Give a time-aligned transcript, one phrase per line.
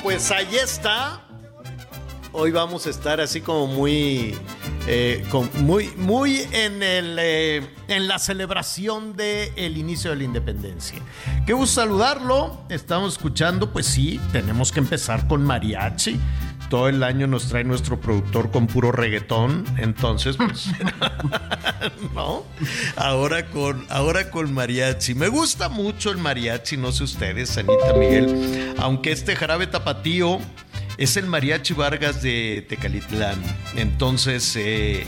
[0.00, 1.20] Pues ahí está.
[2.32, 4.34] Hoy vamos a estar así como muy,
[4.86, 10.98] eh, muy, muy en el, eh, en la celebración del inicio de la independencia.
[11.46, 12.64] Qué gusto saludarlo.
[12.70, 16.18] Estamos escuchando, pues sí, tenemos que empezar con mariachi.
[16.72, 19.66] Todo el año nos trae nuestro productor con puro reggaetón.
[19.76, 20.68] Entonces, pues,
[22.14, 22.46] ¿no?
[22.96, 25.14] Ahora con, ahora con mariachi.
[25.14, 28.74] Me gusta mucho el mariachi, no sé ustedes, Anita Miguel.
[28.78, 30.38] Aunque este jarabe tapatío
[30.96, 33.38] es el mariachi Vargas de Tecalitlán.
[33.76, 35.04] Entonces, eh,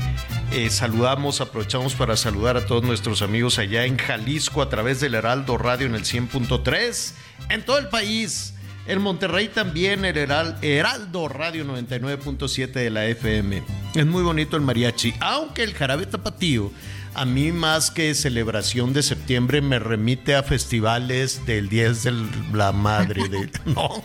[0.52, 5.14] eh, saludamos, aprovechamos para saludar a todos nuestros amigos allá en Jalisco a través del
[5.14, 7.14] Heraldo Radio en el 100.3,
[7.48, 8.53] en todo el país.
[8.86, 13.62] En Monterrey también el Heral- Heraldo Radio 99.7 de la FM.
[13.94, 16.70] Es muy bonito el mariachi, aunque el jarabe tapatío
[17.14, 22.12] a mí más que celebración de septiembre me remite a festivales del 10 de
[22.52, 24.02] la madre de no.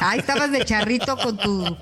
[0.00, 1.76] Ahí estabas de charrito con tu,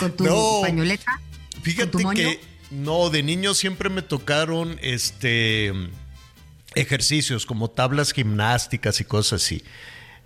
[0.00, 0.60] con tu No.
[0.62, 1.20] pañoleta.
[1.62, 5.72] Fíjate que no, de niño siempre me tocaron este
[6.74, 9.62] ejercicios como tablas gimnásticas y cosas así.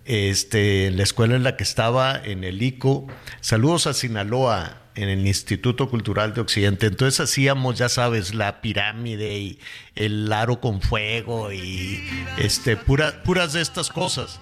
[0.05, 3.07] Este, en la escuela en la que estaba, en el ICO,
[3.41, 6.87] saludos a Sinaloa, en el Instituto Cultural de Occidente.
[6.87, 9.59] Entonces hacíamos, ya sabes, la pirámide y
[9.95, 12.03] el aro con fuego y
[12.39, 14.41] este, pura- puras de estas cosas.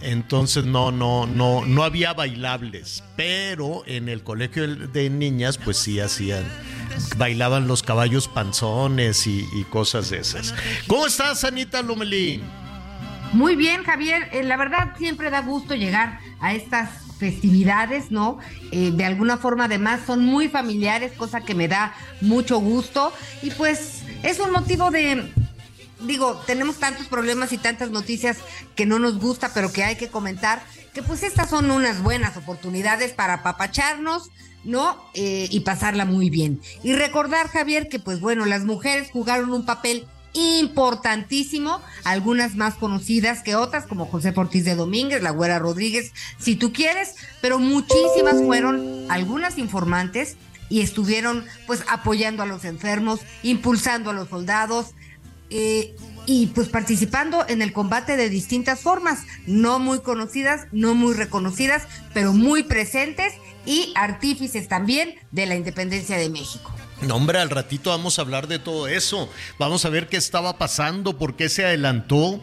[0.00, 5.98] Entonces no, no, no, no había bailables, pero en el colegio de niñas, pues sí
[5.98, 6.44] hacían,
[7.16, 10.54] bailaban los caballos panzones y, cosas de esas.
[10.86, 12.40] ¿Cómo estás, Anita Lomelí?
[13.32, 14.28] Muy bien, Javier.
[14.32, 18.38] Eh, la verdad, siempre da gusto llegar a estas festividades, ¿no?
[18.70, 23.12] Eh, de alguna forma, además, son muy familiares, cosa que me da mucho gusto.
[23.42, 25.30] Y pues es un motivo de.
[26.00, 28.38] Digo, tenemos tantos problemas y tantas noticias
[28.76, 30.62] que no nos gusta, pero que hay que comentar,
[30.94, 34.30] que pues estas son unas buenas oportunidades para apapacharnos,
[34.64, 34.96] ¿no?
[35.14, 36.60] Eh, y pasarla muy bien.
[36.84, 43.42] Y recordar, Javier, que pues bueno, las mujeres jugaron un papel importantísimo, algunas más conocidas
[43.42, 48.42] que otras, como José Ortiz de Domínguez, la Güera Rodríguez, si tú quieres, pero muchísimas
[48.44, 50.36] fueron algunas informantes
[50.68, 54.94] y estuvieron pues apoyando a los enfermos, impulsando a los soldados,
[55.50, 55.96] eh,
[56.26, 61.84] y pues participando en el combate de distintas formas, no muy conocidas, no muy reconocidas,
[62.12, 63.32] pero muy presentes
[63.64, 66.70] y artífices también de la independencia de México.
[67.02, 69.30] No, hombre, al ratito vamos a hablar de todo eso.
[69.58, 72.40] Vamos a ver qué estaba pasando, por qué se adelantó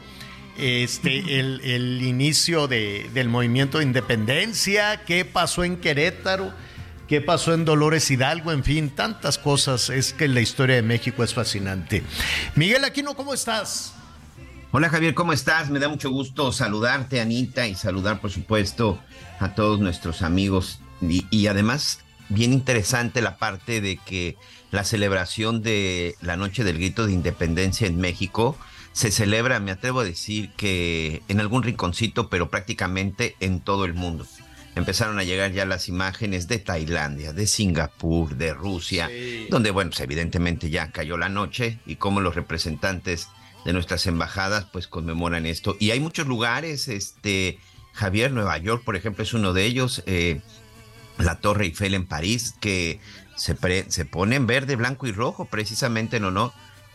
[0.58, 6.54] este, el, el inicio de- del movimiento de independencia, qué pasó en Querétaro,
[7.10, 9.90] qué pasó en Dolores Hidalgo, en fin, tantas cosas.
[9.90, 12.04] Es que la historia de México es fascinante.
[12.56, 13.94] Miguel Aquino, ¿cómo estás?
[14.72, 15.70] Hola Javier, ¿cómo estás?
[15.70, 19.00] Me da mucho gusto saludarte, Anita, y saludar, por supuesto,
[19.40, 20.80] a todos nuestros amigos.
[21.02, 24.36] Y, y además, bien interesante la parte de que
[24.72, 28.58] la celebración de la Noche del Grito de Independencia en México
[28.96, 33.94] se celebra, me atrevo a decir que en algún rinconcito, pero prácticamente en todo el
[33.94, 34.26] mundo.
[34.76, 39.10] Empezaron a llegar ya las imágenes de Tailandia, de Singapur, de Rusia,
[39.50, 43.28] donde, bueno, pues evidentemente ya cayó la noche y como los representantes
[43.66, 45.76] de nuestras embajadas pues conmemoran esto.
[45.80, 47.60] Y hay muchos lugares, este,
[47.92, 50.42] Javier, Nueva York, por ejemplo, es uno de ellos, eh,
[51.18, 53.00] la Torre Eiffel en París, que
[53.36, 56.52] se, pre- se pone en verde, blanco y rojo, precisamente en honor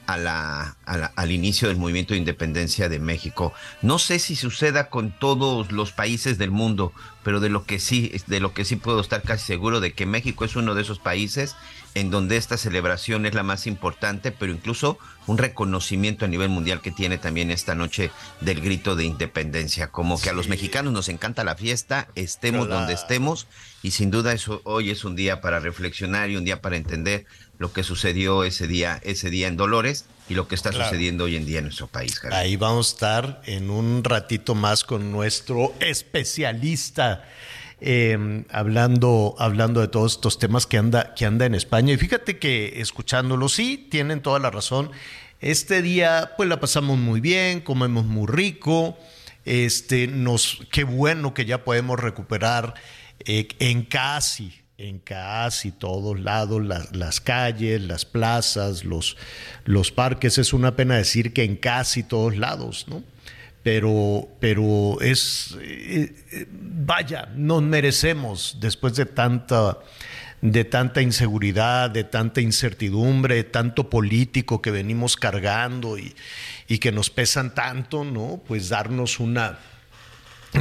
[0.07, 3.53] a la, a la- al inicio del movimiento de independencia de México.
[3.83, 6.93] No sé si suceda con todos los países del mundo,
[7.23, 10.07] pero de lo que sí, de lo que sí puedo estar casi seguro de que
[10.07, 11.55] México es uno de esos países
[11.95, 16.81] en donde esta celebración es la más importante, pero incluso un reconocimiento a nivel mundial
[16.81, 18.11] que tiene también esta noche
[18.41, 19.89] del grito de independencia.
[19.89, 23.47] Como que a los mexicanos nos encanta la fiesta, estemos donde estemos,
[23.83, 27.27] y sin duda eso hoy es un día para reflexionar y un día para entender
[27.59, 31.37] lo que sucedió ese día, ese día en Dolores y lo que está sucediendo hoy
[31.37, 32.21] en día en nuestro país.
[32.31, 37.25] Ahí vamos a estar en un ratito más con nuestro especialista.
[37.83, 41.95] Em, hablando, hablando de todos estos temas que anda, que anda en España.
[41.95, 44.91] Y fíjate que escuchándolo, sí, tienen toda la razón.
[45.41, 48.99] Este día, pues la pasamos muy bien, comemos muy rico.
[49.47, 52.75] Este, nos, qué bueno que ya podemos recuperar
[53.21, 56.63] eh, en casi, en casi todos lados,
[56.93, 59.17] las calles, las plazas, los,
[59.65, 60.37] los parques.
[60.37, 63.03] Es una pena decir que en casi todos lados, ¿no?
[63.63, 69.79] Pero, pero es, eh, eh, vaya, nos merecemos después de tanta,
[70.41, 76.15] de tanta inseguridad, de tanta incertidumbre, de tanto político que venimos cargando y,
[76.69, 78.43] y que nos pesan tanto, ¿no?
[78.47, 79.59] Pues darnos una,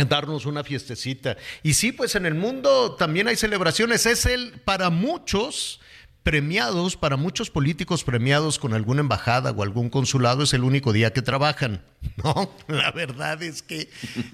[0.10, 1.38] darnos una fiestecita.
[1.64, 4.06] Y sí, pues en el mundo también hay celebraciones.
[4.06, 5.80] Es el, para muchos,
[6.24, 11.14] premiados, para muchos políticos premiados con alguna embajada o algún consulado, es el único día
[11.14, 11.84] que trabajan.
[12.24, 13.90] No, la verdad es que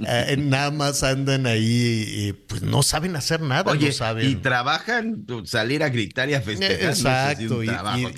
[0.07, 3.71] eh, nada más andan ahí, y, pues no saben hacer nada.
[3.71, 4.27] Oye, saben.
[4.27, 6.89] y trabajan, pues, salir a gritar y a festejar.
[6.89, 7.69] Exacto, y,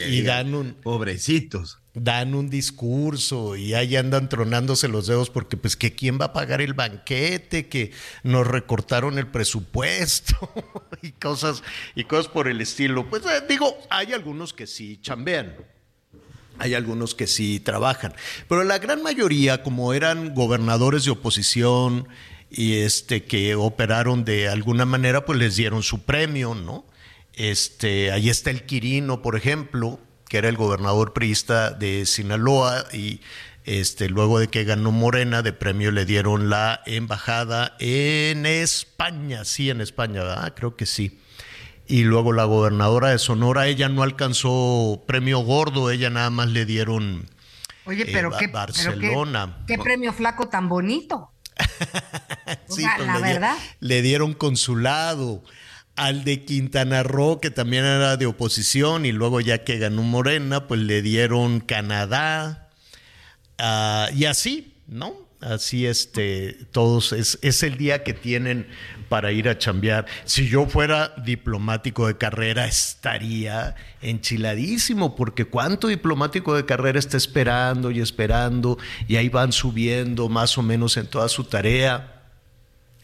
[0.06, 0.74] y dan un...
[0.82, 6.26] Pobrecitos dan un discurso y ahí andan tronándose los dedos porque pues que quién va
[6.26, 7.92] a pagar el banquete, que
[8.24, 10.52] nos recortaron el presupuesto
[11.02, 11.64] y cosas
[11.96, 13.10] y cosas por el estilo.
[13.10, 15.56] Pues eh, digo, hay algunos que sí chambean.
[16.60, 18.16] Hay algunos que sí trabajan,
[18.50, 22.08] pero la gran mayoría como eran gobernadores de oposición
[22.50, 26.84] y este que operaron de alguna manera pues les dieron su premio, ¿no?
[27.34, 30.00] Este, ahí está el Quirino, por ejemplo,
[30.30, 33.22] que era el gobernador priista de Sinaloa y
[33.64, 39.70] este, luego de que ganó Morena, de premio le dieron la embajada en España, sí,
[39.70, 40.54] en España, ¿verdad?
[40.56, 41.20] Creo que sí.
[41.86, 46.66] Y luego la gobernadora de Sonora, ella no alcanzó premio gordo, ella nada más le
[46.66, 47.30] dieron
[47.86, 49.58] Oye, eh, pero qué Barcelona.
[49.66, 51.32] qué, premio flaco tan bonito.
[52.68, 53.58] sí, pues la verdad.
[53.80, 55.44] le dieron consulado
[55.98, 60.68] al de Quintana Roo, que también era de oposición, y luego ya que ganó Morena,
[60.68, 62.70] pues le dieron Canadá,
[63.58, 65.28] ah, y así, ¿no?
[65.42, 68.68] Así este, todos, es, es, el día que tienen
[69.08, 70.08] para ir a chambear.
[70.26, 77.92] Si yo fuera diplomático de carrera, estaría enchiladísimo, porque cuánto diplomático de carrera está esperando
[77.92, 78.78] y esperando,
[79.08, 82.17] y ahí van subiendo más o menos en toda su tarea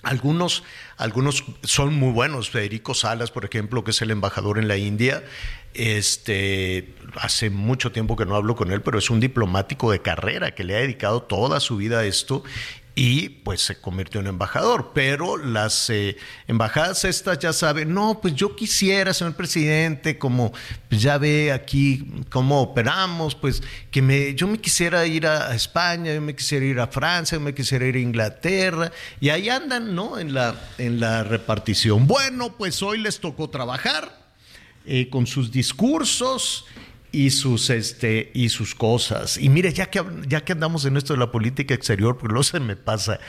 [0.04, 0.64] algunos,
[0.98, 2.50] algunos son muy buenos.
[2.50, 5.24] Federico Salas, por ejemplo, que es el embajador en la India,
[5.74, 10.54] este, hace mucho tiempo que no hablo con él, pero es un diplomático de carrera
[10.54, 12.44] que le ha dedicado toda su vida a esto
[12.96, 14.92] y pues se convirtió en embajador.
[14.94, 16.18] Pero las eh,
[16.48, 20.52] embajadas estas ya saben, no, pues yo quisiera, señor presidente, como
[20.90, 26.14] pues, ya ve aquí cómo operamos, pues que me, yo me quisiera ir a, España,
[26.14, 29.96] yo me quisiera ir a Francia, yo me quisiera ir a Inglaterra, y ahí andan,
[29.96, 30.20] ¿no?
[30.20, 32.08] En la, en la repartición.
[32.08, 34.24] Bueno, pues hoy les tocó trabajar
[34.86, 36.66] eh, con sus discursos
[37.14, 39.38] y sus, este, y sus cosas.
[39.38, 42.42] Y mire, ya que, ya que andamos en esto de la política exterior, pues no
[42.42, 43.20] se me pasa.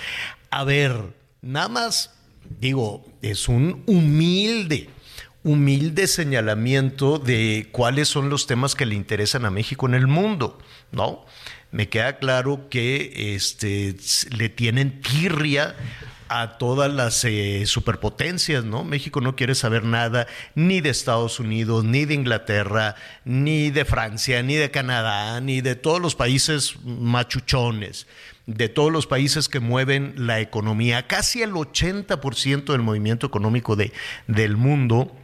[0.50, 2.14] A ver, nada más,
[2.58, 4.88] digo, es un humilde,
[5.44, 10.58] humilde señalamiento de cuáles son los temas que le interesan a México en el mundo,
[10.90, 11.26] ¿no?
[11.70, 13.96] Me queda claro que este,
[14.30, 15.76] le tienen tirria
[16.40, 18.82] a todas las eh, superpotencias, ¿no?
[18.82, 20.26] México no quiere saber nada
[20.56, 25.76] ni de Estados Unidos, ni de Inglaterra, ni de Francia, ni de Canadá, ni de
[25.76, 28.08] todos los países machuchones,
[28.46, 31.06] de todos los países que mueven la economía.
[31.06, 33.92] Casi el 80% del movimiento económico de,
[34.26, 35.16] del mundo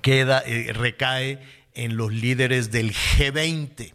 [0.00, 1.40] queda, eh, recae
[1.74, 3.94] en los líderes del G20,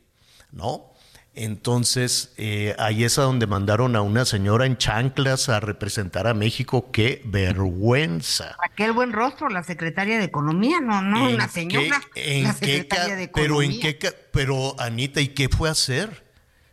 [0.52, 0.95] ¿no?
[1.38, 6.34] Entonces, eh, ahí es a donde mandaron a una señora en chanclas a representar a
[6.34, 6.92] México.
[6.94, 8.56] ¡Qué vergüenza!
[8.64, 12.02] Aquel buen rostro, la secretaria de Economía, no, no, una señora.
[12.16, 12.88] en qué,
[13.34, 13.98] Pero, ¿en qué,
[14.32, 16.24] pero, Anita, ¿y qué fue a hacer?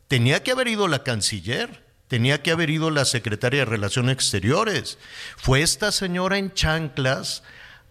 [0.06, 4.96] Tenía que haber ido la canciller, tenía que haber ido la secretaria de Relaciones Exteriores.
[5.38, 7.42] Fue esta señora en chanclas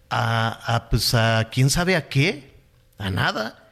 [0.09, 2.53] a, a, pues a quién sabe a qué,
[2.97, 3.69] a nada.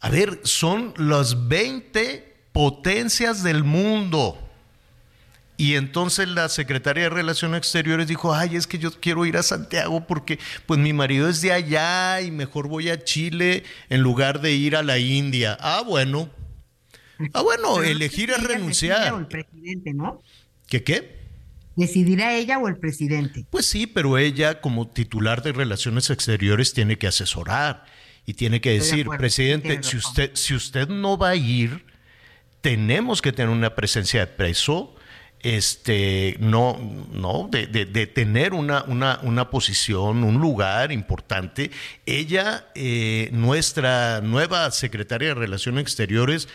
[0.00, 4.38] A ver, son los 20 potencias del mundo.
[5.56, 9.42] Y entonces la secretaria de Relaciones Exteriores dijo, ay, es que yo quiero ir a
[9.42, 14.40] Santiago porque pues mi marido es de allá y mejor voy a Chile en lugar
[14.40, 15.56] de ir a la India.
[15.60, 16.30] Ah, bueno.
[17.32, 19.14] Ah, bueno, elegir es renunciar.
[19.14, 20.20] El presidente, ¿no?
[20.66, 21.22] ¿Qué qué?
[21.76, 23.46] ¿Decidirá ella o el presidente?
[23.48, 27.84] Pues sí, pero ella como titular de Relaciones Exteriores tiene que asesorar
[28.26, 31.84] y tiene que decir, presidente, si usted, si usted no va a ir,
[32.62, 34.94] tenemos que tener una presencia de preso
[35.42, 36.78] este, no,
[37.12, 37.66] no, de,
[38.06, 41.72] tener una, una, una, posición, un lugar importante.
[42.06, 46.48] Ella, eh, nuestra nueva secretaria de Relaciones Exteriores,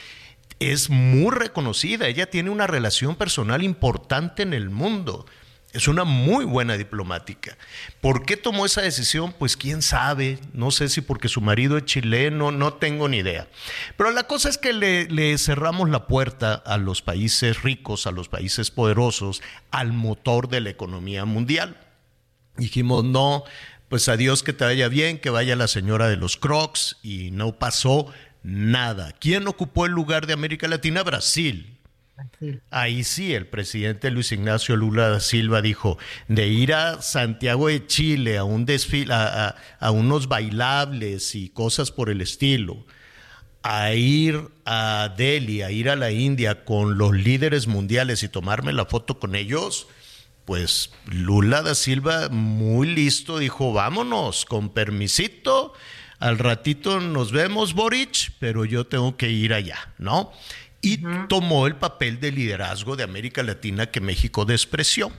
[0.60, 2.08] es muy reconocida.
[2.08, 5.26] Ella tiene una relación personal importante en el mundo.
[5.77, 7.55] Es una muy buena diplomática.
[8.01, 9.31] ¿Por qué tomó esa decisión?
[9.31, 10.39] Pues quién sabe.
[10.51, 13.48] No sé si porque su marido es chileno, no tengo ni idea.
[13.96, 18.27] Pero la cosa es que le, cerramos la puerta a los países ricos, a los
[18.27, 21.77] países poderosos, al motor de la economía mundial.
[22.55, 23.43] Dijimos, no,
[23.88, 27.60] pues adiós, que te vaya bien, que vaya la señora de los crocs y no
[27.60, 29.13] pasó nada.
[29.19, 31.03] ¿Quién ocupó el lugar de América Latina?
[31.03, 31.76] Brasil.
[32.71, 35.97] Ahí sí, el presidente Luis Ignacio Lula da Silva dijo,
[36.27, 39.55] de ir a Santiago de Chile a un desfile, a,
[39.91, 42.86] unos bailables y cosas por el estilo,
[43.62, 48.74] a ir a Delhi, a ir a la India con los líderes mundiales y tomarme
[48.74, 49.88] la foto con ellos,
[50.45, 55.74] pues Lula da Silva, muy listo, dijo, vámonos, con permisito,
[56.19, 60.31] al ratito nos vemos, Boric, pero yo tengo que ir allá, ¿no?
[60.81, 65.12] Y tomó el papel de liderazgo de América Latina que México despreció.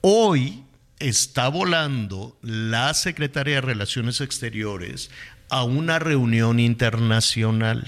[0.00, 0.64] Hoy
[0.98, 5.10] está volando la Secretaría de Relaciones Exteriores
[5.48, 7.86] a una reunión internacional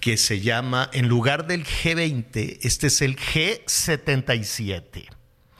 [0.00, 5.08] que se llama, en lugar del G20, este es el G77.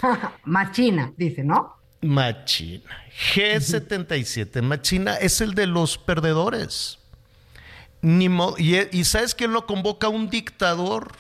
[0.45, 1.77] Machina, dice, ¿no?
[2.03, 3.05] Machina.
[3.35, 4.63] G77.
[4.63, 6.99] Machina es el de los perdedores.
[8.01, 8.29] Ni
[8.59, 10.09] y, sabes quién lo convoca?
[10.09, 11.13] Un dictador,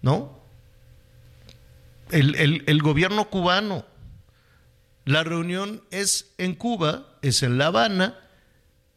[0.00, 0.40] ¿no?
[2.10, 3.84] El, el, gobierno cubano.
[5.04, 8.18] La reunión es en Cuba, es en La Habana,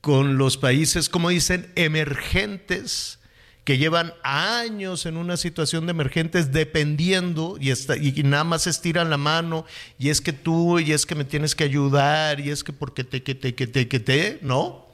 [0.02, 3.20] con los países, como dicen, emergentes,
[3.64, 9.10] que llevan años en una situación de emergentes dependiendo y, está, y nada más estiran
[9.10, 9.66] la mano
[9.98, 13.04] y es que tú y es que me tienes que ayudar y es que porque
[13.04, 14.86] te, que te, que te, que te, ¿no?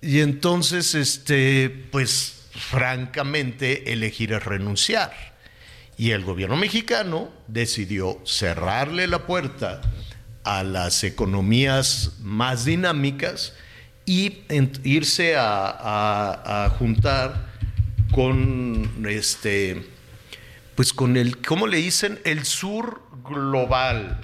[0.00, 5.12] Y entonces, este, pues francamente, elegir es renunciar.
[5.96, 9.80] Y el gobierno mexicano decidió cerrarle la puerta
[10.44, 13.54] a las economías más dinámicas
[14.06, 14.38] y
[14.84, 17.48] irse a, juntar
[18.12, 19.86] con este
[20.74, 22.20] pues con el ¿cómo le dicen?
[22.24, 24.20] el sur global.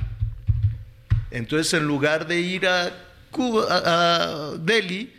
[1.30, 2.92] Entonces, en lugar de ir a
[3.30, 5.12] Cuba a Delhi,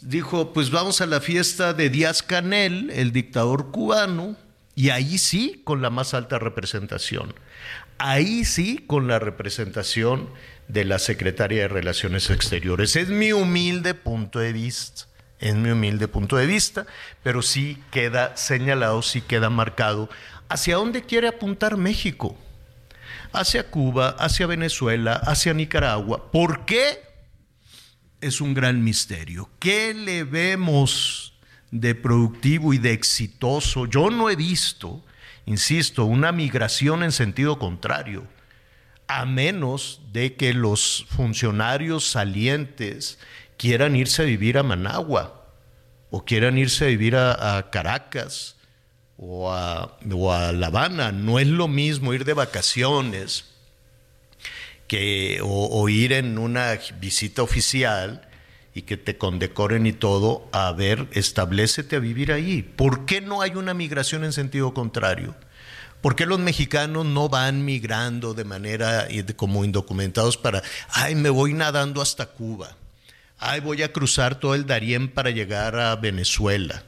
[0.00, 4.36] dijo, pues vamos a la fiesta de Díaz Canel, el dictador cubano,
[4.74, 7.34] y ahí sí con la más alta representación.
[7.98, 10.28] Ahí sí con la representación
[10.68, 12.94] de la Secretaria de Relaciones Exteriores.
[12.94, 15.06] Es mi humilde punto de vista,
[15.40, 16.86] es mi humilde punto de vista,
[17.24, 20.08] pero sí queda señalado, sí queda marcado
[20.48, 22.36] hacia dónde quiere apuntar México.
[23.32, 26.30] Hacia Cuba, hacia Venezuela, hacia Nicaragua.
[26.30, 27.07] ¿Por qué?
[28.20, 29.48] Es un gran misterio.
[29.58, 31.34] ¿Qué le vemos
[31.70, 33.86] de productivo y de exitoso?
[33.86, 35.04] Yo no he visto,
[35.46, 38.26] insisto, una migración en sentido contrario,
[39.06, 43.18] a menos de que los funcionarios salientes
[43.56, 45.54] quieran irse a vivir a Managua
[46.10, 48.56] o quieran irse a vivir a, Caracas
[49.16, 49.96] o a,
[50.52, 51.12] La Habana.
[51.12, 53.46] No es lo mismo ir de vacaciones
[54.88, 58.26] que, o, ir en una visita oficial
[58.74, 62.62] y que te condecoren y todo, a ver, establecete a vivir ahí.
[62.62, 65.36] ¿Por qué no hay una migración en sentido contrario?
[66.00, 71.52] ¿Por qué los mexicanos no van migrando de manera como indocumentados para, ay, me voy
[71.52, 72.76] nadando hasta Cuba,
[73.38, 76.84] ay, voy a cruzar todo el Darién para llegar a Venezuela,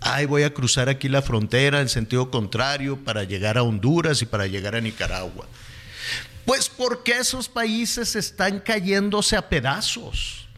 [0.00, 4.26] ay, voy a cruzar aquí la frontera en sentido contrario para llegar a Honduras y
[4.26, 5.46] para llegar a Nicaragua?
[6.46, 10.48] Pues porque esos países están cayéndose a pedazos.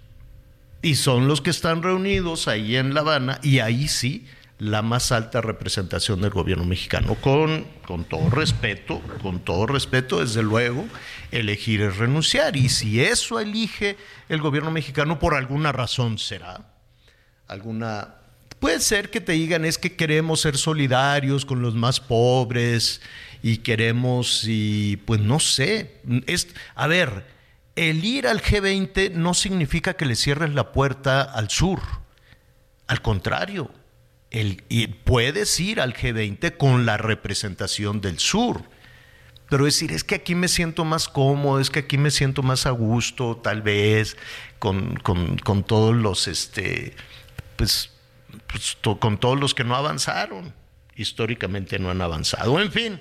[0.82, 4.26] Y son los que están reunidos ahí en La Habana y ahí sí
[4.58, 7.14] la más alta representación del gobierno mexicano.
[7.16, 10.86] Con, con todo respeto, con todo respeto, desde luego,
[11.30, 12.56] elegir es renunciar.
[12.56, 13.96] Y si eso elige
[14.28, 16.70] el gobierno mexicano, por alguna razón será,
[17.46, 18.14] alguna
[18.58, 23.00] puede ser que te digan es que queremos ser solidarios con los más pobres
[23.42, 27.26] y queremos, y pues no sé, es, a ver,
[27.76, 31.80] el ir al G20 no significa que le cierres la puerta al sur,
[32.88, 33.70] al contrario,
[34.30, 34.62] el,
[35.04, 38.62] puedes ir al G20 con la representación del sur.
[39.48, 42.66] Pero decir, es que aquí me siento más cómodo, es que aquí me siento más
[42.66, 44.16] a gusto, tal vez,
[44.58, 46.94] con, con, todos los, este,
[47.56, 47.90] pues,
[48.46, 50.52] pues con todos los que no avanzaron,
[50.96, 52.60] históricamente no han avanzado.
[52.60, 53.00] En fin,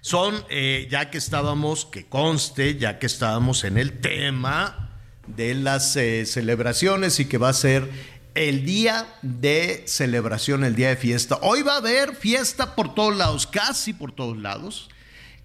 [0.00, 4.90] son, eh, ya que estábamos, que conste, ya que estábamos en el tema
[5.26, 7.90] de las eh, celebraciones y que va a ser
[8.34, 11.38] el día de celebración, el día de fiesta.
[11.42, 14.88] Hoy va a haber fiesta por todos lados, casi por todos lados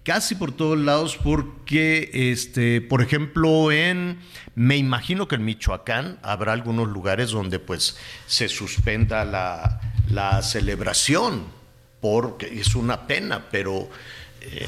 [0.02, 4.18] casi por todos lados porque, este, por ejemplo, en,
[4.54, 11.46] me imagino que en Michoacán habrá algunos lugares donde pues se suspenda la, celebración,
[12.00, 13.88] porque es una pena, pero
[14.44, 14.66] eh,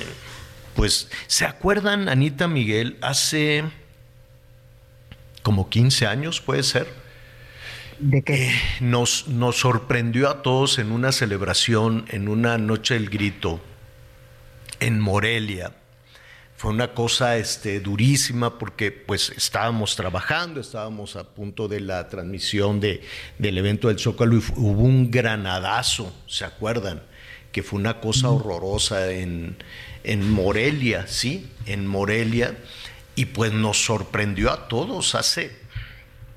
[0.75, 3.64] pues, ¿se acuerdan, Anita Miguel, hace
[5.43, 6.88] como 15 años, puede ser?
[7.99, 8.49] ¿De qué?
[8.49, 13.61] Eh, nos, nos sorprendió a todos en una celebración, en una noche del grito
[14.81, 15.73] en Morelia.
[16.57, 22.81] Fue una cosa este, durísima porque pues estábamos trabajando, estábamos a punto de la transmisión
[22.81, 23.02] de,
[23.38, 27.02] del evento del Zócalo y hubo un granadazo, ¿se acuerdan?
[27.54, 29.56] Que fue una cosa horrorosa en,
[30.02, 31.49] en Morelia, ¿sí?
[31.66, 32.58] En Morelia.
[33.14, 35.56] Y pues nos sorprendió a todos hace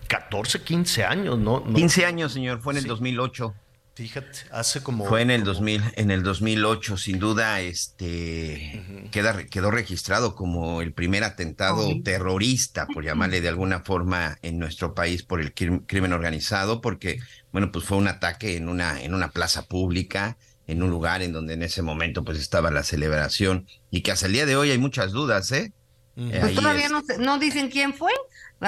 [0.09, 1.63] 14, 15 años, ¿no?
[1.73, 3.55] 15 años, señor, fue en el 2008.
[3.95, 5.05] Fíjate, hace como...
[5.05, 10.93] Fue en el 2000, en el 2008, sin duda, este, queda, quedó registrado como el
[10.93, 16.79] primer atentado terrorista, por llamarle de alguna forma, en nuestro país por el crimen organizado,
[16.79, 17.19] porque,
[17.51, 21.33] bueno, pues fue un ataque en una, en una plaza pública, en un lugar en
[21.33, 24.71] donde en ese momento pues estaba la celebración, y que hasta el día de hoy
[24.71, 25.71] hay muchas dudas, ¿eh?
[26.17, 28.11] eh pues todavía no, dicen quién fue.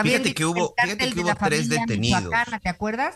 [0.03, 2.31] Fíjate que hubo, fíjate que hubo tres detenidos.
[2.61, 3.15] ¿Te acuerdas?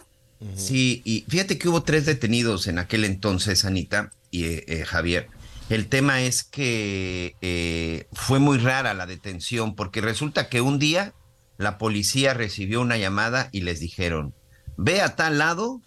[0.56, 5.30] Sí, y fíjate que hubo tres detenidos en aquel entonces, Anita y eh, eh, Javier.
[5.70, 11.14] El tema es que eh, fue muy rara la detención porque resulta que un día
[11.58, 14.34] la policía recibió una llamada y les dijeron,
[14.76, 15.82] ve a tal lado,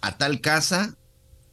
[0.00, 0.96] a tal casa,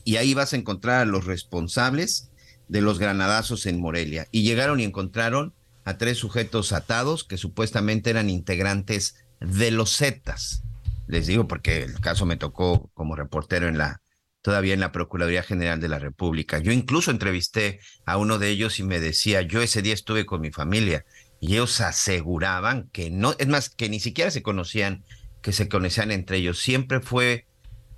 [0.09, 2.31] y ahí vas a encontrar a los responsables
[2.67, 4.27] de los granadazos en Morelia.
[4.31, 5.53] Y llegaron y encontraron
[5.85, 10.63] a tres sujetos atados que supuestamente eran integrantes de los Zetas
[11.09, 14.01] les digo porque el caso me tocó como reportero en la
[14.41, 16.59] todavía en la Procuraduría General de la República.
[16.59, 20.39] Yo incluso entrevisté a uno de ellos y me decía, yo ese día estuve con
[20.39, 21.03] mi familia
[21.41, 25.03] y ellos aseguraban que no, es más, que ni siquiera se conocían,
[25.41, 26.59] que se conocían entre ellos.
[26.59, 27.47] Siempre fue,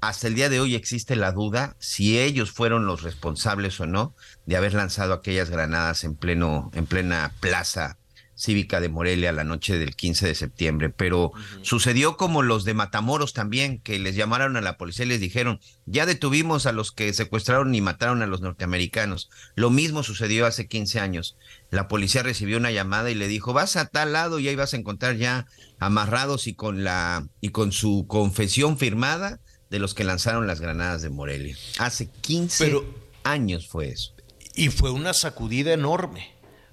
[0.02, 4.16] hasta el día de hoy existe la duda si ellos fueron los responsables o no
[4.48, 8.00] de haber lanzado aquellas granadas en pleno, en plena plaza
[8.36, 13.34] cívica de Morelia la noche del 15 de septiembre, pero sucedió como los de Matamoros
[13.34, 17.14] también, que les llamaron a la policía y les dijeron, ya detuvimos a los que
[17.14, 19.30] secuestraron y mataron a los norteamericanos.
[19.54, 21.38] Lo mismo sucedió hace 15 años.
[21.70, 24.74] La policía recibió una llamada y le dijo, vas a tal lado y ahí vas
[24.74, 25.46] a encontrar ya
[25.78, 29.40] amarrados y con la y con su confesión firmada
[29.72, 31.58] de los que lanzaron las granadas de Morelia.
[31.80, 32.84] Hace 15
[33.24, 34.14] años fue eso.
[34.54, 36.32] Y fue una sacudida enorme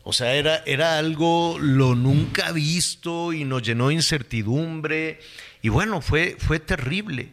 [0.08, 5.20] o sea, era, era algo lo nunca visto y nos llenó de incertidumbre.
[5.60, 7.30] Y bueno, fue, fue terrible.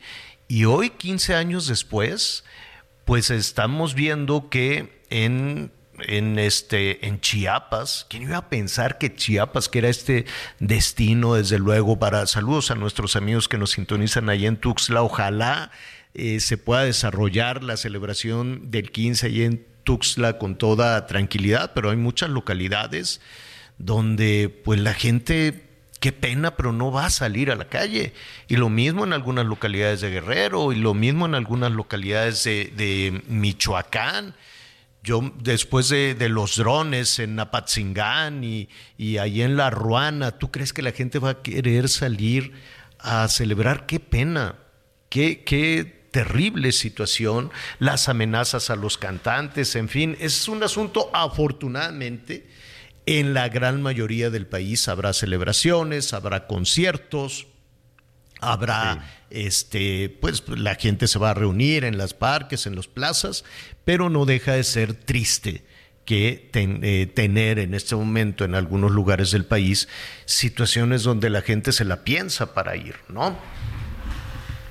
[0.50, 2.44] Y hoy, 15 años después,
[3.06, 9.70] pues estamos viendo que en, en, este, en Chiapas, ¿quién iba a pensar que Chiapas,
[9.70, 10.26] que era este
[10.60, 15.72] destino, desde luego, para saludos a nuestros amigos que nos sintonizan allá en Tuxtla, ojalá
[16.14, 21.92] eh, se pueda desarrollar la celebración del 15 allá en Tuxtla con toda tranquilidad, pero
[21.92, 23.22] hay muchas localidades
[23.78, 25.64] donde pues la gente,
[26.00, 28.14] qué pena, pero no va a salir a la calle.
[28.48, 33.22] Y lo mismo en algunas localidades de Guerrero y lo mismo en algunas localidades de,
[33.28, 34.36] Michoacán.
[35.06, 40.74] Yo después de, los drones en Apatzingán y, y ahí en La Ruana, ¿tú crees
[40.74, 42.54] que la gente va a querer salir
[42.98, 43.86] a celebrar?
[43.86, 44.56] Qué pena,
[45.10, 52.48] qué, qué terrible situación, las amenazas a los cantantes, en fin, es un asunto afortunadamente.
[53.06, 57.46] En la gran mayoría del país habrá celebraciones, habrá conciertos,
[58.52, 63.44] habrá este pues la gente se va a reunir en los parques en las plazas
[63.84, 65.66] pero no deja de ser triste
[66.06, 69.88] que eh, tener en este momento en algunos lugares del país
[70.26, 73.38] situaciones donde la gente se la piensa para ir no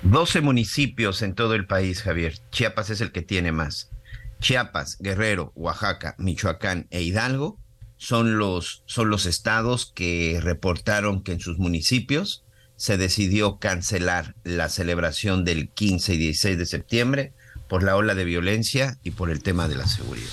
[0.05, 2.35] 12 municipios en todo el país, Javier.
[2.51, 3.91] Chiapas es el que tiene más.
[4.39, 7.59] Chiapas, Guerrero, Oaxaca, Michoacán e Hidalgo
[7.97, 12.44] son los, son los estados que reportaron que en sus municipios
[12.77, 17.33] se decidió cancelar la celebración del 15 y 16 de septiembre
[17.69, 20.31] por la ola de violencia y por el tema de la seguridad.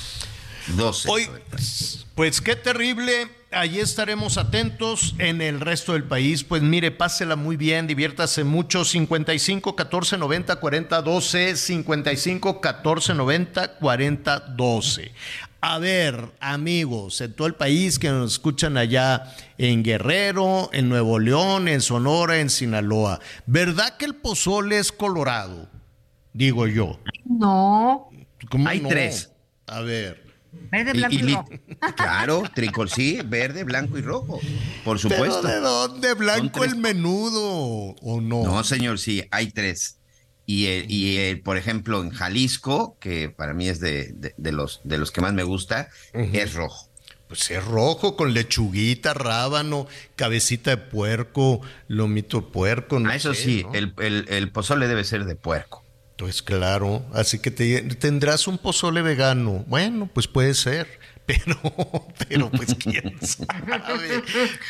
[0.75, 1.10] 12.
[1.10, 1.27] Hoy,
[2.15, 3.30] pues qué terrible.
[3.51, 6.43] Allí estaremos atentos en el resto del país.
[6.43, 8.86] Pues mire, pásela muy bien, diviértase mucho.
[8.86, 11.56] 55 14 90 40 12.
[11.58, 15.12] 55 14 90 40 12.
[15.63, 21.19] A ver, amigos, en todo el país que nos escuchan allá en Guerrero, en Nuevo
[21.19, 25.69] León, en Sonora, en Sinaloa, ¿verdad que el pozole es colorado?
[26.34, 27.00] Digo yo.
[27.26, 28.10] No.
[28.50, 28.89] ¿Cómo Hay no?
[28.89, 29.32] tres.
[29.67, 30.26] A ver.
[30.52, 31.50] Verde, blanco y rojo.
[31.95, 34.39] claro, tricol, sí, verde, blanco y rojo.
[34.84, 35.43] Por ¿Pero supuesto.
[35.43, 36.13] de dónde?
[36.15, 38.43] ¿Blanco el menudo o no?
[38.43, 40.00] No, señor, sí, hay tres.
[40.45, 44.51] Y, el- y el, por ejemplo, en Jalisco, que para mí es de, de- de
[44.51, 46.88] los, de los que más me gusta, es rojo.
[47.27, 52.99] Pues es rojo con lechuguita, rábano, cabecita de puerco, lomito de puerco.
[52.99, 53.73] No Ah, eso sé, sí, ¿no?
[53.73, 55.86] el, el- el pozole debe ser de puerco.
[56.17, 59.63] Pues claro, así que te- tendrás un pozole vegano.
[59.67, 60.88] Bueno, pues puede ser,
[61.25, 61.58] pero,
[62.27, 64.21] pero pues quién sabe.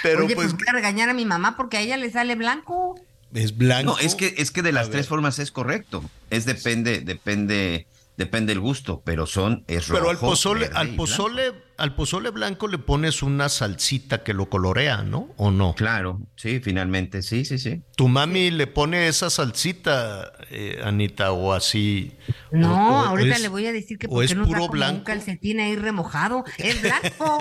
[0.04, 2.36] Pero Oye, pues pues voy a regañar a mi mamá porque a ella le sale
[2.36, 2.96] blanco.
[3.34, 3.94] Es blanco.
[3.94, 6.04] No, es que, es que de las tres formas es correcto.
[6.30, 10.00] Es depende, depende, depende el gusto, pero son, es rojo.
[10.00, 14.50] Pero al pozole, verde al pozole, al pozole blanco le pones una salsita que lo
[14.50, 15.30] colorea, ¿no?
[15.38, 15.74] ¿O no?
[15.74, 17.82] Claro, sí, finalmente, sí, sí, sí.
[17.96, 22.12] Tu mami le pone esa salsita, eh, Anita, o así.
[22.52, 24.68] No, o- o ahorita es- le voy a decir que o por es no puro
[24.68, 24.98] blanco.
[25.00, 26.44] un calcetín ahí remojado.
[26.58, 27.40] Es blanco.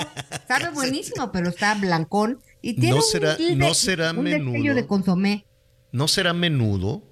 [0.48, 2.38] Sabe buenísimo, pero está blancón.
[2.62, 4.74] Y tiene No un será- tilde- no será un destello menudo.
[4.74, 5.46] de consomé.
[5.92, 7.02] ¿No será menudo?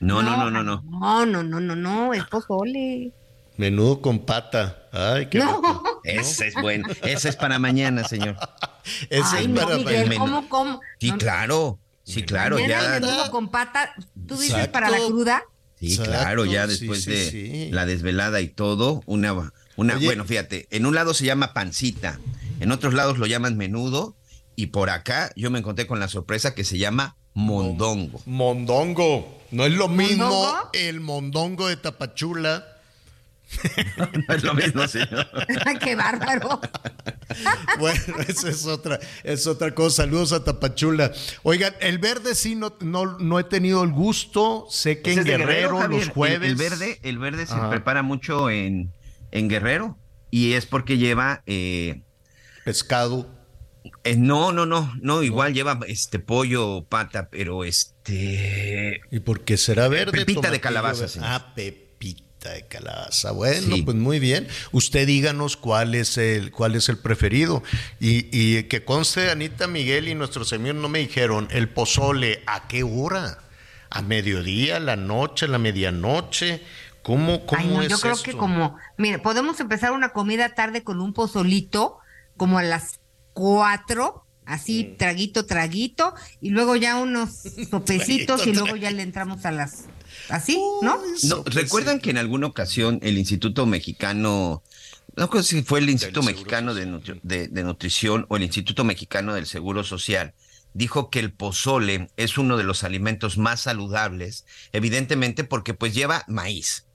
[0.00, 0.82] No, no, no, no, no.
[0.84, 3.12] No, no, no, no, no, es pozole.
[3.56, 4.88] Menudo con pata.
[4.92, 5.56] Ay, qué No.
[5.56, 6.00] rico.
[6.04, 6.88] Ese es bueno.
[7.02, 8.36] Ese es para mañana, señor.
[9.08, 10.20] Ese Ay, es no, para Miguel, menú.
[10.24, 10.80] ¿cómo, cómo?
[11.00, 11.78] Sí, claro.
[12.04, 12.96] Sí, claro, mañana ya.
[12.98, 13.92] el menudo con pata,
[14.28, 14.72] tú dices Exacto.
[14.72, 15.42] para la cruda.
[15.80, 17.68] Sí, Exacto, claro, ya sí, después sí, de sí.
[17.72, 20.06] la desvelada y todo, una, una, Oye.
[20.06, 22.20] bueno, fíjate, en un lado se llama pancita,
[22.60, 24.14] en otros lados lo llaman menudo,
[24.54, 28.20] y por acá yo me encontré con la sorpresa que se llama mondongo.
[28.26, 29.36] Mondongo.
[29.52, 30.70] No es lo mismo ¿Mondongo?
[30.72, 32.66] el mondongo de Tapachula.
[34.28, 35.28] No es lo mismo, señor.
[35.80, 36.60] Qué bárbaro.
[37.78, 40.04] Bueno, esa es otra, es otra cosa.
[40.04, 41.12] Saludos a Tapachula.
[41.42, 44.66] Oigan, el verde sí no, no, no he tenido el gusto.
[44.70, 46.48] Sé que en es de Guerrero, los El- jueves.
[46.48, 47.68] El, verde, el verde se Ajá.
[47.68, 48.92] prepara mucho en,
[49.32, 49.98] en Guerrero,
[50.30, 52.02] y es porque lleva eh,
[52.64, 53.28] Pescado.
[54.06, 59.56] Eh, no, no, no, no, igual lleva este pollo, pata, pero este ¿Y por qué
[59.56, 60.12] será verde?
[60.12, 61.12] Pepita de calabaza, verde.
[61.14, 61.28] señor.
[61.30, 63.32] Ah, pepita de calabaza.
[63.32, 63.82] Bueno, Sí.
[63.82, 64.46] pues muy bien.
[64.72, 67.62] Usted díganos cuál es el, cuál es el preferido.
[68.00, 72.68] Y, y que conste, Anita Miguel y nuestros amigos no me dijeron, el pozole, ¿a
[72.68, 73.38] qué hora?
[73.90, 76.62] ¿A mediodía, a la noche, a la medianoche?
[77.02, 78.24] ¿Cómo, cómo Ay, no, es yo creo esto?
[78.24, 81.98] que como, mire, podemos empezar una comida tarde con un pozolito,
[82.36, 82.98] como a las
[83.36, 84.96] cuatro, así, Mm.
[84.96, 87.30] traguito, traguito, y luego ya unos
[87.70, 89.84] sopecitos Traguito, y luego ya le entramos a las,
[90.30, 90.98] así, ¿no?
[91.24, 94.62] No, ¿Recuerdan que en alguna ocasión el Instituto Mexicano,
[95.16, 98.84] no sé si fue el Instituto Mexicano de, Nutri- de- de Nutrición o el Instituto
[98.84, 100.32] Mexicano del Seguro Social,
[100.72, 106.24] dijo que el pozole es uno de los alimentos más saludables, evidentemente porque pues lleva
[106.26, 106.86] maíz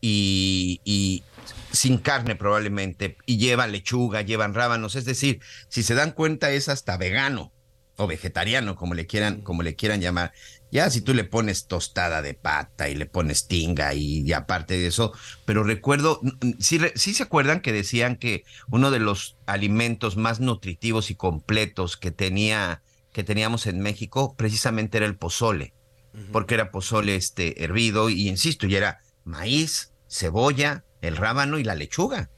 [0.00, 1.24] y, y
[1.72, 6.68] sin carne probablemente, y lleva lechuga, llevan rábanos, es decir, si se dan cuenta es
[6.68, 7.52] hasta vegano
[7.96, 10.32] o vegetariano, como le quieran, como le quieran llamar.
[10.70, 14.74] Ya si tú le pones tostada de pata y le pones tinga y, y aparte
[14.76, 15.12] de eso,
[15.44, 16.20] pero recuerdo,
[16.60, 21.16] sí, re- sí se acuerdan que decían que uno de los alimentos más nutritivos y
[21.16, 25.74] completos que tenía que teníamos en México precisamente era el pozole,
[26.30, 31.74] porque era pozole este hervido y insisto, y era maíz, cebolla, el rábano y la
[31.74, 32.30] lechuga.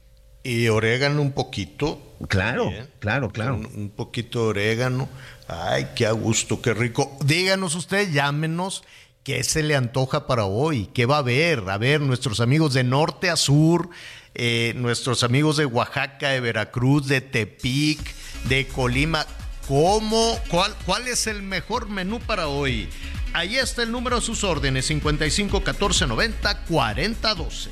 [0.42, 2.16] Y orégano un poquito.
[2.28, 2.88] Claro, Bien.
[2.98, 3.56] claro, claro.
[3.56, 5.08] Un, un poquito de orégano.
[5.48, 7.16] Ay, qué a gusto, qué rico.
[7.24, 8.84] Díganos ustedes, llámenos,
[9.22, 11.68] qué se le antoja para hoy, qué va a haber.
[11.68, 13.90] A ver, nuestros amigos de norte a sur,
[14.34, 18.00] eh, nuestros amigos de Oaxaca, de Veracruz, de Tepic,
[18.44, 19.26] de Colima.
[19.68, 20.38] ¿Cómo?
[20.48, 22.88] ¿Cuál, cuál es el mejor menú para hoy?
[23.32, 27.70] Ahí está el número a sus órdenes, 55 14 90 40 12.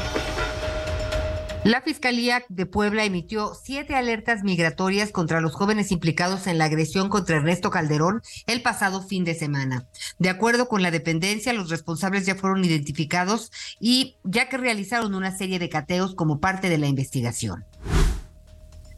[1.65, 7.09] La Fiscalía de Puebla emitió siete alertas migratorias contra los jóvenes implicados en la agresión
[7.09, 9.87] contra Ernesto Calderón el pasado fin de semana.
[10.19, 15.31] De acuerdo con la dependencia, los responsables ya fueron identificados y ya que realizaron una
[15.31, 17.65] serie de cateos como parte de la investigación.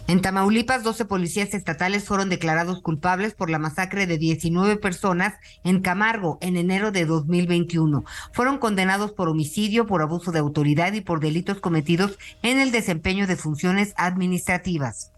[0.06, 5.80] En Tamaulipas, 12 policías estatales fueron declarados culpables por la masacre de 19 personas en
[5.80, 8.04] Camargo en enero de 2021.
[8.32, 13.26] Fueron condenados por homicidio, por abuso de autoridad y por delitos cometidos en el desempeño
[13.26, 15.10] de funciones administrativas.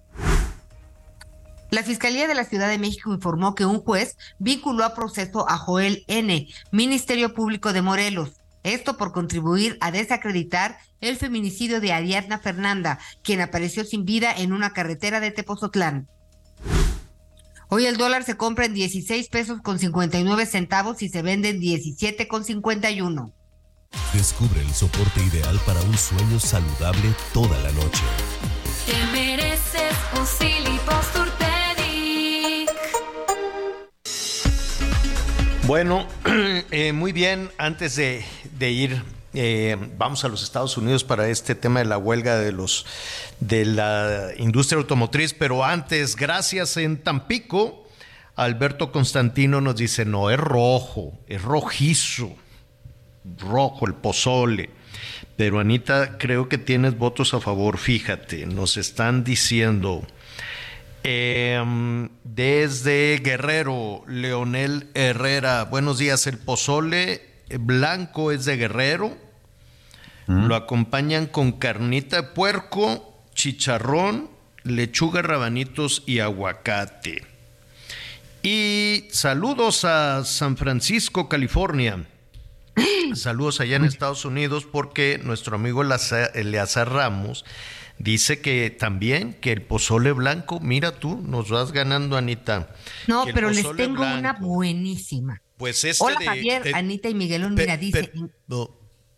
[1.70, 5.58] La Fiscalía de la Ciudad de México informó que un juez vinculó a proceso a
[5.58, 8.40] Joel N., Ministerio Público de Morelos.
[8.62, 14.52] Esto por contribuir a desacreditar el feminicidio de Ariadna Fernanda, quien apareció sin vida en
[14.52, 16.08] una carretera de Tepozotlán.
[17.68, 21.60] Hoy el dólar se compra en 16 pesos con 59 centavos y se vende en
[21.60, 23.32] 17 con 51.
[24.12, 28.02] Descubre el soporte ideal para un sueño saludable toda la noche.
[28.86, 30.26] Te mereces un
[35.66, 36.06] Bueno,
[36.70, 38.24] eh, muy bien, antes de,
[38.56, 39.02] de ir
[39.38, 42.86] eh, vamos a los Estados Unidos para este tema de la huelga de los
[43.38, 47.86] de la industria automotriz, pero antes, gracias en Tampico,
[48.34, 52.34] Alberto Constantino nos dice, no, es rojo, es rojizo,
[53.38, 54.70] rojo el pozole.
[55.36, 60.02] Pero Anita, creo que tienes votos a favor, fíjate, nos están diciendo
[61.02, 67.20] em, desde Guerrero, Leonel Herrera, buenos días, el pozole
[67.60, 69.25] blanco es de Guerrero,
[70.26, 74.28] lo acompañan con carnita de puerco, chicharrón,
[74.64, 77.22] lechuga, rabanitos y aguacate.
[78.42, 82.06] Y saludos a San Francisco, California.
[83.14, 87.44] Saludos allá en Estados Unidos porque nuestro amigo Eleazar Ramos
[87.98, 92.74] dice que también que el pozole blanco, mira tú, nos vas ganando Anita.
[93.06, 95.42] No, pero les tengo una buenísima.
[95.56, 98.12] Pues este Hola Javier, Anita y Miguelón, mira, dice...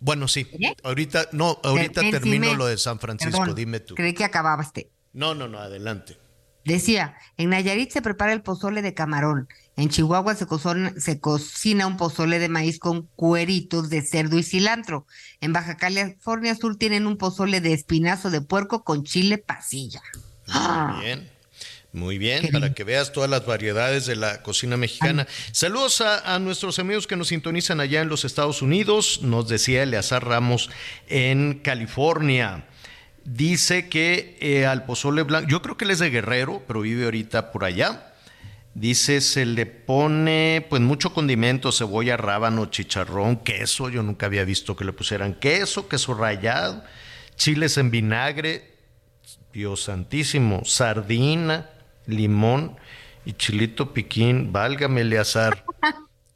[0.01, 0.47] Bueno, sí.
[0.83, 3.95] Ahorita, no, ahorita termino lo de San Francisco, dime tú.
[3.95, 4.91] Creí que acabaste.
[5.13, 6.19] No, no, no, adelante.
[6.65, 9.49] Decía, en Nayarit se prepara el pozole de camarón.
[9.77, 10.47] En Chihuahua se,
[11.01, 15.07] se cocina un pozole de maíz con cueritos de cerdo y cilantro.
[15.41, 20.03] En Baja California Sur tienen un pozole de espinazo de puerco con chile pasilla.
[20.47, 21.38] Muy bien.
[21.93, 25.27] Muy bien, para que veas todas las variedades de la cocina mexicana.
[25.53, 29.21] Saludos a, nuestros amigos que nos sintonizan allá en los Estados Unidos.
[29.23, 30.69] Nos decía Eleazar Ramos
[31.09, 32.67] en California.
[33.25, 37.07] Dice que eh, al pozole blanco, yo creo que él es de Guerrero, pero vive
[37.07, 38.15] ahorita por allá.
[38.75, 43.89] Dice, se le pone pues mucho condimento, cebolla, rábano, chicharrón, queso.
[43.89, 46.85] Yo nunca había visto que le pusieran queso, queso rallado,
[47.37, 48.75] chiles en vinagre,
[49.53, 51.71] Dios santísimo, sardina,
[52.09, 52.77] limón
[53.25, 55.65] y chilito piquín, válgame Eleazar.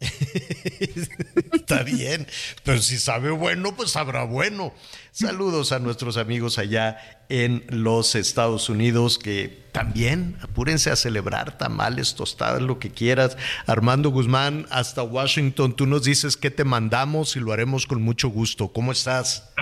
[1.52, 2.26] Está bien,
[2.64, 4.74] pero si sabe bueno, pues sabrá bueno.
[5.10, 12.14] Saludos a nuestros amigos allá en los Estados Unidos que también apúrense a celebrar tamales,
[12.14, 13.36] tostadas, lo que quieras.
[13.66, 18.28] Armando Guzmán, hasta Washington, tú nos dices que te mandamos y lo haremos con mucho
[18.28, 18.72] gusto.
[18.72, 19.52] ¿Cómo estás?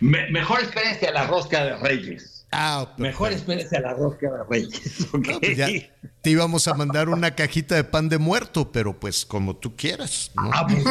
[0.00, 2.35] mejor experiencia la rosca de Reyes.
[2.58, 5.06] Ah, Mejor espérese a la rosca de Reyes.
[5.12, 5.90] Pues
[6.22, 10.30] te íbamos a mandar una cajita de pan de muerto, pero pues como tú quieras.
[10.36, 10.84] Ah, pues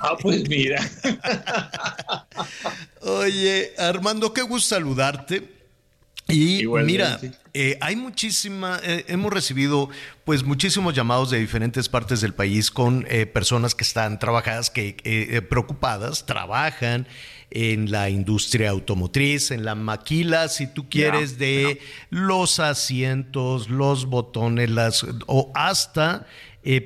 [0.00, 0.80] Ah, pues mira.
[3.00, 5.60] Oye, Armando, qué gusto saludarte.
[6.28, 7.20] Y mira,
[7.52, 9.90] eh, hay muchísima, eh, hemos recibido
[10.24, 15.44] pues muchísimos llamados de diferentes partes del país con eh, personas que están trabajadas, que
[15.50, 17.06] preocupadas, trabajan
[17.54, 24.70] en la industria automotriz, en la maquila, si tú quieres, de los asientos, los botones,
[24.70, 26.26] las o hasta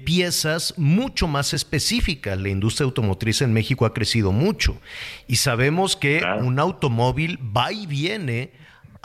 [0.04, 2.38] piezas mucho más específicas.
[2.38, 4.80] La industria automotriz en México ha crecido mucho
[5.28, 8.52] y sabemos que un automóvil va y viene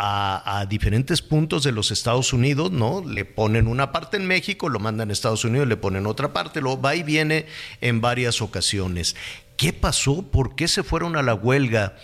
[0.03, 3.03] a, diferentes puntos de los Estados Unidos, ¿no?
[3.05, 6.59] Le ponen una parte en México, lo mandan a Estados Unidos, le ponen otra parte,
[6.59, 7.45] lo va y viene
[7.81, 9.15] en varias ocasiones.
[9.61, 10.23] ¿Qué pasó?
[10.23, 11.95] ¿Por qué se fueron a la huelga?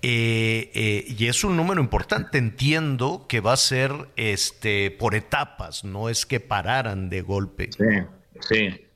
[0.00, 2.38] Eh, eh, y es un número importante.
[2.38, 7.70] Entiendo que va a ser este, por etapas, no es que pararan de golpe.
[7.76, 8.06] Sí,
[8.48, 8.86] sí.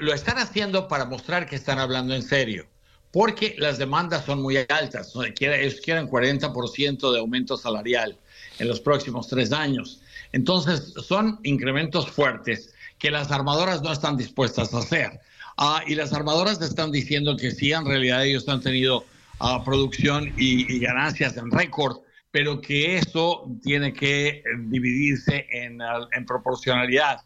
[0.00, 2.66] lo están haciendo para mostrar que están hablando en serio
[3.12, 5.14] porque las demandas son muy altas.
[5.40, 8.18] Ellos quieren 40% de aumento salarial
[8.58, 10.02] en los próximos tres años.
[10.32, 15.20] Entonces, son incrementos fuertes que las armadoras no están dispuestas a hacer.
[15.56, 19.04] Ah, y las armadoras están diciendo que sí, en realidad ellos han tenido
[19.40, 21.98] ah, producción y, ganancias en récord,
[22.30, 25.78] pero que eso tiene que eh, dividirse en,
[26.12, 27.20] en proporcionalidad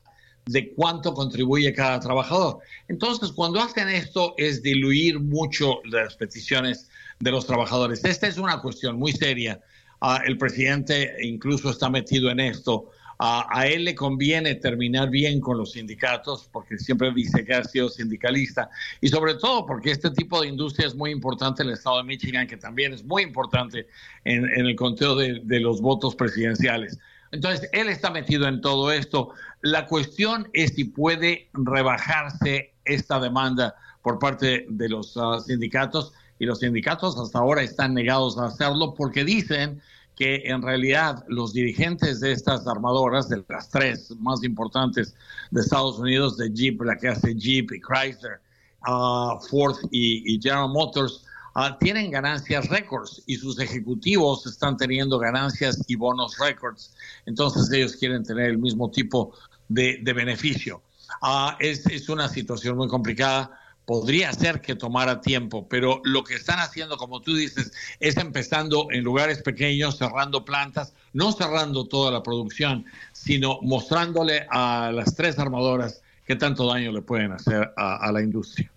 [0.47, 2.59] de cuánto contribuye cada trabajador.
[2.89, 6.89] Entonces, cuando hacen esto es diluir mucho las peticiones
[7.21, 8.05] de los trabajadores.
[8.05, 9.61] Esta es una cuestión muy seria.
[10.01, 12.91] Ah, el presidente incluso está metido en esto.
[13.23, 17.91] A él le conviene terminar bien con los sindicatos porque siempre dice que ha sido
[17.91, 18.71] sindicalista
[19.03, 22.05] y sobre todo porque este tipo de industria es muy importante en el estado de
[22.05, 23.87] Michigan, que también es muy importante
[24.25, 26.99] en, el conteo de, los votos presidenciales.
[27.31, 29.35] Entonces, él está metido en todo esto.
[29.61, 36.47] La cuestión es si puede rebajarse esta demanda por parte de los ah, sindicatos y
[36.47, 39.83] los sindicatos hasta ahora están negados a hacerlo porque dicen
[40.21, 45.15] que en realidad los dirigentes de estas armadoras, de las tres más importantes
[45.51, 48.41] de Estados Unidos, de Jeep, la que hace Jeep y Chrysler,
[48.87, 55.83] uh, Ford y General Motors, Ah, tienen ganancias récords y sus ejecutivos están teniendo ganancias
[55.89, 56.95] y bonos récords.
[57.27, 59.35] Entonces ellos quieren tener el mismo tipo
[59.69, 60.83] de, beneficio.
[61.23, 63.60] Ah, es, es una situación muy complicada
[63.91, 68.87] podría ser que tomara tiempo, pero lo que están haciendo, como tú dices, es empezando
[68.93, 75.41] en lugares pequeños, cerrando plantas, no cerrando toda la producción, sino mostrándole a las tres
[75.41, 78.71] armadoras qué tanto daño le pueden hacer a la industria.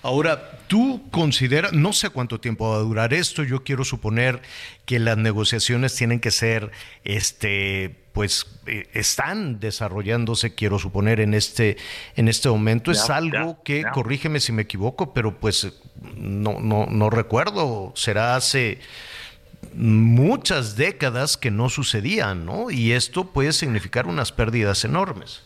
[0.00, 4.40] Ahora, tú consideras, no sé cuánto tiempo va a durar esto, yo quiero suponer
[4.86, 6.70] que las negociaciones tienen que ser,
[7.04, 11.76] este, pues, eh, están desarrollándose, quiero suponer, en este,
[12.16, 12.90] en este momento.
[12.90, 15.72] es algo que, corrígeme si me equivoco, pero pues
[16.16, 18.80] no, no, no recuerdo, será hace
[19.72, 22.72] muchas décadas que no sucedía, ¿no?
[22.72, 25.44] Y esto puede significar unas pérdidas enormes.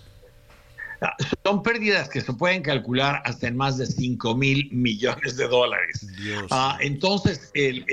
[1.45, 6.07] Son pérdidas que se pueden calcular hasta en más de 5 mil millones de dólares.
[6.51, 7.85] Ah, entonces, el,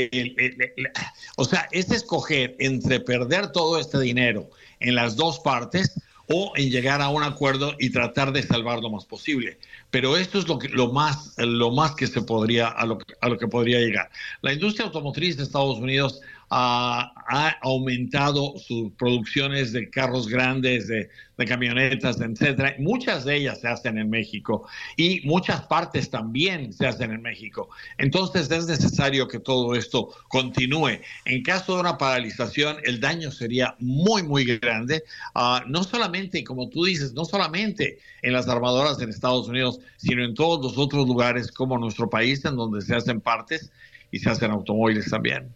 [1.35, 5.99] o sea, es escoger entre perder todo este dinero en las dos partes
[6.31, 9.57] o en llegar a un acuerdo y tratar de salvar lo más posible.
[9.89, 13.29] Pero esto es lo, que, lo, más, lo más que se podría, a lo, a
[13.29, 14.11] lo que podría llegar.
[14.41, 21.09] La industria automotriz de Estados Unidos ha, aumentado sus producciones de carros grandes, de,
[21.47, 22.75] camionetas, etcétera.
[22.79, 27.69] Muchas de ellas se hacen en México y muchas partes también se hacen en México.
[27.97, 30.99] Entonces es necesario que todo esto continúe.
[31.23, 35.03] En caso de una paralización, el daño sería muy, muy grande.
[35.33, 40.25] Ah, no solamente, como tú dices, no solamente en las armadoras en Estados Unidos, sino
[40.25, 43.71] en todos los otros lugares como nuestro país, en donde se hacen partes
[44.11, 45.55] y se hacen automóviles también.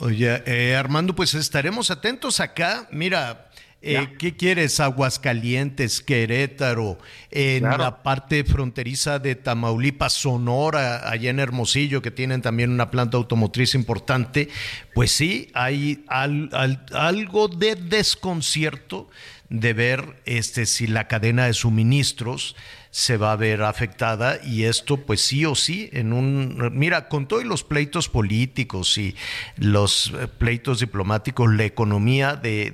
[0.00, 2.88] Oye, eh, Armando, pues estaremos atentos acá.
[2.90, 3.50] Mira,
[3.82, 4.80] eh, ¿qué quieres?
[4.80, 6.96] Aguascalientes, Querétaro,
[7.30, 13.18] en la parte fronteriza de Tamaulipas, Sonora, allá en Hermosillo, que tienen también una planta
[13.18, 14.48] automotriz importante.
[14.94, 19.10] Pues sí, hay algo de desconcierto
[19.50, 22.56] de ver este, si la cadena de suministros
[22.90, 27.26] se va a ver afectada y esto pues sí o sí en un mira con
[27.28, 29.14] todos los pleitos políticos y
[29.56, 32.70] los eh, pleitos diplomáticos la economía de,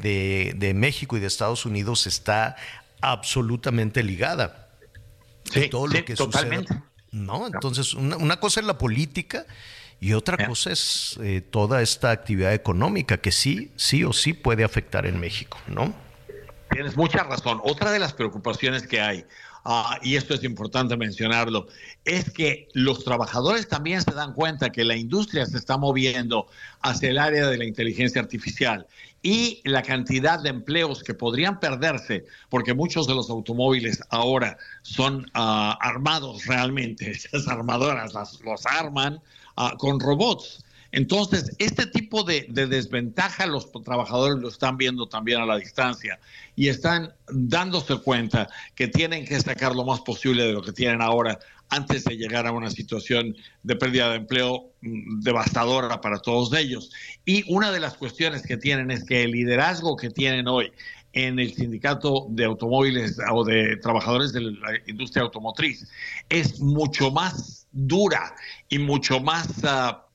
[0.57, 2.57] de, México y de Estados Unidos está
[3.03, 4.71] absolutamente ligada
[5.45, 6.75] sí, todo lo que totalmente.
[7.11, 9.45] no entonces una, cosa es la política
[10.01, 14.64] y otra cosa es eh, toda esta actividad económica que sí sí o sí puede
[14.64, 16.07] afectar en México no
[16.71, 17.61] tienes mucha razón.
[17.64, 19.25] Otra de las preocupaciones que hay,
[19.67, 21.67] ah, y esto es importante mencionarlo,
[22.05, 26.47] es que los trabajadores también se dan cuenta que la industria se está moviendo
[26.81, 28.87] hacia el área de la inteligencia artificial
[29.23, 35.29] y la cantidad de empleos que podrían perderse, porque muchos de los automóviles ahora son
[35.35, 38.14] ah, armados realmente, esas armadoras
[38.45, 39.21] los arman
[39.57, 40.64] ah, con robots.
[40.93, 46.18] Entonces, este tipo de, desventaja los trabajadores lo están viendo también a la distancia
[46.55, 51.03] y están dándose cuenta que tienen que sacar lo más posible de lo que tienen
[51.03, 56.53] ahora antes de llegar a una situación de pérdida de empleo mm, devastadora para todos
[56.55, 56.91] ellos.
[57.24, 60.72] Y una de las cuestiones que tienen es que el liderazgo que tienen hoy
[61.12, 65.89] en el sindicato de automóviles o de trabajadores de la industria automotriz
[66.28, 68.34] es mucho más dura
[68.68, 70.06] y mucho más ah,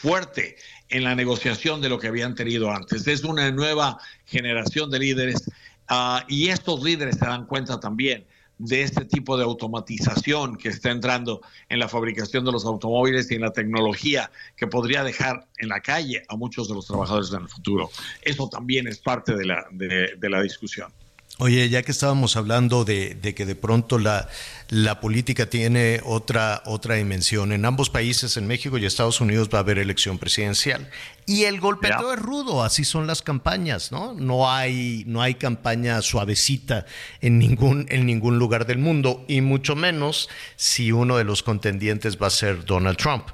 [0.00, 0.56] fuerte
[0.88, 3.06] en la negociación de lo que habían tenido antes.
[3.06, 5.50] Es una nueva generación de líderes
[5.88, 8.26] ah, y estos líderes se dan cuenta también
[8.58, 11.40] de este tipo de automatización que está entrando
[11.70, 15.80] en la fabricación de los automóviles y en la tecnología que podría dejar en la
[15.80, 17.90] calle a muchos de los trabajadores en el futuro.
[18.20, 20.92] Eso también es parte de la, de la discusión.
[21.38, 24.28] Oye, ya que estábamos hablando de, que de pronto la,
[24.68, 29.58] la, política tiene otra, otra dimensión, en ambos países, en México y Estados Unidos, va
[29.58, 30.90] a haber elección presidencial.
[31.24, 34.12] Y el golpeteo es rudo, así son las campañas, ¿no?
[34.14, 36.84] No hay, no hay campaña suavecita
[37.20, 42.20] en ningún, en ningún lugar del mundo, y mucho menos si uno de los contendientes
[42.20, 43.28] va a ser Donald Trump.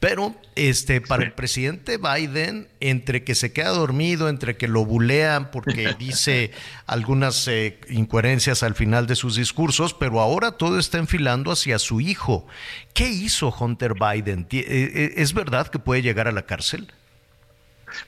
[0.00, 5.50] Pero este, para el presidente Biden, entre que se queda dormido, entre que lo bulean
[5.50, 6.50] porque dice
[6.86, 12.00] algunas eh, incoherencias al final de sus discursos, pero ahora todo está enfilando hacia su
[12.00, 12.46] hijo.
[12.94, 14.46] ¿Qué hizo Hunter Biden?
[14.50, 16.92] Eh, eh, ¿Es verdad que puede llegar a la cárcel?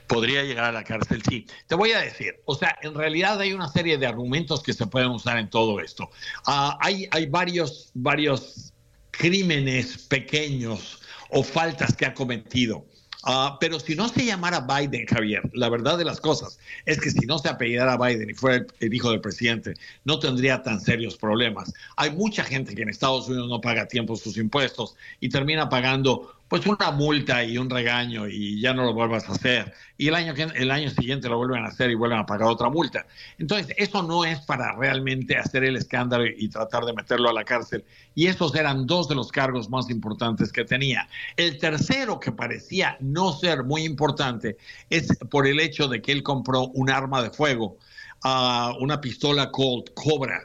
[0.06, 1.46] podría llegar a la cárcel, sí.
[1.66, 4.86] Te voy a decir, o sea, en realidad hay una serie de argumentos que se
[4.86, 6.10] pueden usar en todo esto.
[6.46, 8.72] Ah, hay, hay varios, varios
[9.10, 12.84] crímenes pequeños o faltas que ha cometido.
[13.24, 17.10] Ah, pero si no se llamara Biden, Javier, la verdad de las cosas es que
[17.10, 21.16] si no se apellidara Biden y fuera el, hijo del presidente, no tendría tan serios
[21.16, 21.74] problemas.
[21.96, 25.68] Hay mucha gente que en Estados Unidos no paga a tiempo sus impuestos y termina
[25.68, 29.74] pagando pues una multa y un regaño y ya no lo vuelvas a hacer.
[29.98, 32.70] Y el año, el año siguiente lo vuelven a hacer y vuelven a pagar otra
[32.70, 33.06] multa.
[33.38, 37.44] Entonces, eso no es para realmente hacer el escándalo y tratar de meterlo a la
[37.44, 37.84] cárcel.
[38.14, 41.08] Y esos eran dos de los cargos más importantes que tenía.
[41.36, 44.56] El tercero, que parecía no ser muy importante,
[44.88, 47.76] es por el hecho de que él compró un arma de fuego,
[48.24, 50.42] uh, una pistola Colt Cobra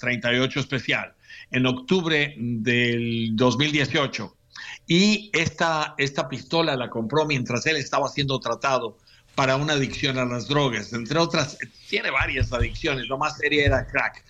[0.00, 1.14] 38 especial,
[1.50, 4.33] en octubre del 2018
[4.86, 8.98] y esta, esta pistola la compró mientras él estaba siendo tratado
[9.34, 10.92] para una adicción a las drogas.
[10.92, 11.58] Entre otras,
[11.88, 13.08] tiene varias adicciones.
[13.08, 14.24] Lo más seria era crack,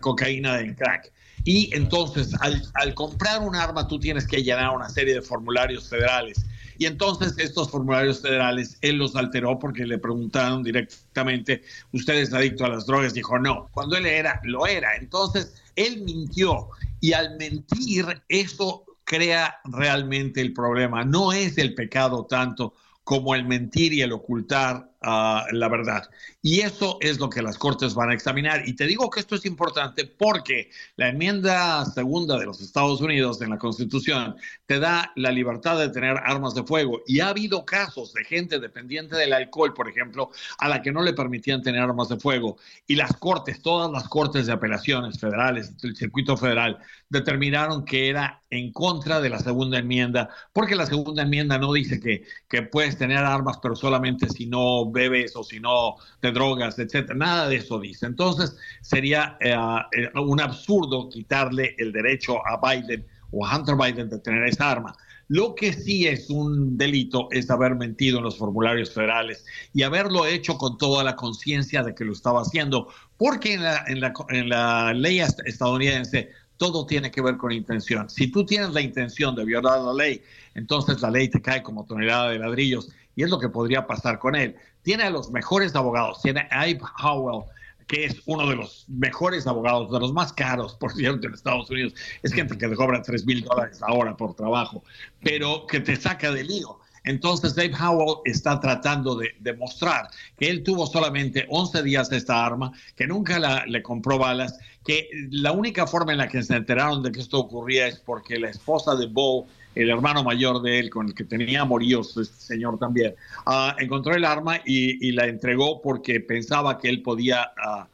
[0.00, 1.12] cocaína en crack.
[1.44, 5.88] Y entonces, al, al, comprar un arma, tú tienes que llenar una serie de formularios
[5.88, 6.44] federales.
[6.78, 11.62] Y entonces estos formularios federales, él los alteró porque le preguntaron directamente,
[11.92, 13.12] ¿usted es adicto a las drogas?
[13.12, 13.68] Dijo, no.
[13.72, 14.96] Cuando él era, lo era.
[14.96, 16.68] Entonces, él mintió.
[17.00, 21.04] Y al mentir, eso crea realmente el problema.
[21.04, 26.08] No es el pecado tanto como el mentir y el ocultar ah, la verdad.
[26.42, 28.62] Y eso es lo que las Cortes van a examinar.
[28.66, 33.42] Y te digo que esto es importante porque la enmienda segunda de los Estados Unidos
[33.42, 34.36] en la Constitución
[34.66, 37.02] te da la libertad de tener armas de fuego.
[37.06, 41.02] Y ha habido casos de gente dependiente del alcohol, por ejemplo, a la que no
[41.02, 42.56] le permitían tener armas de fuego.
[42.86, 46.78] Y las Cortes, todas las Cortes de apelaciones federales, el circuito federal,
[47.08, 52.00] determinaron que era en contra de la segunda enmienda, porque la segunda enmienda no dice
[52.00, 56.78] que, que puedes tener armas, pero solamente si no bebes o si no te drogas,
[56.78, 57.14] etcétera.
[57.14, 58.06] Nada de eso dice.
[58.06, 59.54] Entonces, sería eh,
[59.92, 64.70] eh, un absurdo quitarle el derecho a Biden o a Hunter Biden de tener esa
[64.70, 64.96] arma.
[65.28, 70.26] Lo que sí es un delito es haber mentido en los formularios federales y haberlo
[70.26, 74.12] hecho con toda la conciencia de que lo estaba haciendo, porque en la, en la,
[74.30, 78.10] en la ley estadounidense todo tiene que ver con intención.
[78.10, 80.20] Si tú tienes la intención de violar la ley,
[80.54, 84.18] entonces la ley te cae como tonelada de ladrillos y es lo que podría pasar
[84.18, 84.56] con él.
[84.82, 87.44] Tiene a los mejores abogados, tiene a Abe Howell,
[87.86, 91.68] que es uno de los mejores abogados, de los más caros, por cierto, en Estados
[91.70, 91.94] Unidos.
[92.22, 94.84] Es gente que te cobra 3 mil dólares ahora por trabajo,
[95.22, 96.78] pero que te saca del lío.
[97.04, 100.08] Entonces Dave Howell está tratando de demostrar
[100.38, 105.08] que él tuvo solamente 11 días de esta arma, que nunca le compró balas, que
[105.30, 108.50] la única forma en la que se enteraron de que esto ocurría es porque la
[108.50, 112.78] esposa de Bo, el hermano mayor de él, con el que tenía amoríos, este señor
[112.78, 113.14] también,
[113.46, 117.84] uh, encontró el arma y, la entregó porque pensaba que él podía uh,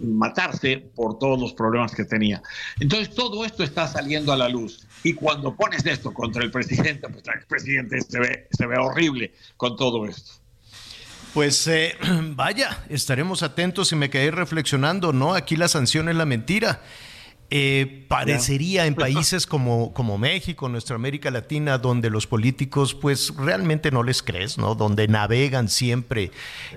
[0.00, 2.42] matarse por todos los problemas que tenía.
[2.80, 4.86] Entonces todo esto está saliendo a la luz.
[5.04, 10.06] Y cuando pones esto contra el presidente, pues el ve, se ve horrible con todo
[10.06, 10.32] esto.
[11.34, 11.94] Pues eh,
[12.34, 15.34] vaya, estaremos atentos y me quedé reflexionando, ¿no?
[15.34, 16.80] Aquí la sanción es la mentira.
[17.50, 23.90] Eh, parecería en países como, como México, nuestra América Latina, donde los políticos pues realmente
[23.90, 24.74] no les crees, ¿no?
[24.74, 26.30] Donde navegan siempre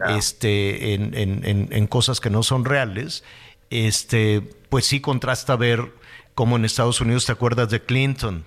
[0.07, 3.26] este, en, en, en, cosas que no son reales,
[3.69, 5.91] este, pues sí contrasta ver
[6.36, 8.45] cómo en Estados Unidos, ¿te acuerdas de Clinton?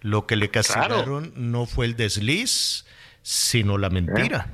[0.00, 2.84] Lo que le castigaron no fue el desliz,
[3.22, 4.48] sino la mentira,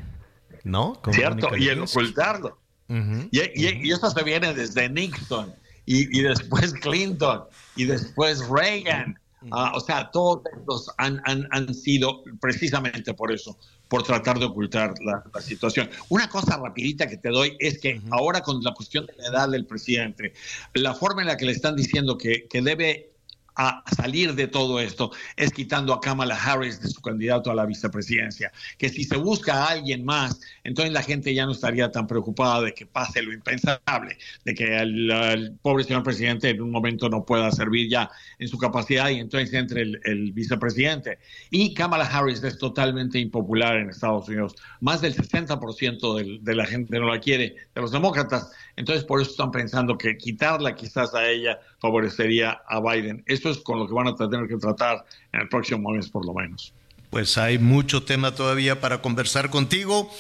[0.64, 1.02] ¿no?
[1.12, 2.58] Cierto, y el ocultarlo.
[2.88, 7.44] y, y, eso se viene desde Nixon y, después Clinton
[7.76, 9.18] y después Reagan.
[9.52, 13.56] Ah, o sea, todos estos han, han, sido precisamente por eso,
[13.88, 15.88] por tratar de ocultar la, situación.
[16.10, 19.48] Una cosa rapidita que te doy es que ahora con la cuestión de la edad
[19.48, 20.34] del presidente,
[20.74, 23.10] la forma en la que le están diciendo que, que debe
[23.56, 27.66] a salir de todo esto es quitando a Kamala Harris de su candidato a la
[27.66, 28.52] vicepresidencia.
[28.78, 32.62] Que si se busca a alguien más, entonces la gente ya no estaría tan preocupada
[32.62, 37.24] de que pase lo impensable, de que el, pobre señor presidente en un momento no
[37.24, 41.18] pueda servir ya en su capacidad y entonces entre el, vicepresidente.
[41.50, 44.54] Y Kamala Harris es totalmente impopular en Estados Unidos.
[44.80, 48.50] Más del 60% de la gente no la quiere, de los demócratas.
[48.80, 53.22] Entonces por eso están pensando que quitarla quizás a ella favorecería a Biden.
[53.26, 55.04] Eso es con lo que van a tener que tratar
[55.34, 56.72] en el próximo mes por lo menos.
[57.10, 60.10] Pues hay mucho tema todavía para conversar contigo.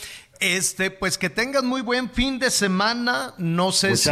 [0.40, 3.32] Este, pues que tengan muy buen fin de semana.
[3.38, 4.10] No sé si,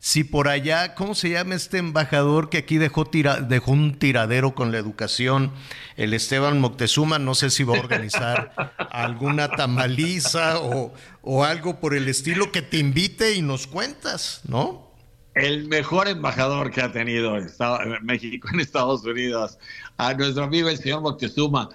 [0.00, 4.54] si por allá, ¿cómo se llama este embajador que aquí dejó, tira, dejó un tiradero
[4.54, 5.52] con la educación?
[5.96, 8.52] El Esteban Moctezuma, no sé si va a organizar
[8.90, 14.90] alguna tamaliza o, o algo por el estilo que te invite y nos cuentas, ¿no?
[15.34, 17.36] el mejor embajador que ha tenido
[18.02, 19.58] México en Estados Unidos,
[19.96, 21.68] a nuestro amigo el señor Moctezuma.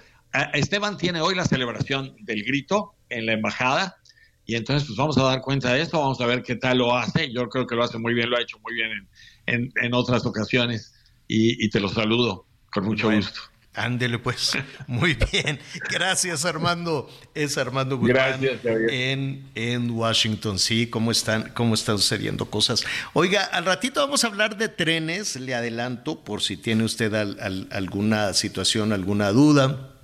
[0.52, 3.96] Esteban tiene hoy la celebración del grito en la embajada
[4.46, 6.96] y entonces pues vamos a dar cuenta de esto, vamos a ver qué tal lo
[6.96, 7.32] hace.
[7.32, 9.08] Yo creo que lo hace muy bien, lo ha hecho muy bien
[9.46, 10.94] en, otras ocasiones
[11.26, 13.40] y, te lo saludo con mucho gusto.
[13.74, 14.52] Ándele pues,
[14.86, 15.58] muy bien.
[15.90, 17.10] Gracias Armando.
[17.34, 18.40] Es Armando Guzmán
[18.88, 20.60] en, en Washington.
[20.60, 22.84] Sí, cómo están, cómo están sucediendo cosas.
[23.14, 27.12] Oiga, al ratito vamos a hablar de trenes, le adelanto, por si tiene usted
[27.72, 29.95] alguna situación, alguna duda.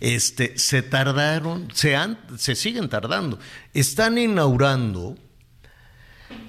[0.00, 3.38] Este, se tardaron, se, han, se siguen tardando.
[3.72, 5.16] Están inaugurando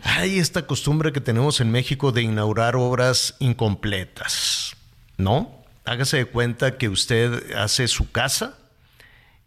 [0.03, 4.75] hay esta costumbre que tenemos en México de inaugurar obras incompletas,
[5.17, 5.65] ¿no?
[5.85, 8.57] hágase de cuenta que usted hace su casa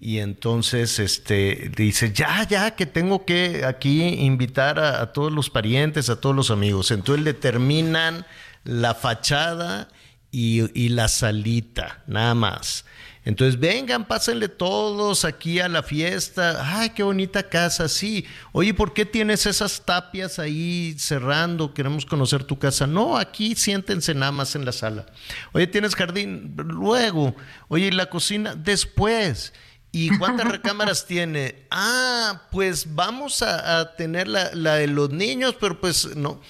[0.00, 6.08] y entonces este, dice, ya, ya, que tengo que aquí invitar a, todos los parientes,
[6.08, 6.92] a todos los amigos.
[6.92, 8.24] Entonces le terminan
[8.62, 9.88] la fachada
[10.30, 12.84] y, y la salita, nada más.
[13.28, 16.62] Entonces, vengan, pásenle todos aquí a la fiesta.
[16.64, 18.24] Ay, qué bonita casa, sí.
[18.52, 21.74] Oye, ¿por qué tienes esas tapias ahí cerrando?
[21.74, 22.86] Queremos conocer tu casa.
[22.86, 25.04] No, aquí siéntense nada más en la sala.
[25.52, 26.54] Oye, ¿tienes jardín?
[26.56, 27.36] Luego.
[27.68, 28.54] Oye, ¿y la cocina?
[28.54, 29.52] Después.
[29.92, 31.66] ¿Y cuántas recámaras tiene?
[31.70, 36.40] Ah, pues vamos a, tener la, de los niños, pero pues no.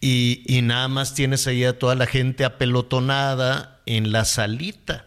[0.00, 5.06] Y, y nada más tienes ahí a toda la gente apelotonada en la salita.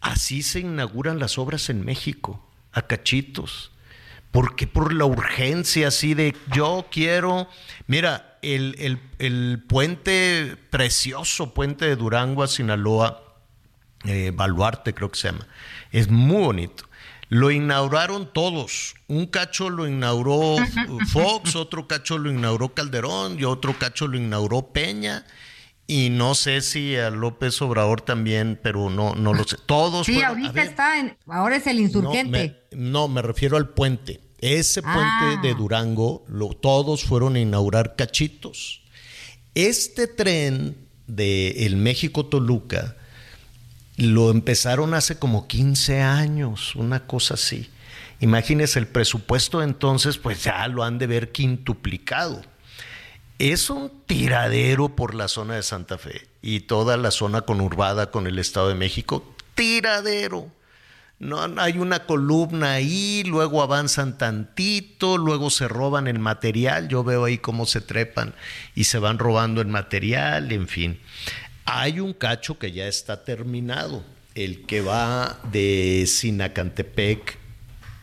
[0.00, 3.70] Así se inauguran las obras en México, a cachitos.
[4.30, 7.48] ¿Por qué por la urgencia así de yo quiero?
[7.86, 13.24] Mira, el, puente precioso, puente de Durango a Sinaloa,
[14.04, 15.46] eh, Baluarte creo que se llama,
[15.90, 16.84] es muy bonito.
[17.28, 18.94] Lo inauguraron todos.
[19.06, 20.56] Un cacho lo inauguró
[21.12, 25.24] Fox, otro cacho lo inauguró Calderón y otro cacho lo inauguró Peña
[25.90, 29.56] y no sé si a López Obrador también, pero no, no lo sé.
[29.66, 30.06] Todos.
[30.06, 32.62] Sí, ahorita está, en, ahora es el insurgente.
[32.70, 34.20] No me, refiero al puente.
[34.38, 35.40] Ese puente ah.
[35.42, 38.82] de Durango, lo, todos fueron a inaugurar cachitos.
[39.56, 40.76] Este tren
[41.08, 42.96] de el México-Toluca
[43.96, 47.68] lo empezaron hace como 15 años, una cosa así.
[48.20, 52.42] Imagínense el presupuesto entonces, pues ya lo han de ver quintuplicado
[53.40, 58.26] es un tiradero por la zona de Santa Fe y toda la zona conurbada con
[58.26, 59.34] el Estado de México.
[59.54, 60.50] Tiradero.
[61.18, 66.88] No hay una columna ahí, luego avanzan tantito, luego se roban el material.
[66.88, 68.34] Yo veo ahí cómo se trepan
[68.74, 71.00] y se van robando el material, en fin.
[71.64, 77.38] Hay un cacho que ya está terminado, el que va de Sinacantepec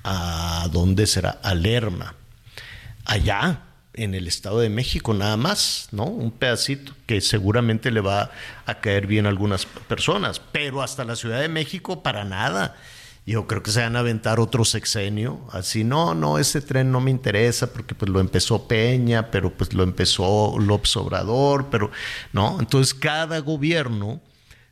[0.04, 2.16] a dónde será, a Lerma.
[3.06, 3.67] Allá,
[3.98, 6.06] en el Estado de México nada más, ¿no?
[6.06, 8.32] Un pedacito que seguramente le va
[8.66, 12.76] a caer bien a algunas personas, pero hasta la Ciudad de México para nada.
[13.26, 17.02] Yo creo que se van a aventar otro sexenio, así, no, no, ese tren no
[17.02, 21.92] me interesa porque pues lo empezó Peña, pero pues lo empezó López Obrador, pero,
[22.32, 22.56] ¿no?
[22.60, 24.22] Entonces cada gobierno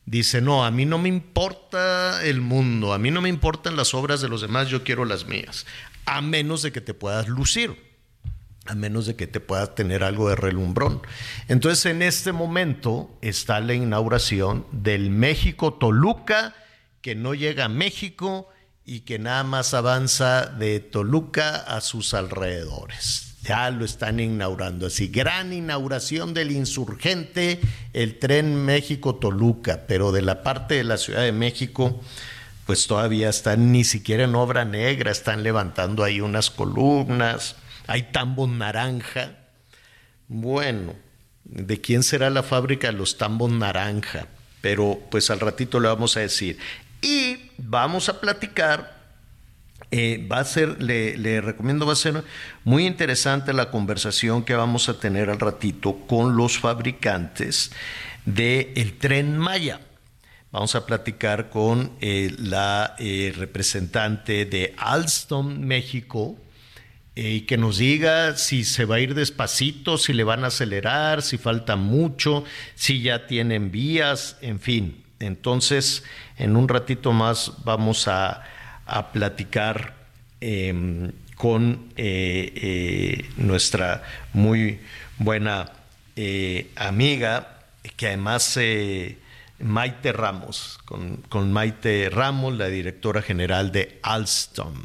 [0.06, 3.94] dice, no, a mí no me importa el mundo, a mí no me importan las
[3.94, 5.66] obras de los demás, yo quiero las mías,
[6.06, 7.95] a menos de que te puedas lucir
[8.66, 11.02] a menos de que te puedas tener algo de relumbrón.
[11.48, 16.56] Entonces, en este momento está la inauguración del México Toluca,
[17.02, 18.50] que no llega a México
[18.84, 23.36] y que nada más avanza de Toluca a sus alrededores.
[23.44, 25.10] Ya lo están inaugurando así.
[25.10, 27.60] Gran inauguración del insurgente,
[27.94, 32.02] el tren México-Toluca, pero de la parte de la Ciudad de México,
[32.66, 37.58] pues todavía están ni siquiera en obra negra, están levantando ahí unas columnas
[37.88, 39.32] hay tambos naranja.
[40.28, 40.94] Bueno,
[41.44, 44.28] ¿de quién será la fábrica de los tambos naranja?
[44.62, 46.58] Pero pues al ratito le vamos a decir.
[47.02, 48.96] Y vamos a platicar.
[49.92, 52.24] Eh, va a ser, le, recomiendo, va a ser
[52.64, 57.72] muy interesante la conversación que vamos a tener al ratito con los fabricantes
[58.26, 59.80] del el tren Maya.
[60.52, 66.38] Vamos a platicar con eh, la eh, representante de Alstom México,
[67.16, 70.48] eh, y que nos diga si se va a ir despacito, si le van a
[70.48, 72.44] acelerar, si falta mucho,
[72.76, 75.04] si ya tienen vías, en fin.
[75.20, 76.04] Entonces,
[76.38, 78.44] en un ratito más vamos a,
[79.14, 79.96] platicar
[80.42, 84.04] em, con eh, eh, nuestra
[84.34, 84.80] muy
[85.18, 85.72] buena
[86.76, 87.62] amiga,
[87.96, 88.60] que además...
[89.58, 94.84] Maite Ramos, con, con Maite Ramos, la directora general de Alstom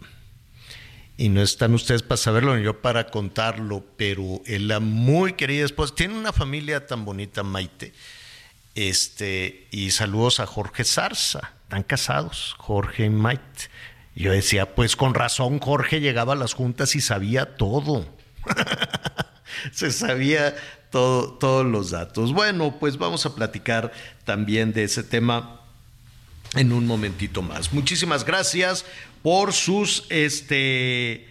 [1.21, 5.95] y no están ustedes para saberlo ni yo para contarlo, pero la muy querida esposa
[5.95, 7.93] tiene una familia tan bonita, Maite.
[8.75, 13.69] Este, y saludos a Jorge Zarza, están casados, Jorge y Maite.
[14.15, 18.09] Yo decía, pues con razón Jorge llegaba a las juntas y sabía todo.
[19.73, 20.57] Se sabía
[20.89, 22.33] todo, todos los datos.
[22.33, 23.93] Bueno, pues vamos a platicar
[24.25, 25.61] también de ese tema
[26.55, 27.75] en un momentito más.
[27.75, 28.87] Muchísimas gracias
[29.23, 31.27] por sus, este,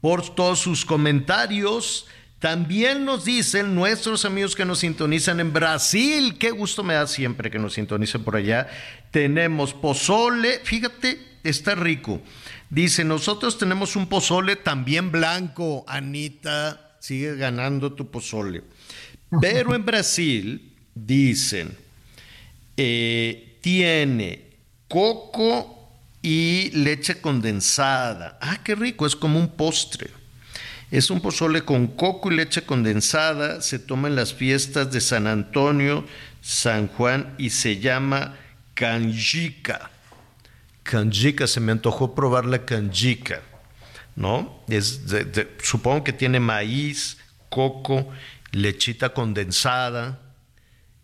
[0.00, 2.06] por todos sus comentarios.
[2.38, 6.36] También nos dicen nuestros amigos que nos sintonizan en Brasil.
[6.38, 8.68] Qué gusto me da siempre que nos sintonicen por allá.
[9.10, 12.20] Tenemos pozole, fíjate, está rico.
[12.68, 15.84] Dice, nosotros tenemos un pozole también blanco.
[15.86, 18.62] Anita, sigue ganando tu pozole.
[19.40, 21.76] Pero en Brasil dicen,
[22.76, 24.44] eh, tiene
[24.88, 25.73] coco
[26.24, 28.38] y leche condensada.
[28.40, 30.08] Ah, qué rico, es como un postre.
[30.90, 35.26] Es un pozole con coco y leche condensada, se toma en las fiestas de San
[35.26, 36.06] Antonio,
[36.40, 38.36] San Juan y se llama
[38.72, 39.90] canjica.
[40.82, 43.42] Canjica, se me antojó probar la canjica,
[44.16, 44.64] ¿no?
[44.68, 45.02] Es
[45.62, 47.18] supongo que tiene maíz,
[47.50, 48.10] coco,
[48.50, 50.22] lechita condensada,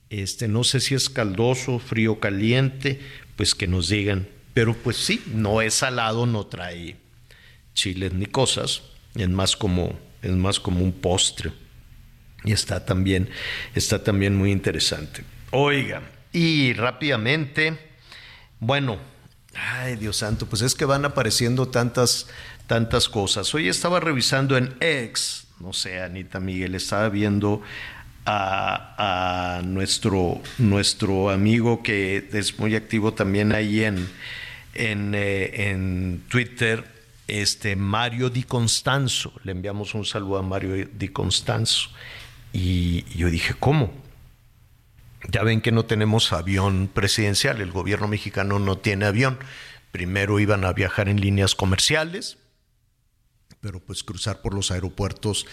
[0.09, 3.01] este, no sé si es caldoso, frío, caliente,
[3.37, 6.97] pues que nos digan pero pues sí, no es salado, no trae
[7.75, 8.83] chiles ni cosas,
[9.15, 11.53] es más como, es más como un postre.
[12.45, 13.29] Y está también,
[13.75, 15.25] está también muy interesante.
[15.51, 17.79] Oiga, y rápidamente,
[18.59, 18.99] bueno,
[19.55, 22.29] ay Dios santo, pues es que van apareciendo tantas,
[22.67, 23.55] tantas cosas.
[23.55, 27.63] Hoy estaba revisando en X, no sé, Anita Miguel, estaba viendo
[28.27, 34.09] a, nuestro, nuestro amigo que es muy activo también ahí en,
[34.75, 36.85] en, eh, en Twitter,
[37.27, 39.33] este Mario Di Constanzo.
[39.45, 41.91] Le enviamos un saludo a Mario Di Constanzo.
[42.53, 43.93] Y yo dije, ¿cómo?
[45.29, 49.39] Ya ven que no tenemos avión presidencial, el gobierno mexicano no tiene avión.
[49.93, 52.39] Primero iban a viajar en líneas comerciales,
[53.61, 55.47] pero pues cruzar por los aeropuertos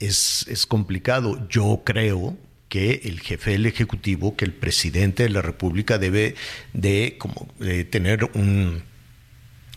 [0.00, 1.46] es, es complicado.
[1.48, 2.36] Yo creo
[2.72, 6.36] que el jefe del Ejecutivo, que el presidente de la República debe
[6.72, 7.46] de, como,
[7.90, 8.82] tener un,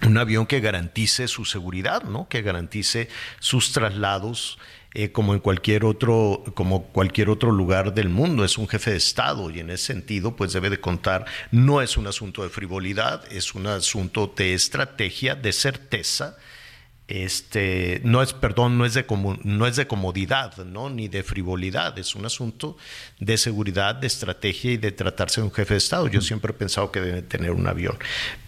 [0.01, 2.29] un avión que garantice su seguridad, ¿no?
[2.29, 3.09] que garantice
[3.41, 4.57] sus traslados.
[4.93, 8.97] Eh, como en cualquier otro, como cualquier otro lugar del mundo, es un jefe de
[8.97, 13.29] Estado y en ese sentido, pues debe de contar, no es un asunto de frivolidad,
[13.29, 16.37] es un asunto de estrategia, de certeza,
[17.07, 19.05] este, no es, perdón, no es, de
[19.43, 20.89] no es de comodidad, ¿no?
[20.89, 22.77] ni de frivolidad, es un asunto
[23.19, 26.07] de seguridad, de estrategia y de tratarse de un jefe de Estado.
[26.07, 27.97] Yo siempre he pensado que debe tener un avión,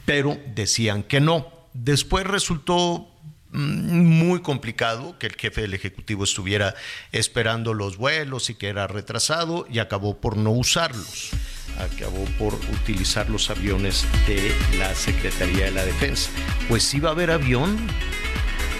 [0.05, 1.51] pero decían que no.
[1.73, 3.07] Después resultó
[3.51, 6.73] mm, muy complicado que el jefe del Ejecutivo estuviera
[7.11, 11.29] esperando los vuelos y que era retrasado y acabó por no usarlos.
[11.77, 16.31] Acabó por utilizar los aviones de la Secretaría de la Defensa.
[16.67, 17.77] Pues sí va a haber avión.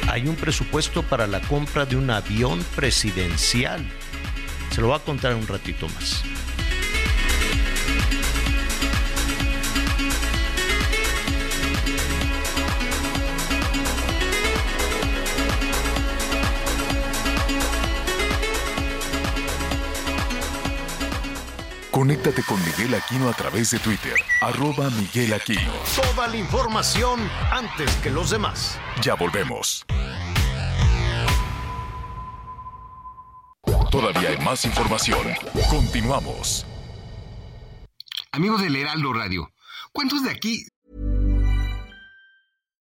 [0.08, 3.86] Hay un presupuesto para la compra de un avión presidencial.
[4.72, 6.24] Se lo voy a contar un ratito más.
[21.98, 25.74] Conéctate con Miguel Aquino a través de Twitter, arroba Miguel Aquino.
[25.96, 27.20] Toda la información
[27.50, 28.80] antes que los demás.
[29.02, 29.84] Ya volvemos.
[33.90, 35.26] Todavía hay más información.
[35.72, 36.68] Continuamos.
[38.32, 39.52] Amigos del Heraldo Radio,
[39.92, 40.68] ¿cuántos de aquí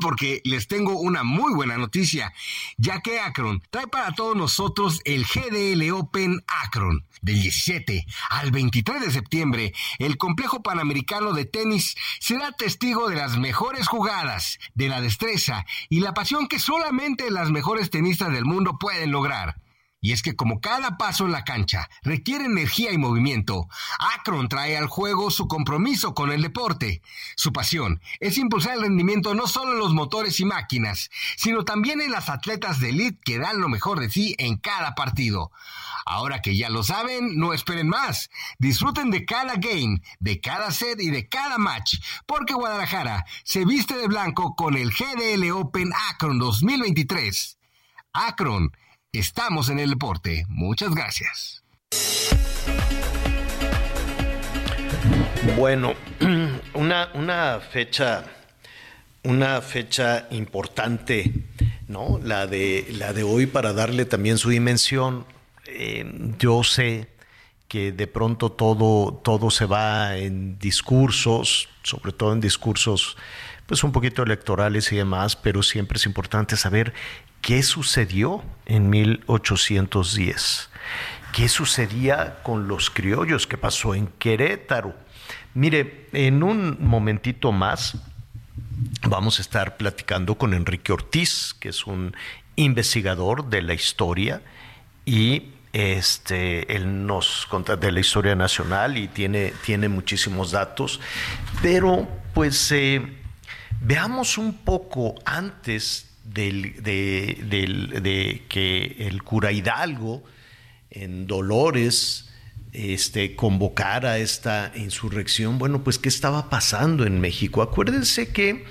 [0.00, 2.32] Porque les tengo una muy buena noticia,
[2.76, 7.04] ya que Akron trae para todos nosotros el GDL Open Akron.
[7.20, 13.38] Del 17 al 23 de septiembre, el complejo panamericano de tenis será testigo de las
[13.38, 18.78] mejores jugadas, de la destreza y la pasión que solamente las mejores tenistas del mundo
[18.78, 19.63] pueden lograr.
[20.04, 23.68] Y es que como cada paso en la cancha requiere energía y movimiento,
[24.14, 27.00] Akron trae al juego su compromiso con el deporte.
[27.36, 32.02] Su pasión es impulsar el rendimiento no solo en los motores y máquinas, sino también
[32.02, 35.50] en las atletas de elite que dan lo mejor de sí en cada partido.
[36.04, 38.28] Ahora que ya lo saben, no esperen más.
[38.58, 41.96] Disfruten de cada game, de cada set y de cada match,
[42.26, 47.56] porque Guadalajara se viste de blanco con el GDL Open Akron 2023.
[48.12, 48.70] Akron
[49.14, 50.44] Estamos en el deporte.
[50.48, 51.62] Muchas gracias.
[55.56, 55.94] Bueno,
[56.74, 58.24] una, una fecha,
[59.22, 61.32] una fecha importante,
[61.86, 62.18] ¿no?
[62.24, 65.24] La de, la de hoy para darle también su dimensión.
[65.68, 67.08] Eh, yo sé
[67.68, 73.16] que de pronto todo, todo se va en discursos, sobre todo en discursos
[73.66, 76.92] pues un poquito electorales y demás, pero siempre es importante saber
[77.40, 80.70] qué sucedió en 1810,
[81.32, 84.94] qué sucedía con los criollos, qué pasó en Querétaro.
[85.54, 87.96] Mire, en un momentito más
[89.08, 92.14] vamos a estar platicando con Enrique Ortiz, que es un
[92.56, 94.42] investigador de la historia
[95.04, 101.00] y este, él nos cuenta de la historia nacional y tiene, tiene muchísimos datos,
[101.62, 103.02] pero pues eh,
[103.84, 106.74] veamos un poco antes de,
[108.48, 110.24] que el cura Hidalgo
[110.90, 112.30] en Dolores
[112.72, 117.62] este, convocara esta insurrección, bueno, pues qué estaba pasando en México.
[117.62, 118.64] Acuérdense que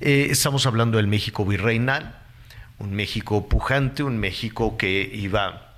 [0.00, 2.18] eh, estamos hablando del México virreinal,
[2.78, 5.73] un México pujante, un México que iba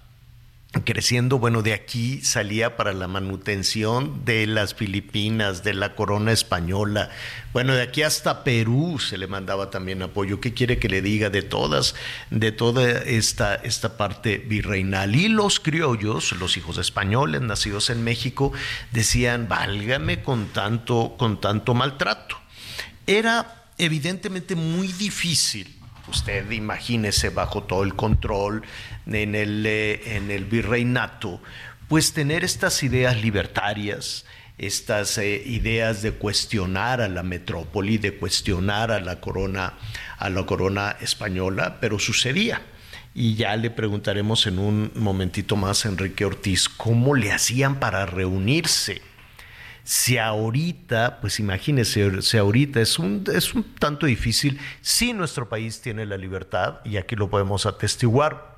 [0.85, 7.11] creciendo, bueno, de aquí salía para la manutención de las Filipinas, de la corona española,
[7.53, 10.41] bueno, de aquí hasta Perú se le mandaba también apoyo.
[10.41, 11.95] ¿Qué quiere que le diga de todas,
[12.29, 15.17] de toda esta, esta parte virreinal?
[15.17, 18.53] Y los criollos, los hijos españoles nacidos en México,
[18.93, 22.37] decían, válgame con tanto, con tanto maltrato.
[23.07, 25.76] Era evidentemente muy difícil
[26.09, 28.63] usted imagínese bajo todo el control
[29.07, 31.41] en el, eh, en el virreinato,
[31.89, 34.25] pues tener estas ideas libertarias,
[34.59, 39.75] estas eh, ideas de cuestionar a la metrópoli, de cuestionar a la corona,
[40.19, 42.63] a la corona española, pero sucedía.
[43.15, 48.05] Y ya le preguntaremos en un momentito más a Enrique Ortiz cómo le hacían para
[48.05, 49.01] reunirse
[49.87, 55.81] si ahorita, pues imagínese, si ahorita es un, es un tanto difícil, si nuestro país
[55.81, 58.57] tiene la libertad, y aquí lo podemos atestiguar,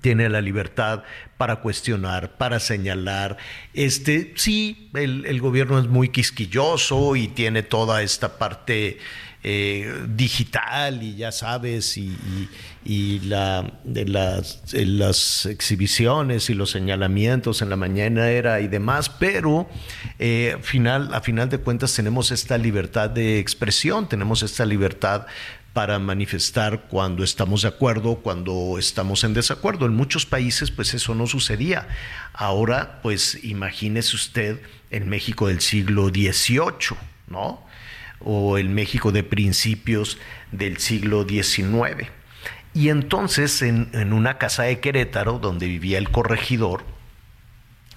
[0.00, 1.04] tiene la libertad
[1.36, 3.36] para cuestionar, para señalar.
[3.74, 8.98] Este, sí, el, el, gobierno es muy quisquilloso y tiene toda esta parte
[9.42, 17.76] eh, digital y ya sabes, y, la, de las, exhibiciones y los señalamientos en la
[17.76, 19.68] mañana era y demás, pero
[20.18, 25.26] eh, final, a final de cuentas tenemos esta libertad de expresión, tenemos esta libertad
[25.72, 29.86] para manifestar cuando estamos de acuerdo, cuando estamos en desacuerdo.
[29.86, 31.88] En muchos países pues eso no sucedía.
[32.34, 34.60] Ahora pues imagínese usted
[34.90, 37.69] el México del siglo XVIII, ¿no?
[38.22, 40.18] O el México de principios
[40.52, 42.10] del siglo XIX.
[42.72, 46.84] Y entonces en, una casa de Querétaro donde vivía el corregidor,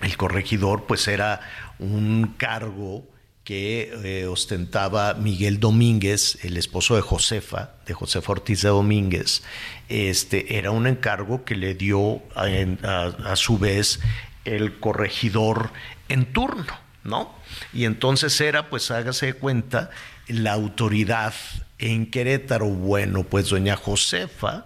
[0.02, 1.42] el corregidor pues era
[1.80, 3.06] un cargo
[3.44, 9.44] que eh, ostentaba Miguel Domínguez, el esposo de Josefa, de Josefa Ortiz de Domínguez,
[9.90, 14.00] este, era un encargo que le dio a, su vez
[14.46, 15.72] el corregidor
[16.08, 17.36] en turno, ¿no?
[17.74, 19.92] Y entonces era, pues hágase de cuenta,
[20.28, 21.34] la autoridad
[21.80, 24.66] en Querétaro, bueno, pues doña Josefa,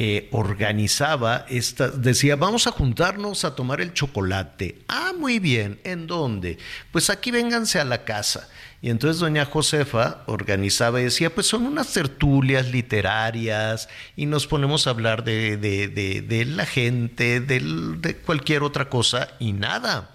[0.00, 4.78] eh, organizaba esta, decía, vamos a juntarnos a tomar el chocolate.
[4.86, 6.58] Ah, muy bien, ¿en dónde?
[6.92, 8.48] Pues aquí vénganse a la casa.
[8.80, 14.86] Y entonces doña Josefa organizaba y decía, pues son unas tertulias literarias y nos ponemos
[14.86, 20.14] a hablar de, de, la gente, de cualquier otra cosa y nada.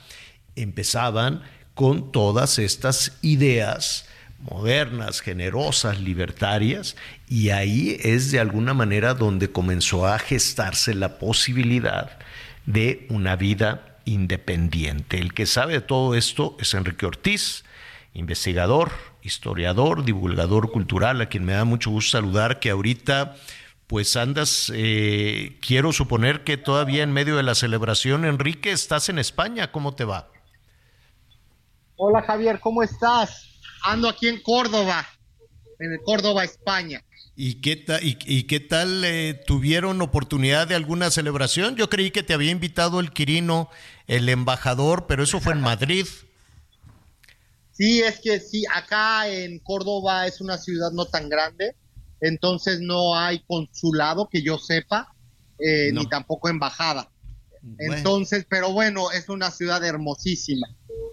[0.56, 1.43] Empezaban
[1.74, 4.06] con todas estas ideas
[4.50, 6.96] modernas, generosas, libertarias,
[7.30, 12.20] y ahí es de alguna manera donde comenzó a gestarse la posibilidad
[12.66, 15.20] de una vida independiente.
[15.20, 17.64] El que sabe de todo esto es Enrique Ortiz,
[18.14, 18.91] investigador,
[19.22, 23.36] historiador, divulgador cultural, a quien me da mucho gusto saludar, que ahorita
[23.88, 29.20] pues andas, eh, quiero suponer que todavía en medio de la celebración, Enrique, estás en
[29.20, 30.30] España, ¿cómo te va?
[31.96, 33.53] Hola Javier, ¿cómo estás?
[33.84, 35.08] Ando aquí en Córdoba,
[35.80, 37.04] en Córdoba, España.
[37.36, 41.76] ¿Y qué, y, qué tal eh, tuvieron oportunidad de alguna celebración?
[41.76, 43.70] Yo creí que te había invitado el Quirino,
[44.08, 46.06] el embajador, pero eso fue en Madrid.
[47.72, 51.76] Sí, es que sí, acá en Córdoba es una ciudad no tan grande,
[52.22, 55.16] entonces no hay consulado que yo sepa,
[55.58, 57.10] eh, ni tampoco embajada.
[57.80, 60.68] Entonces, pero bueno, es una ciudad hermosísima.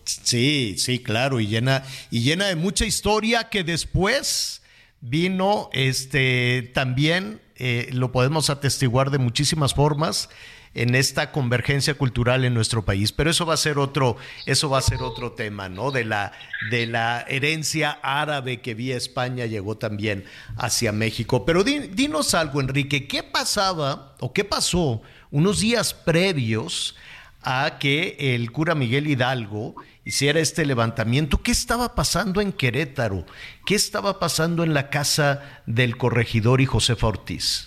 [0.05, 4.63] Sí, sí, claro, y llena, y llena de mucha historia que después
[5.01, 10.29] vino este también eh, lo podemos atestiguar de muchísimas formas
[10.75, 13.13] en esta convergencia cultural en nuestro país.
[13.13, 15.91] Pero eso va a ser otro, eso va a ser otro tema, ¿no?
[15.91, 16.33] De la,
[16.71, 20.25] de la herencia árabe que vía España llegó también
[20.57, 21.45] hacia México.
[21.45, 26.97] Pero dinos algo, Enrique, ¿qué pasaba o qué pasó unos días previos
[27.43, 29.75] a que el cura Miguel Hidalgo
[30.05, 31.43] hiciera este levantamiento.
[31.43, 33.25] ¿Qué estaba pasando en Querétaro?
[33.67, 37.67] ¿Qué estaba pasando en la casa del corregidor y Josefa Ortiz?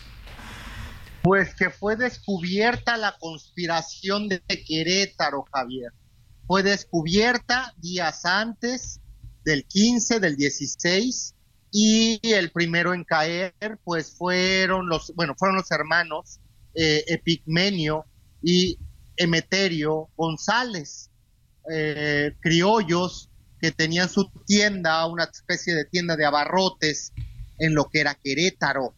[1.22, 5.92] Pues que fue descubierta la conspiración de Querétaro, Javier.
[6.46, 9.00] Fue descubierta días antes
[9.46, 11.34] del 15, del 16,
[11.76, 13.54] y el primero en caer,
[13.84, 16.40] pues fueron los, bueno, fueron los hermanos
[16.76, 18.06] eh, Epigmenio
[18.44, 18.78] y
[19.18, 21.10] Emeterio González,
[21.72, 27.14] eh, criollos que tenían su tienda, una especie de tienda de abarrotes
[27.60, 28.94] en lo que era Querétaro.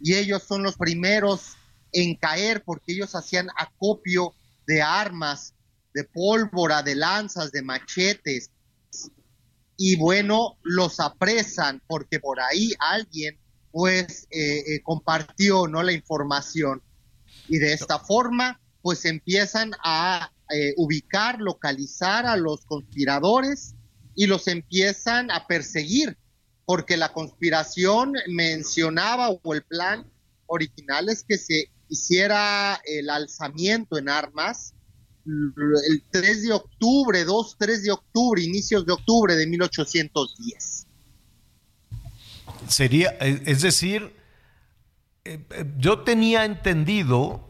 [0.00, 1.56] Y ellos son los primeros
[1.92, 4.34] en caer porque ellos hacían acopio
[4.66, 5.54] de armas,
[5.94, 8.50] de pólvora, de lanzas, de machetes.
[9.76, 13.38] Y bueno, los apresan porque por ahí alguien
[13.72, 16.82] pues eh, eh, compartió no la información
[17.48, 23.74] y de esta forma pues empiezan a eh, ubicar, localizar a los conspiradores
[24.14, 26.16] y los empiezan a perseguir,
[26.64, 30.10] porque la conspiración mencionaba o el plan
[30.46, 34.74] original es que se hiciera el alzamiento en armas
[35.26, 40.86] el 3 de octubre, 2, 3 de octubre, inicios de octubre de 1810.
[42.68, 44.12] Sería, eh, es decir,
[45.24, 45.38] eh,
[45.78, 47.49] yo tenía entendido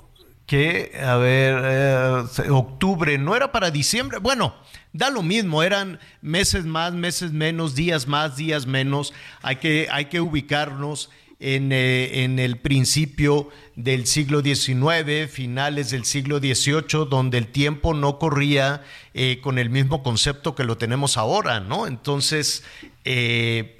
[0.51, 4.53] que, a ver, eh, octubre, no era para diciembre, bueno,
[4.93, 10.07] da lo mismo, eran meses más, meses menos, días más, días menos, hay que, hay
[10.07, 11.09] que ubicarnos
[11.41, 17.95] en, eh, en, el principio del siglo XIX, finales del siglo XVIII, donde el tiempo
[17.95, 18.83] no corría
[19.15, 21.87] eh, con el mismo concepto que lo tenemos ahora, ¿no?
[21.87, 22.63] Entonces,
[23.07, 23.75] eh,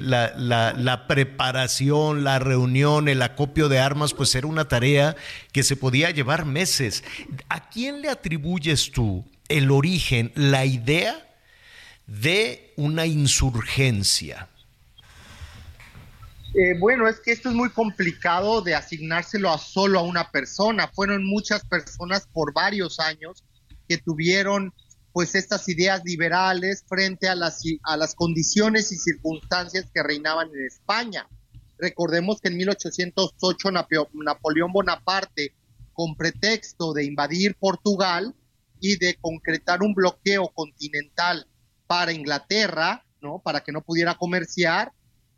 [0.00, 5.14] la, la, preparación, la reunión, el acopio de armas, pues era una tarea
[5.52, 7.04] que se podía llevar meses.
[7.50, 11.28] ¿A quién le atribuyes tú el origen, la idea
[12.06, 14.48] de una insurgencia?
[16.54, 20.88] Eh, bueno, es que esto es muy complicado de asignárselo a solo a una persona.
[20.88, 23.44] Fueron muchas personas por varios años
[23.86, 24.72] que tuvieron
[25.12, 30.66] pues estas ideas liberales frente a las, a las condiciones y circunstancias que reinaban en
[30.66, 31.26] España.
[31.78, 33.70] Recordemos que en 1808
[34.12, 35.54] Napoleón Bonaparte,
[35.92, 38.34] con pretexto de invadir Portugal
[38.80, 41.46] y de concretar un bloqueo continental
[41.86, 43.40] para Inglaterra, ¿no?
[43.40, 44.92] Para que no pudiera comerciar,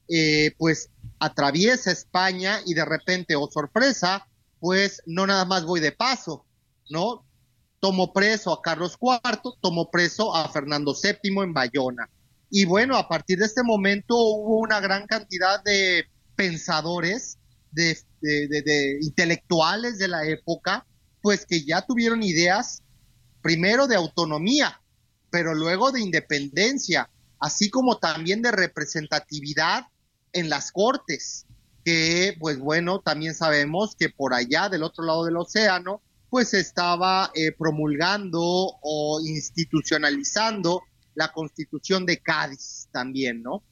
[0.09, 0.91] eh, pues
[1.21, 4.27] atraviesa España y de repente, oh sorpresa,
[4.59, 6.47] pues no nada más voy de paso,
[6.89, 7.25] ¿no?
[7.79, 12.11] Tomo preso a Carlos IV, tomo preso a Fernando VII en Bayona.
[12.51, 17.39] Y bueno, a partir de este momento hubo una gran cantidad de pensadores,
[17.71, 20.85] de, de intelectuales de la época,
[21.23, 22.83] pues que ya tuvieron ideas,
[23.43, 24.81] primero de autonomía,
[25.31, 27.09] pero luego de independencia,
[27.39, 29.85] así como también de representatividad
[30.33, 31.47] en las cortes,
[31.85, 37.31] que pues bueno, también sabemos que por allá del otro lado del océano, pues estaba
[37.35, 40.83] eh, promulgando o institucionalizando
[41.15, 43.63] la constitución de Cádiz también, ¿no?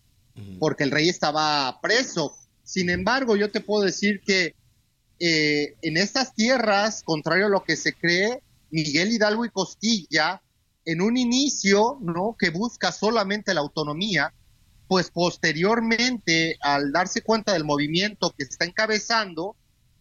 [0.61, 2.37] Porque el rey estaba preso.
[2.63, 4.55] Sin embargo, yo te puedo decir que
[5.19, 8.41] eh, en estas tierras, contrario a lo que se cree,
[8.71, 10.41] Miguel Hidalgo y Costilla,
[10.85, 12.37] en un inicio, ¿no?
[12.39, 14.33] Que busca solamente la autonomía,
[14.89, 19.55] pues posteriormente, al darse cuenta del movimiento que está encabezando,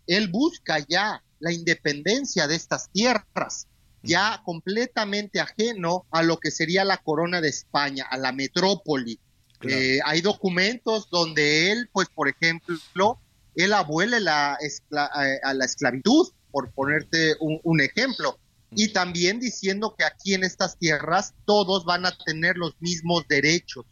[0.08, 3.68] él busca ya la independencia de estas tierras,
[4.02, 9.20] ya completamente ajeno a lo que sería la corona de España, a la metrópoli.
[9.64, 13.20] Eh, hay documentos donde él, pues por ejemplo,
[13.56, 18.40] él abuele la eh, a la esclavitud, por ponerte un ejemplo,
[18.72, 23.86] y también diciendo que aquí en estas tierras todos van a tener los mismos derechos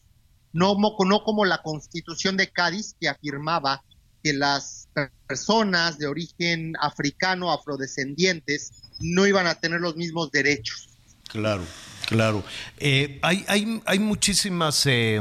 [0.56, 3.84] no, no como la constitución de Cádiz que afirmaba
[4.24, 4.88] que las
[5.28, 10.90] personas de origen africano, afrodescendientes, no iban a tener los mismos derechos.
[11.28, 11.64] Claro,
[12.08, 12.42] claro.
[12.78, 15.20] Eh, hay, hay, hay, muchísimas eh,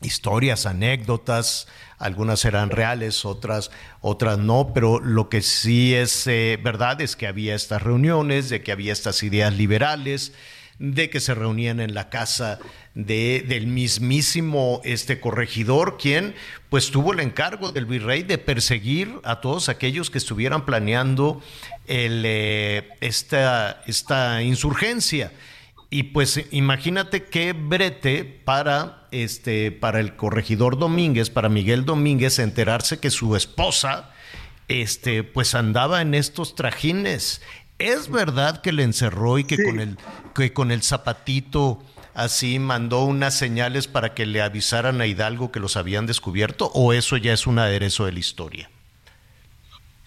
[0.00, 1.66] historias, anécdotas,
[1.98, 7.26] algunas eran reales, otras, otras no, pero lo que sí es eh, verdad es que
[7.26, 10.32] había estas reuniones, de que había estas ideas liberales
[10.80, 12.58] de que se reunían en la casa
[12.94, 16.34] de, del mismísimo este corregidor, quien
[16.70, 21.42] pues tuvo el encargo del virrey de perseguir a todos aquellos que estuvieran planeando
[21.86, 25.32] eh, esta, esta insurgencia.
[25.90, 33.00] Y pues imagínate qué brete para, este, para el corregidor Domínguez, para Miguel Domínguez, enterarse
[33.00, 34.14] que su esposa
[34.68, 37.42] este, pues andaba en estos trajines
[37.80, 39.96] ¿Es verdad que le encerró y que, con el,
[40.34, 45.60] que con el zapatito así mandó unas señales para que le avisaran a Hidalgo que
[45.60, 48.70] los habían descubierto o eso ya es un aderezo de la historia?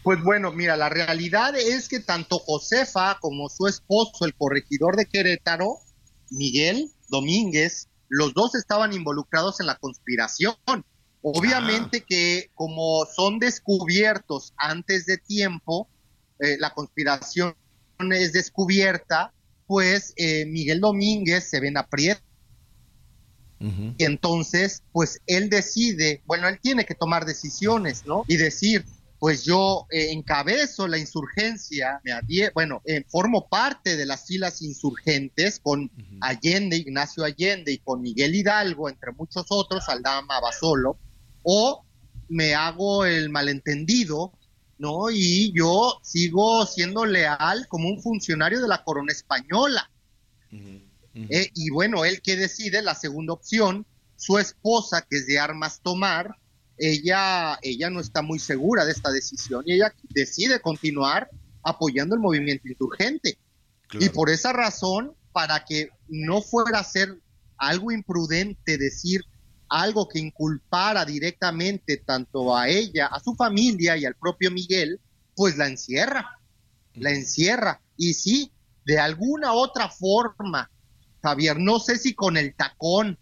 [0.03, 5.07] Pues bueno, mira, la realidad es que tanto Josefa como su esposo, el corregidor de
[5.07, 5.77] Querétaro,
[6.29, 10.55] Miguel Domínguez, los dos estaban involucrados en la conspiración.
[11.23, 12.05] Obviamente ah.
[12.07, 15.87] que como son descubiertos antes de tiempo,
[16.39, 17.55] eh, la conspiración
[18.11, 19.33] es descubierta,
[19.67, 22.21] pues eh, Miguel Domínguez se ven aprieto.
[23.97, 28.25] Y entonces, pues él decide, bueno, él tiene que tomar decisiones, ¿no?
[28.27, 28.83] Y decir,
[29.23, 32.11] pues yo eh, encabezo la insurgencia, me
[32.53, 35.89] bueno, eh, formo parte de las filas insurgentes con
[36.19, 40.97] Allende, Ignacio Allende y con Miguel Hidalgo, entre muchos otros, Aldama Basolo,
[41.41, 41.85] o
[42.27, 44.33] me hago el malentendido
[44.83, 45.09] ¿no?
[45.09, 49.89] Y yo sigo siendo leal como un funcionario de la corona española.
[50.51, 53.85] Eh, y bueno, él que decide, la segunda opción,
[54.17, 56.35] su esposa, que es de armas tomar,
[56.77, 61.29] ella, ella no está muy segura de esta decisión y ella decide continuar
[61.63, 63.37] apoyando el movimiento insurgente.
[63.93, 67.19] Y por esa razón, para que no fuera a ser
[67.57, 69.21] algo imprudente decir
[69.73, 74.99] algo que inculpara directamente tanto a ella, a su familia y al propio Miguel,
[75.35, 76.39] pues la encierra,
[76.93, 77.81] la encierra.
[77.97, 78.51] Y sí,
[78.85, 80.69] de alguna otra forma,
[81.23, 83.17] Javier, no sé si con el tacón,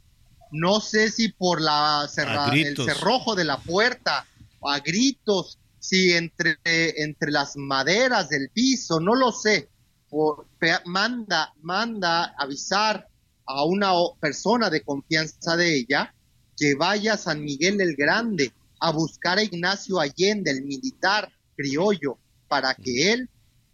[0.52, 2.10] no sé si por la
[2.52, 4.28] el cerrojo de la puerta,
[4.62, 9.70] a gritos, si entre, entre las maderas del piso, no lo sé.
[10.10, 10.48] Por,
[10.84, 13.08] manda, manda avisar
[13.46, 16.14] a una persona de confianza de ella
[16.62, 22.20] que vaya a San Miguel el Grande a buscar a Ignacio Allende, el militar criollo,
[22.48, 23.32] para que él,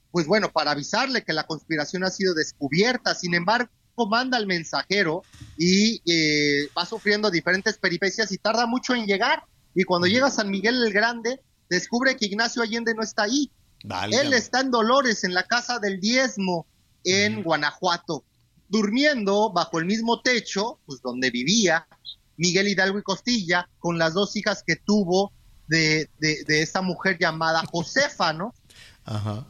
[0.10, 3.14] pues bueno, para avisarle que la conspiración ha sido descubierta.
[3.14, 3.70] Sin embargo,
[4.10, 5.24] manda al mensajero
[5.58, 9.44] y eh, va sufriendo diferentes peripecias y tarda mucho en llegar.
[9.76, 13.52] Y cuando llega a San Miguel el Grande, descubre que Ignacio Allende no está ahí.
[14.12, 16.66] Él está en Dolores, en la casa del diezmo,
[17.04, 18.24] en Guanajuato,
[18.70, 21.86] durmiendo bajo el mismo techo, pues donde vivía
[22.38, 25.34] Miguel Hidalgo y Costilla, con las dos hijas que tuvo
[25.68, 28.54] de, de, de esta mujer llamada Josefa, ¿no?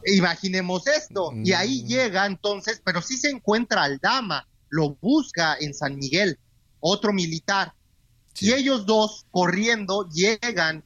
[0.06, 1.32] Imaginemos esto.
[1.44, 1.86] Y ahí mm.
[1.86, 6.38] llega entonces, pero sí se encuentra Aldama, lo busca en San Miguel,
[6.80, 7.74] otro militar.
[8.40, 10.84] Y ellos dos corriendo llegan,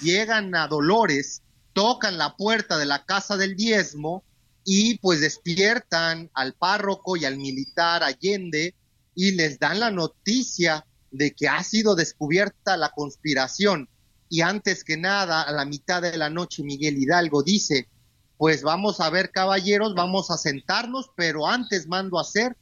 [0.00, 1.42] llegan a Dolores,
[1.72, 4.24] tocan la puerta de la casa del diezmo
[4.64, 8.74] y pues despiertan al párroco y al militar Allende
[9.14, 13.88] y les dan la noticia de que ha sido descubierta la conspiración.
[14.28, 17.88] Y antes que nada, a la mitad de la noche, Miguel Hidalgo dice,
[18.36, 22.56] pues vamos a ver caballeros, vamos a sentarnos, pero antes mando a hacer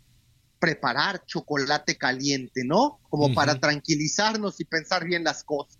[0.58, 2.98] preparar chocolate caliente, ¿no?
[3.10, 5.78] Como para tranquilizarnos y pensar bien las cosas,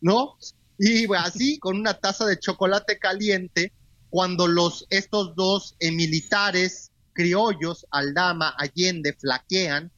[0.00, 0.36] ¿no?
[0.78, 3.72] Y así, con una taza de chocolate caliente,
[4.10, 9.90] cuando los, estos dos eh, militares criollos, Aldama, Allende, flaquean,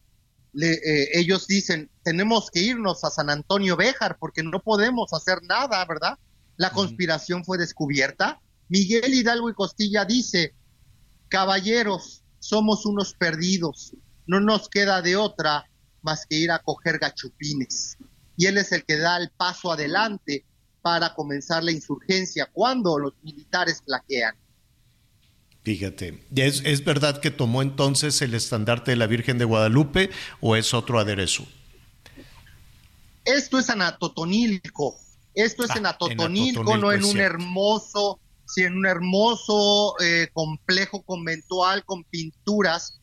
[0.60, 5.84] eh, ellos dicen, tenemos que irnos a San Antonio Béjar porque no podemos hacer nada,
[5.84, 6.18] ¿verdad?
[6.56, 10.54] La conspiración fue descubierta Miguel Hidalgo y Costilla dice,
[11.28, 13.94] caballeros, somos unos perdidos,
[14.26, 15.70] no nos queda de otra
[16.02, 17.96] más que ir a coger gachupines.
[18.36, 20.44] Y él es el que da el paso adelante
[20.82, 24.34] para comenzar la insurgencia cuando los militares flaquean.
[25.64, 30.10] Fíjate, ¿es, ¿es verdad que tomó entonces el estandarte de la Virgen de Guadalupe
[30.40, 31.46] o es otro aderezo?
[33.24, 34.96] Esto es anatotonilco,
[35.34, 41.02] esto es ah, en Atotonilco, no en un hermoso sí, en un hermoso eh, complejo
[41.02, 43.00] conventual con pinturas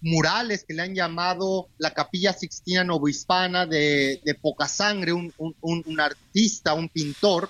[0.00, 5.32] murales que le han llamado la Capilla Sixtina Novohispana de, de poca sangre, un,
[6.00, 7.48] artista, un pintor,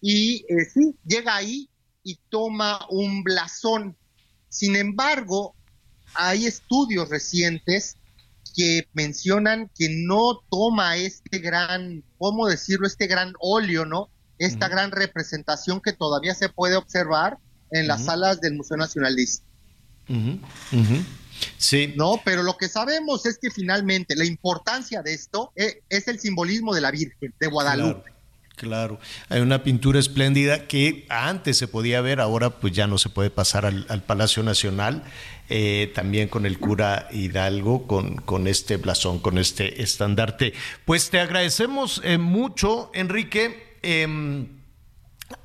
[0.00, 1.68] y eh, sí, llega ahí
[2.02, 3.96] y toma un blasón.
[4.52, 5.56] Sin embargo,
[6.14, 7.96] hay estudios recientes
[8.54, 12.86] que mencionan que no toma este gran, ¿cómo decirlo?
[12.86, 14.10] Este gran óleo, ¿no?
[14.46, 17.38] esta gran representación que todavía se puede observar
[17.70, 19.46] en las salas del Museo Nacionalista.
[21.56, 21.94] Sí.
[21.96, 26.18] No, pero lo que sabemos es que finalmente la importancia de esto es, es el
[26.18, 28.02] simbolismo de la Virgen de Guadalupe.
[28.02, 28.11] Claro,
[29.28, 33.30] hay una pintura espléndida que antes se podía ver, ahora pues ya no se puede
[33.30, 35.02] pasar al, Palacio Nacional,
[35.48, 40.52] eh, también con el cura Hidalgo, con, con, este blasón, con este estandarte.
[40.84, 43.78] Pues te agradecemos eh, mucho, Enrique.
[43.82, 44.46] Em,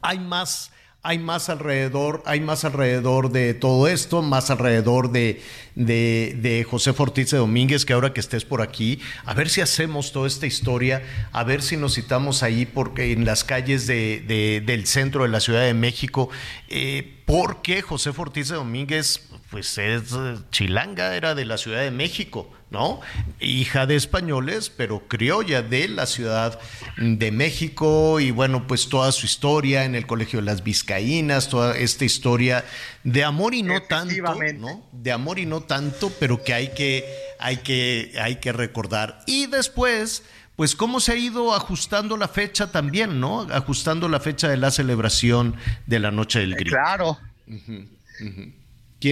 [0.01, 0.71] hay más
[1.07, 5.41] hay más alrededor, hay más alrededor de todo esto, más alrededor de,
[5.73, 10.11] de, José Fortiz de Domínguez, que ahora que estés por aquí, a ver si hacemos
[10.11, 11.01] toda esta historia,
[11.31, 15.39] a ver si nos citamos ahí porque en las calles de, del centro de la
[15.39, 16.29] Ciudad de México,
[16.67, 19.19] eh, porque José Fortiz de Domínguez,
[19.51, 20.15] pues es
[20.49, 22.49] chilanga, era de la Ciudad de México.
[22.69, 22.99] ¿no?
[23.39, 26.59] Hija de españoles, pero criolla de la Ciudad
[26.97, 31.77] de México y bueno, pues toda su historia en el Colegio de las Vizcaínas, toda
[31.77, 32.65] esta historia
[33.03, 34.85] de amor y no tanto, ¿no?
[34.91, 37.05] De amor y no tanto, pero que hay que
[37.39, 39.19] hay que hay que recordar.
[39.27, 40.23] Y después
[40.57, 43.41] pues cómo se ha ido ajustando la fecha también, ¿no?
[43.41, 45.55] Ajustando la fecha de la celebración
[45.85, 46.75] de la Noche del Grito.
[46.75, 47.19] Claro.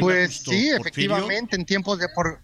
[0.01, 2.41] pues sí, efectivamente, en tiempos de por,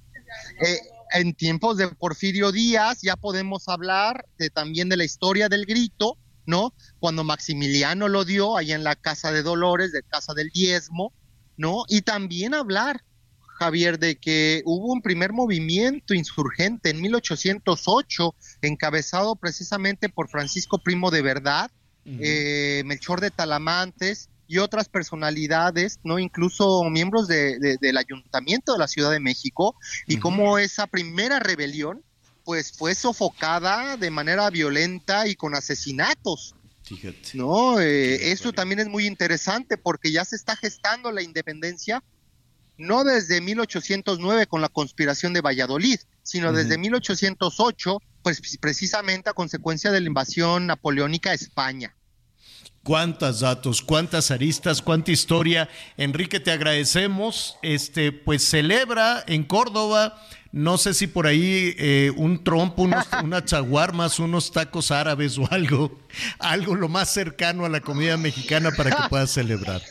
[0.61, 0.77] eh,
[1.13, 6.15] en tiempos de Porfirio Díaz ya podemos hablar de, también de la historia del grito,
[6.45, 6.71] ¿no?
[6.99, 11.11] Cuando Maximiliano lo dio ahí en la Casa de Dolores, de Casa del Diezmo,
[11.57, 11.85] ¿no?
[11.87, 13.03] Y también hablar,
[13.61, 18.33] Javier, de que hubo un primer movimiento insurgente en 1808,
[18.63, 21.69] encabezado precisamente por Francisco Primo de Verdad,
[22.05, 28.87] eh, Melchor de Talamantes, y otras personalidades, no incluso miembros de, del ayuntamiento de la
[28.87, 29.75] Ciudad de México,
[30.07, 32.01] y cómo esa primera rebelión
[32.43, 36.55] pues fue sofocada de manera violenta y con asesinatos.
[36.81, 37.29] Fíjate.
[37.35, 42.03] No, eh, eso también es muy interesante porque ya se está gestando la independencia
[42.81, 49.91] no desde 1809 con la conspiración de Valladolid, sino desde 1808, pues precisamente a consecuencia
[49.91, 51.95] de la invasión napoleónica a España.
[52.83, 55.69] Cuántas datos, cuántas aristas, cuánta historia.
[55.97, 57.57] Enrique, te agradecemos.
[57.61, 60.19] Este, pues celebra en Córdoba,
[60.51, 65.47] no sé si por ahí eh, un trompo, unos, unas chaguarmas, unos tacos árabes o
[65.51, 65.99] algo,
[66.39, 69.83] algo lo más cercano a la comida mexicana para que puedas celebrar.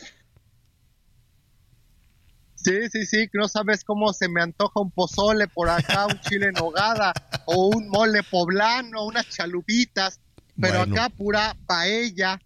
[2.63, 6.47] Sí, sí, sí, no sabes cómo se me antoja un pozole por acá, un chile
[6.47, 7.13] en hogada
[7.45, 10.19] o un mole poblano, unas chalupitas
[10.59, 10.95] pero Bueno.
[10.95, 12.39] acá pura paella,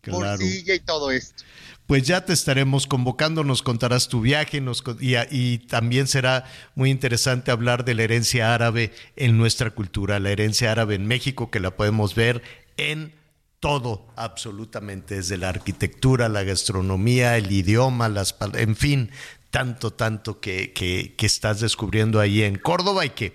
[0.00, 0.30] Claro.
[0.30, 1.44] morcilla y todo esto.
[1.86, 6.90] Pues ya te estaremos convocando, nos contarás tu viaje nos y, y también será muy
[6.90, 11.60] interesante hablar de la herencia árabe en nuestra cultura, la herencia árabe en México, que
[11.60, 12.42] la podemos ver
[12.76, 13.12] en
[13.60, 19.10] todo, absolutamente, desde la arquitectura, la gastronomía, el idioma, las, en fin,
[19.50, 23.32] tanto, tanto que, que- que estás descubriendo ahí en Córdoba y que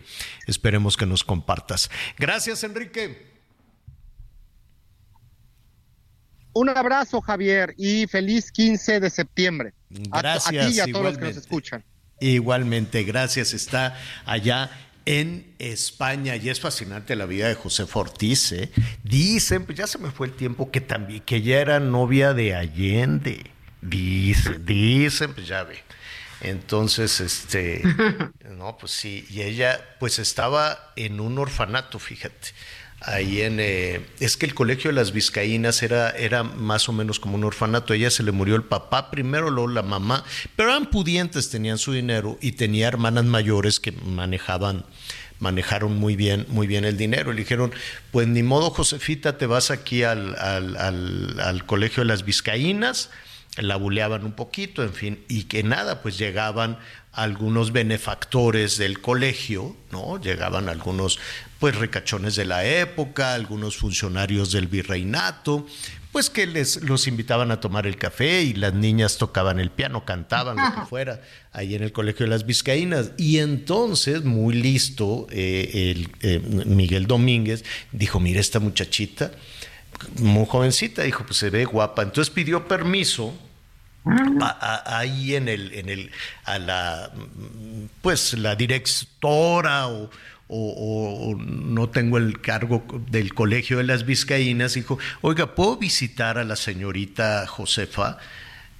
[0.48, 1.90] esperemos que nos compartas.
[2.18, 3.34] Gracias, Enrique.
[6.54, 9.74] Un abrazo, Javier, y feliz 15 de septiembre.
[9.90, 11.40] Gracias, A, ti y a todos los que nos igualmente.
[11.40, 11.84] escuchan.
[12.22, 13.54] Igualmente, gracias.
[13.54, 14.72] Está allá
[15.06, 18.54] en España y es fascinante la vida de José Ortiz.
[18.54, 18.72] ¿eh?
[19.04, 22.56] Dicen, pues ya se me fue el tiempo que también que ella era novia de
[22.56, 23.52] Allende.
[23.82, 25.78] Dicen, dicen, pues ya ve.
[26.50, 27.82] Entonces, este,
[28.58, 32.50] no, pues sí, y ella pues estaba en un orfanato, fíjate.
[33.02, 37.20] Ahí en eh, es que el colegio de las Vizcaínas era, era más o menos
[37.20, 37.94] como un orfanato.
[37.94, 40.24] A ella se le murió el papá primero, luego la mamá,
[40.56, 44.86] pero eran pudientes, tenían su dinero y tenía hermanas mayores que manejaban,
[45.40, 47.32] manejaron muy bien, muy bien el dinero.
[47.34, 47.74] Le dijeron,
[48.12, 53.10] pues ni modo, Josefita, te vas aquí al, al- al- al colegio de las Vizcaínas
[53.58, 56.78] la buleaban un poquito, en fin, y que nada, pues llegaban
[57.12, 60.20] algunos benefactores del colegio, ¿no?
[60.20, 61.20] Llegaban algunos,
[61.60, 65.66] pues, ricachones de la época, algunos funcionarios del virreinato,
[66.12, 70.06] pues que les los invitaban a tomar el café y las niñas tocaban el piano,
[70.06, 71.22] cantaban, lo que fuera,
[71.52, 73.12] ahí en el colegio de las Vizcaínas.
[73.18, 79.32] Y entonces, muy listo, eh, el, eh, Miguel Domínguez dijo, mira esta muchachita,
[80.20, 82.04] muy jovencita, dijo, pues se ve guapa.
[82.04, 83.34] Entonces pidió permiso
[84.86, 86.12] ahí en el, en el,
[86.44, 87.12] a la,
[88.02, 90.10] pues la directora o,
[90.48, 96.38] o- o no tengo el cargo del colegio de las Vizcaínas, dijo, oiga, ¿puedo visitar
[96.38, 98.18] a la señorita Josefa?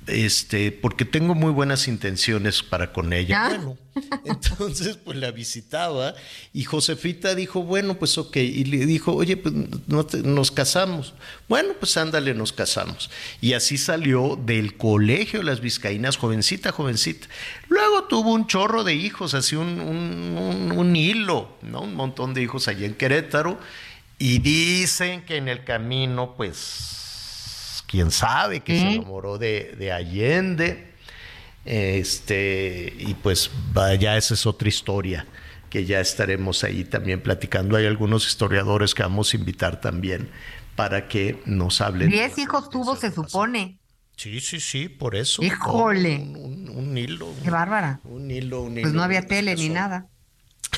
[0.08, 3.50] Este, porque tengo muy buenas intenciones para con ella.
[3.50, 3.78] Bueno,
[4.26, 6.14] entonces pues la visitaba
[6.54, 9.54] y Josefita dijo, bueno, pues ok, y le dijo, oye, pues
[9.88, 11.14] no te- nos casamos.
[11.50, 13.10] Bueno, pues ándale, nos casamos.
[13.42, 17.28] Y así salió del colegio las Vizcaínas, jovencita, jovencita.
[17.70, 21.82] Luego tuvo un chorro de hijos, así un, un- un- un hilo, ¿no?
[21.82, 23.60] Un montón de hijos allá en Querétaro.
[24.18, 27.02] Y dicen que en el camino, pues,
[27.88, 28.96] quién sabe, que se ¿Eh?
[28.96, 30.88] enamoró de, de Allende.
[31.66, 35.26] Este, y pues vaya, esa es otra historia
[35.70, 37.76] que ya estaremos ahí también platicando.
[37.76, 40.30] Hay algunos historiadores que vamos a invitar también
[40.76, 42.10] para que nos hablen.
[42.10, 43.80] Diez hijos tuvo, se supone.
[44.16, 45.44] Sí, sí, sí, por eso.
[45.44, 46.16] Híjole.
[46.18, 47.28] Un, un- un hilo.
[47.44, 48.00] Qué bárbara.
[48.06, 48.82] Un hilo, un hilo.
[48.84, 50.08] Pues no había Se tele ni nada.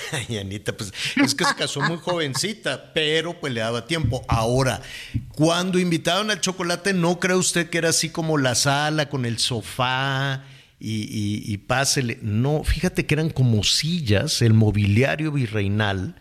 [0.11, 0.93] Ay, Anita, pues
[1.23, 4.23] es que se casó muy jovencita, pero pues le daba tiempo.
[4.27, 4.81] Ahora,
[5.29, 9.39] cuando invitaban al chocolate, ¿no cree usted que era así como la sala con el
[9.39, 10.43] sofá
[10.79, 12.19] y, y- pásele?
[12.21, 16.15] No, fíjate que eran como sillas, el mobiliario virreinal,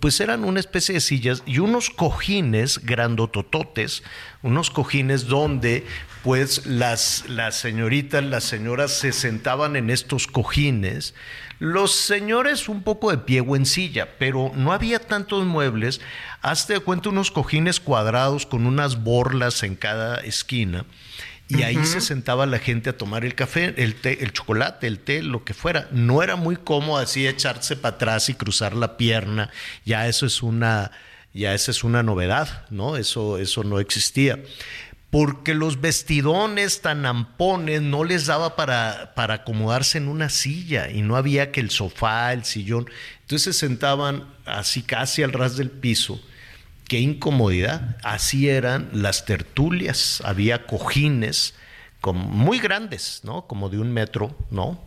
[0.00, 4.02] pues eran una especie de sillas y unos cojines grandotototes,
[4.42, 5.84] unos cojines donde
[6.22, 11.12] pues las, las señoritas, las señoras se sentaban en estos cojines,
[11.58, 16.00] los señores un poco de pie o en silla, pero no había tantos muebles,
[16.42, 20.84] hazte de cuenta unos cojines cuadrados con unas borlas en cada esquina.
[21.46, 24.98] Y ahí se sentaba la gente a tomar el café, el té, el chocolate, el
[24.98, 25.88] té, lo que fuera.
[25.92, 29.50] No era muy cómodo así echarse para atrás y cruzar la pierna.
[29.84, 30.90] Ya eso es una,
[31.34, 32.96] ya esa es una novedad, ¿no?
[32.96, 34.38] Eso, eso no existía.
[35.14, 41.02] Porque los vestidones tan ampones no les daba para, para acomodarse en una silla y
[41.02, 42.90] no había que el sofá, el sillón.
[43.22, 46.20] Entonces se sentaban así casi al ras del piso
[46.88, 47.96] qué incomodidad.
[48.02, 50.20] Así eran las tertulias.
[50.24, 51.54] Había cojines
[52.00, 53.46] como muy grandes, ¿no?
[53.46, 54.80] Como de un metro, ¿no?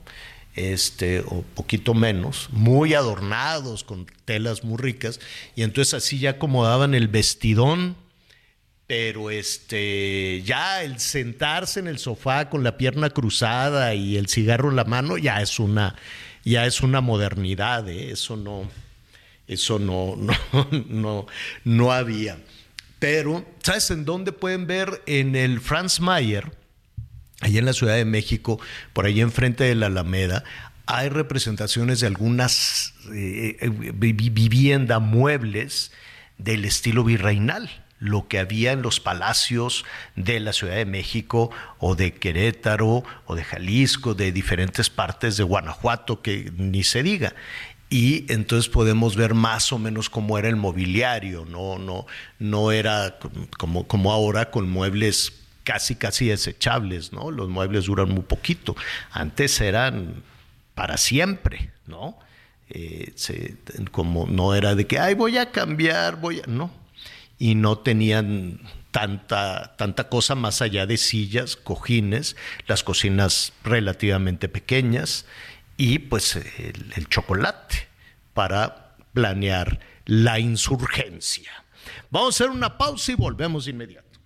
[0.55, 5.19] Este, o poquito menos, muy adornados, con telas muy ricas.
[5.55, 7.95] Y entonces así ya acomodaban el vestidón.
[8.87, 14.69] Pero este, ya el sentarse en el sofá con la pierna cruzada y el cigarro
[14.69, 15.95] en la mano, ya es una,
[16.45, 18.11] ya es una modernidad, ¿eh?
[18.11, 18.69] Eso no,
[19.47, 21.27] eso no, no, no,
[21.65, 22.37] no había.
[22.99, 25.01] Pero, ¿sabes en dónde pueden ver?
[25.05, 26.49] En el Franz Mayer,
[27.41, 28.57] allá en la Ciudad de México,
[28.93, 30.45] por ahí enfrente de la Alameda,
[30.85, 35.91] hay representaciones de algunas eh, eh, vi- vivienda, muebles
[36.37, 41.95] del estilo virreinal, lo que había en los palacios de la Ciudad de México o
[41.95, 47.33] de Querétaro o de Jalisco, de diferentes partes de Guanajuato, que ni se diga.
[47.89, 52.05] y entonces podemos ver más o menos cómo era el mobiliario, no, no,
[52.37, 53.17] no era
[53.57, 55.33] como, como ahora con muebles
[55.67, 57.29] casi casi desechables, ¿no?
[57.29, 58.73] Los muebles duran muy poquito.
[59.11, 60.23] Antes eran
[60.75, 62.17] para siempre, ¿no?
[62.69, 63.13] Eh,
[63.91, 66.47] como no era de que, ay, voy a cambiar, voy a.
[66.47, 66.71] No.
[67.39, 68.59] Y no tenían
[68.91, 72.35] tanta, tanta cosa más allá de sillas, cojines,
[72.65, 75.25] las cocinas relativamente pequeñas
[75.77, 77.87] y pues el, chocolate
[78.33, 81.51] para planear la insurgencia.
[82.09, 84.19] Vamos a hacer una pausa y volvemos de inmediato.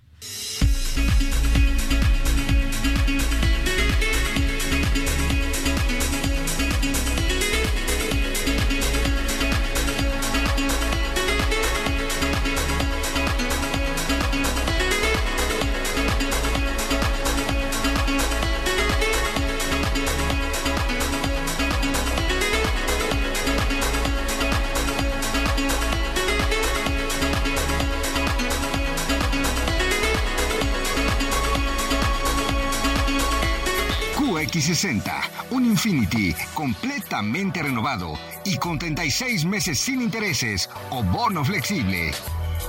[34.51, 35.11] X60,
[35.51, 42.11] un Infinity completamente renovado y con 36 meses sin intereses o bono flexible.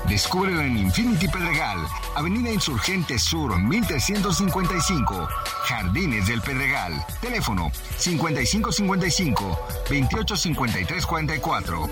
[0.09, 1.79] Descúbrelo en Infinity Pedregal,
[2.15, 5.29] Avenida Insurgente Sur 1355,
[5.65, 7.05] Jardines del Pedregal.
[7.21, 11.91] Teléfono 5555 285344.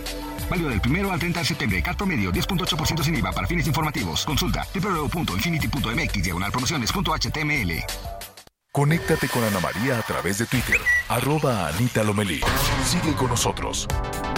[0.48, 1.82] Válido del primero al 30 de septiembre.
[1.82, 4.24] Cat promedio 10.8% sin IVA para fines informativos.
[4.24, 8.09] Consulta www.infinity.mx diagonal promociones.html.
[8.72, 12.40] Conéctate con Ana María a través de Twitter, arroba Anita Lomelí.
[12.84, 13.88] Sigue con nosotros.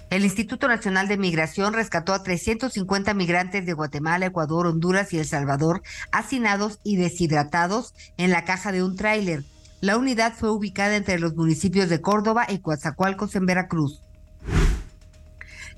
[0.10, 5.26] El Instituto Nacional de Migración rescató a 350 migrantes de Guatemala, Ecuador, Honduras y El
[5.26, 5.82] Salvador,
[6.12, 9.44] hacinados y deshidratados en la caja de un tráiler.
[9.84, 14.02] La unidad fue ubicada entre los municipios de Córdoba y Coatzacoalcos en Veracruz.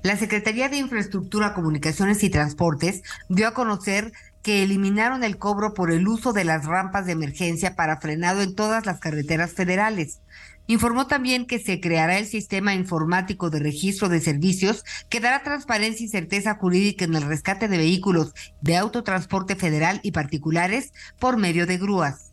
[0.04, 4.12] La Secretaría de Infraestructura, Comunicaciones y Transportes dio a conocer
[4.44, 8.54] que eliminaron el cobro por el uso de las rampas de emergencia para frenado en
[8.54, 10.20] todas las carreteras federales.
[10.68, 16.06] Informó también que se creará el sistema informático de registro de servicios que dará transparencia
[16.06, 21.66] y certeza jurídica en el rescate de vehículos de autotransporte federal y particulares por medio
[21.66, 22.26] de grúas.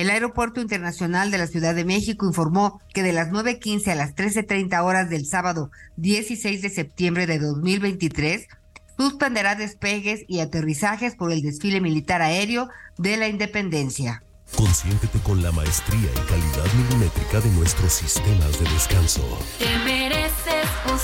[0.00, 4.14] El Aeropuerto Internacional de la Ciudad de México informó que de las 9.15 a las
[4.14, 8.48] 13.30 horas del sábado 16 de septiembre de 2023
[8.96, 14.22] suspenderá despegues y aterrizajes por el desfile militar aéreo de la Independencia.
[14.56, 19.38] Consiéntete con la maestría y calidad milimétrica de nuestros sistemas de descanso.
[19.58, 20.98] Te mereces un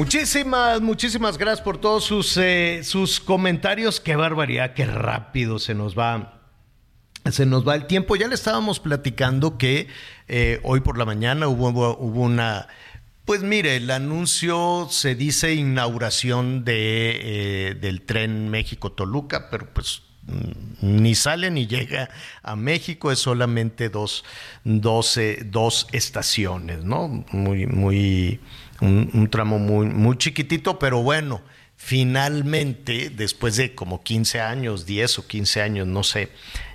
[0.00, 4.00] Muchísimas, muchísimas gracias por todos sus, eh, sus comentarios.
[4.00, 6.40] Qué barbaridad, qué rápido se nos va.
[7.30, 8.16] Se nos va el tiempo.
[8.16, 9.88] Ya le estábamos platicando que
[10.26, 12.66] eh, hoy por la mañana hubo, una.
[13.26, 21.02] Pues mire, el anuncio se dice inauguración de, eh, del tren México-Toluca, pero pues mm,
[21.02, 22.08] ni sale ni llega
[22.42, 24.24] a México, es solamente dos,
[24.64, 27.22] dos estaciones, ¿no?
[27.32, 28.40] Muy, muy
[28.80, 31.42] un, tramo muy, muy chiquitito, pero bueno,
[31.76, 36.30] finalmente, después de como 15 años, 10 o 15 años, no sé,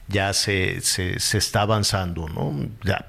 [0.07, 2.69] ya se, se, está avanzando, ¿no?
[2.84, 3.06] Ya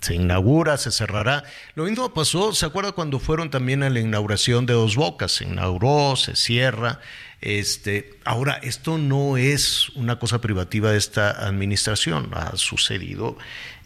[0.00, 1.44] se inaugura, se cerrará.
[1.76, 5.32] Lo mismo pasó, ¿se acuerda cuando fueron también a la inauguración de Dos Bocas?
[5.32, 7.00] Se inauguró, se cierra.
[7.40, 13.36] Este, ahora, esto no es una cosa privativa de esta administración, ha sucedido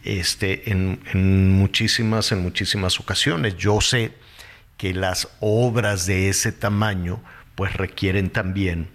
[0.03, 3.55] este, en, en muchísimas, en muchísimas ocasiones.
[3.57, 4.11] Yo sé
[4.77, 7.21] que las obras de ese tamaño
[7.55, 8.89] pues requieren también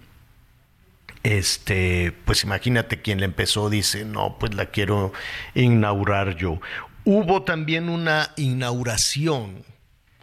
[1.23, 5.13] este, pues imagínate quien le empezó, dice, no, pues la quiero
[5.55, 6.59] inaugurar yo.
[7.05, 9.63] Hubo también una inauguración,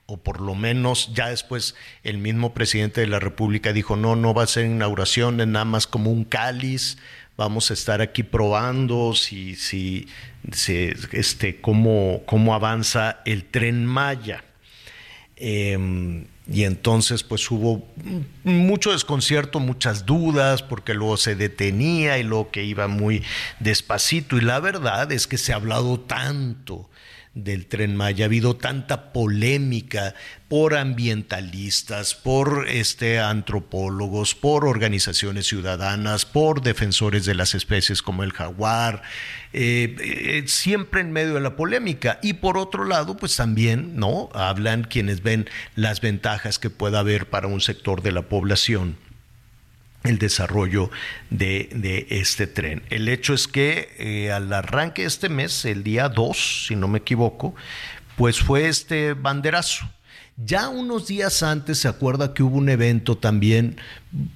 [0.07, 4.35] o por lo menos ya después el mismo presidente de la República dijo, no, no
[4.35, 6.99] va a ser inauguración, es nada más como un cáliz,
[7.37, 10.07] vamos a estar aquí probando si, si,
[11.13, 14.45] este, cómo, cómo avanza el tren Maya.
[15.43, 17.83] Em, y entonces pues hubo
[18.45, 23.23] mucho desconcierto, muchas dudas, porque luego se detenía y luego que iba muy
[23.59, 24.37] despacito.
[24.37, 26.91] Y la verdad es que se ha hablado tanto
[27.35, 28.25] del tren Maya.
[28.25, 30.15] Ha habido tanta polémica
[30.49, 38.33] por ambientalistas, por este, antropólogos, por organizaciones ciudadanas, por defensores de las especies como el
[38.33, 39.03] jaguar,
[39.53, 42.19] eh, eh, siempre en medio de la polémica.
[42.23, 44.29] Y por otro lado, pues también, ¿no?
[44.35, 48.97] Hablan quienes ven las ventajas que pueda haber para un sector de la población
[50.05, 50.91] el desarrollo
[51.31, 52.83] de, este tren.
[52.91, 56.89] El hecho es que eh, al arranque de este mes, el día 2, si no
[56.89, 57.55] me equivoco,
[58.17, 59.89] pues fue este banderazo.
[60.37, 63.77] Ya unos días antes se acuerda que hubo un evento también,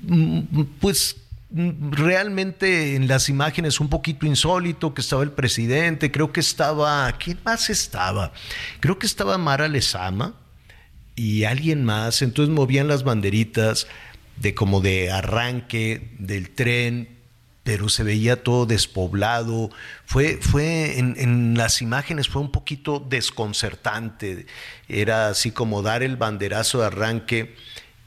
[0.03, 1.17] mm, pues
[1.55, 7.39] realmente en las imágenes un poquito insólito, que estaba el presidente, creo que estaba, ¿quién
[7.45, 8.33] más estaba?
[8.81, 10.35] Creo que estaba Mara Lezama
[11.15, 13.87] y alguien más, entonces movían las banderitas
[14.37, 17.15] de como de arranque del tren,
[17.65, 19.71] pero se veía todo despoblado.
[20.05, 24.47] Fue, fue en, las imágenes fue un poquito desconcertante.
[24.89, 27.57] Era así como dar el banderazo de arranque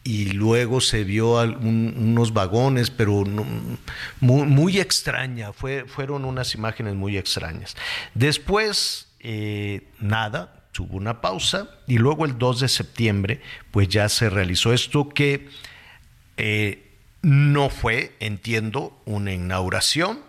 [0.04, 3.26] y luego se vio unos vagones, pero
[4.22, 5.52] muy, muy, extraña.
[5.52, 7.76] Fue, fueron unas imágenes muy extrañas.
[8.14, 10.54] Después, eh, nada.
[10.72, 13.42] Tuvo una pausa y luego el 2 de septiembre,
[13.72, 15.50] pues ya se realizó esto que
[16.38, 16.88] eh,
[17.22, 20.20] no fue, entiendo, una inauguración,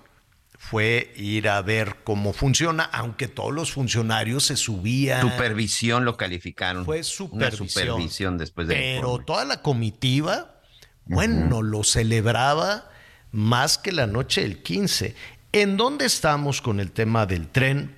[0.58, 5.20] fue ir a ver cómo funciona, aunque todos los funcionarios se subían.
[5.20, 6.84] Supervisión lo calificaron.
[6.84, 7.58] Fue supervisión.
[7.60, 8.74] Una supervisión después de.
[8.74, 10.60] Pero toda la comitiva,
[11.06, 12.90] bueno, lo celebraba
[13.30, 15.14] más que la noche del 15.
[15.52, 17.96] ¿En dónde estamos con el tema del tren?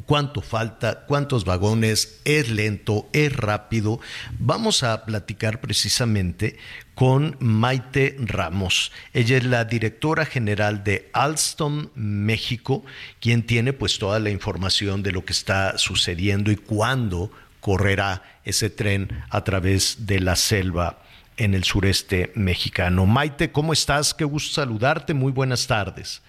[0.00, 4.00] Cuánto falta, cuántos vagones, es lento, es rápido.
[4.38, 6.56] Vamos a platicar precisamente
[6.94, 8.92] con Maite Ramos.
[9.12, 12.84] Ella es la directora general de Alstom México,
[13.20, 18.70] quien tiene pues toda la información de lo que está sucediendo y cuándo correrá ese
[18.70, 21.02] tren a través de la selva
[21.36, 23.06] en el sureste mexicano.
[23.06, 24.14] Maite, ¿cómo estás?
[24.14, 25.14] Qué gusto saludarte.
[25.14, 26.22] Muy buenas tardes.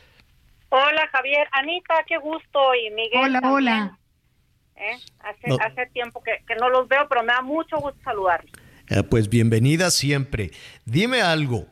[0.75, 3.21] Hola Javier, Anita, qué gusto y Miguel.
[3.25, 3.99] Hola, hola.
[4.75, 4.97] ¿Eh?
[5.19, 8.51] Hace, tiempo que, no los veo, pero me da mucho gusto saludarlos.
[8.89, 10.49] Eh, pues bienvenida siempre.
[10.83, 11.67] Dime algo.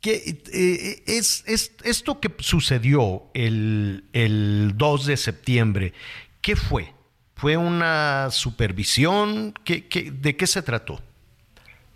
[0.00, 1.44] ¿Qué, eh, es,
[1.84, 5.92] esto que sucedió el, el 2 de septiembre?
[6.40, 6.94] ¿Qué fue?
[7.34, 9.52] ¿Fue una supervisión?
[9.66, 10.98] ¿Qué, qué, de qué se trató?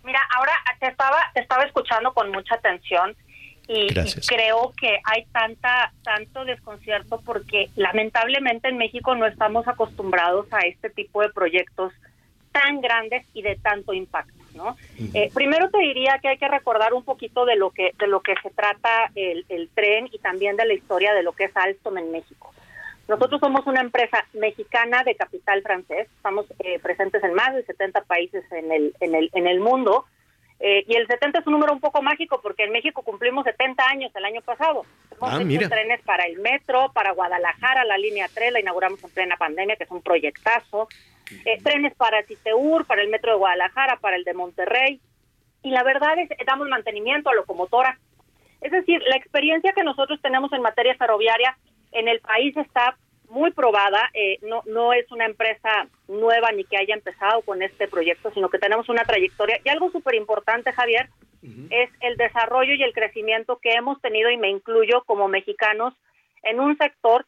[0.03, 3.15] Mira, ahora te estaba, te estaba escuchando con mucha atención
[3.67, 3.87] y,
[4.27, 10.89] creo que hay tanta tanto desconcierto porque lamentablemente en México no estamos acostumbrados a este
[10.89, 11.93] tipo de proyectos
[12.51, 14.75] tan grandes y de tanto impacto no
[15.13, 18.21] eh, primero te diría que hay que recordar un poquito de lo que de lo
[18.21, 21.55] que se trata el, el tren y también de la historia de lo que es
[21.55, 22.51] Alstom en México.
[23.07, 28.01] Nosotros somos una empresa mexicana de capital francés estamos eh, presentes en más de 70
[28.03, 30.05] países en el en el en el mundo
[30.63, 33.83] eh, y el 70 es un número un poco mágico porque en México cumplimos 70
[33.83, 34.85] años el año pasado.
[35.11, 39.09] Hemos ah, hecho trenes para el metro, para Guadalajara, la línea 3, la inauguramos en
[39.09, 40.87] plena pandemia, que es un proyectazo.
[41.45, 45.01] Eh, trenes para Citeur, para el metro de Guadalajara, para el de Monterrey.
[45.63, 47.97] Y la verdad es que damos mantenimiento a locomotoras.
[48.61, 51.57] Es decir, la experiencia que nosotros tenemos en materia ferroviaria
[51.91, 52.97] en el país está
[53.31, 57.87] muy probada, eh, no, no es una empresa nueva ni que haya empezado con este
[57.87, 59.57] proyecto, sino que tenemos una trayectoria.
[59.63, 61.09] Y algo súper importante, Javier,
[61.71, 65.95] es el desarrollo y el crecimiento que hemos tenido, y me incluyo como mexicanos,
[66.43, 67.25] en un sector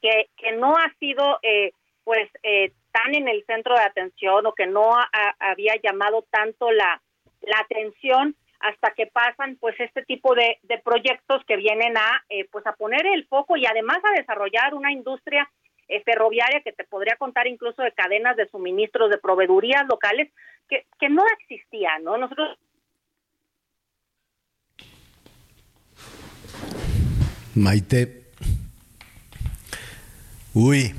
[0.00, 1.72] que, que no ha sido eh,
[2.04, 4.92] pues eh, tan en el centro de atención o que no
[5.40, 7.02] había llamado tanto la,
[7.42, 12.66] la atención hasta que pasan pues este tipo de, proyectos que vienen a eh, pues
[12.66, 15.50] a poner el foco y además a desarrollar una industria
[15.86, 20.32] eh, ferroviaria que te podría contar incluso de cadenas de suministros de proveedurías locales
[20.66, 22.16] que, que no existían, ¿no?
[22.16, 22.56] Nosotros
[27.54, 28.24] Maite.
[30.54, 30.94] Uy.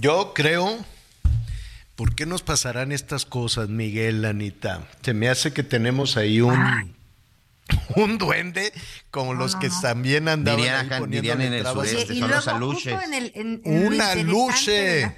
[0.00, 0.84] Yo creo
[1.96, 4.86] ¿Por qué nos pasarán estas cosas, Miguel, Anita?
[5.02, 6.56] Se me hace que tenemos ahí un,
[7.96, 8.72] un duende
[9.10, 12.48] como los que también andaban Dirían ahí dirían en el sureste, y son luego los
[12.48, 13.02] aluches.
[13.04, 15.14] en el, en- en lo Una luche.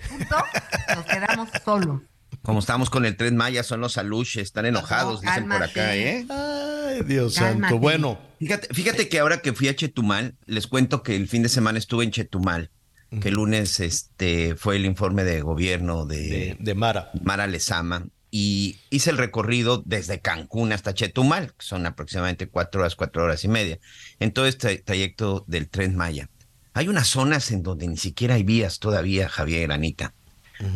[0.94, 2.03] nos quedamos solos.
[2.43, 5.97] Como estamos con el tren Maya, son los aluches, están enojados, No, dicen por acá.
[5.97, 6.27] ¿eh?
[6.28, 7.61] Ay, Dios Cálmate.
[7.62, 7.78] santo.
[7.78, 11.48] Bueno, Fíjate, fíjate que ahora que fui a Chetumal, les cuento que el fin de
[11.48, 12.70] semana estuve en Chetumal,
[13.20, 17.11] que el lunes este, fue el informe de gobierno de, de, de Mara.
[17.23, 22.97] Mara Lezama y hice el recorrido desde Cancún hasta Chetumal, que son aproximadamente cuatro horas,
[22.97, 23.78] cuatro horas y media,
[24.20, 26.28] en todo este trayecto del tren Maya.
[26.74, 30.12] Hay unas zonas en donde ni siquiera hay vías todavía, Javier Anita.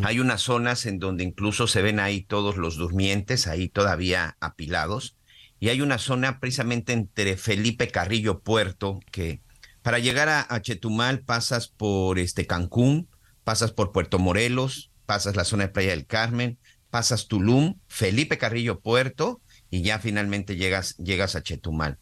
[0.02, 5.16] Hay unas zonas en donde incluso se ven ahí todos los durmientes, ahí todavía apilados.
[5.58, 9.40] Y hay una zona precisamente entre Felipe Carrillo Puerto, que
[9.82, 13.08] para llegar a, a Chetumal pasas por este Cancún,
[13.44, 16.58] pasas por Puerto Morelos, pasas la zona de Playa del Carmen,
[16.90, 19.40] pasas Tulum, Felipe Carrillo Puerto
[19.70, 21.98] y ya finalmente llegas, llegas a Chetumal.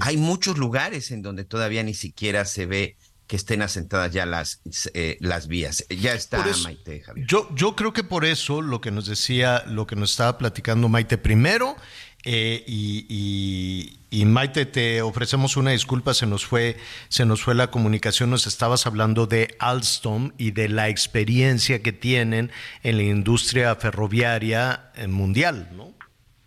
[0.00, 2.96] Hay muchos lugares en donde todavía ni siquiera se ve
[3.26, 4.60] que estén asentadas ya las,
[4.92, 5.84] eh, las vías.
[5.88, 7.26] Ya está, eso- Maite, Javier.
[7.26, 10.88] Yo, yo creo que por eso lo que nos decía, lo que nos estaba platicando
[10.88, 11.74] Maite primero,
[12.24, 16.76] eh, y, y- y Maite, te ofrecemos una disculpa, se nos fue,
[17.08, 21.90] se nos fue la comunicación, nos estabas hablando de Alstom y de la experiencia que
[21.90, 22.52] tienen
[22.84, 25.92] en la industria ferroviaria eh, mundial, ¿no?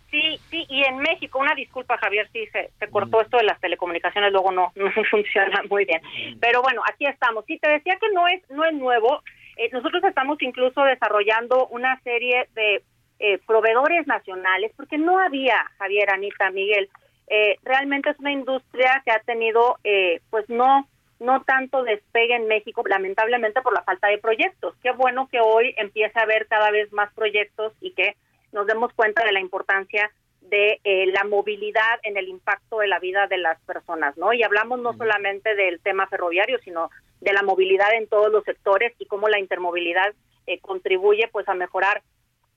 [0.09, 3.59] Sí, sí, y en México, una disculpa Javier, sí, se, se cortó esto de las
[3.59, 6.01] telecomunicaciones, luego no, no funciona muy bien.
[6.39, 7.43] Pero bueno, aquí estamos.
[7.47, 9.21] Sí, te decía que no es, no es nuevo.
[9.57, 12.81] Eh, nosotros estamos incluso desarrollando una serie de
[13.19, 16.87] eh, proveedores nacionales, porque no había, Javier, Anita, Miguel,
[17.27, 20.87] eh, realmente es una industria que ha tenido, eh, pues no,
[21.19, 24.75] no tanto despegue en México, lamentablemente por la falta de proyectos.
[24.81, 28.15] Qué bueno que hoy empiece a haber cada vez más proyectos y que
[28.53, 30.09] nos demos cuenta de la importancia
[30.41, 34.31] de eh, la movilidad en el impacto de la vida de las personas, ¿no?
[34.31, 36.89] Y hablamos no solamente del tema ferroviario, sino
[37.19, 40.13] de la movilidad en todos los sectores y cómo la intermovilidad
[40.45, 42.01] eh, contribuye pues a mejorar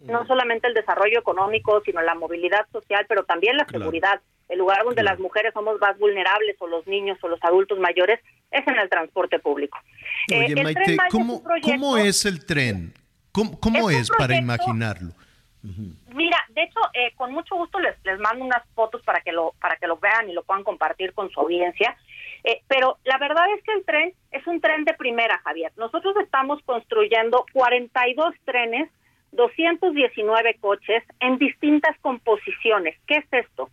[0.01, 3.85] no solamente el desarrollo económico, sino la movilidad social, pero también la Claro.
[3.85, 4.21] seguridad.
[4.51, 8.21] El lugar donde las mujeres somos más vulnerables o los niños o los adultos mayores
[8.51, 9.79] es en el transporte público.
[10.31, 12.93] Eh, Oye, el Maite, Tren Maya es ¿cómo, un proyecto- ¿cómo es el tren?
[13.33, 15.13] ¿Cómo, cómo Es para imaginarlo?
[16.15, 19.53] Mira, de hecho, eh, con mucho gusto les, les mando unas fotos para que lo
[19.61, 21.97] para que lo vean y lo puedan compartir con su audiencia.
[22.45, 25.71] Eh, pero la verdad es que el tren es un tren de primera, Javier.
[25.77, 28.89] Nosotros estamos construyendo 42 trenes,
[29.33, 32.97] 219 coches en distintas composiciones.
[33.07, 33.69] ¿Qué es esto?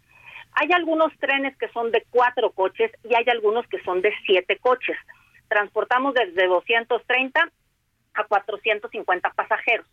[0.59, 4.57] Hay algunos trenes que son de cuatro coches y hay algunos que son de siete
[4.57, 4.97] coches.
[5.47, 7.51] Transportamos desde 230
[8.13, 9.85] a 450 pasajeros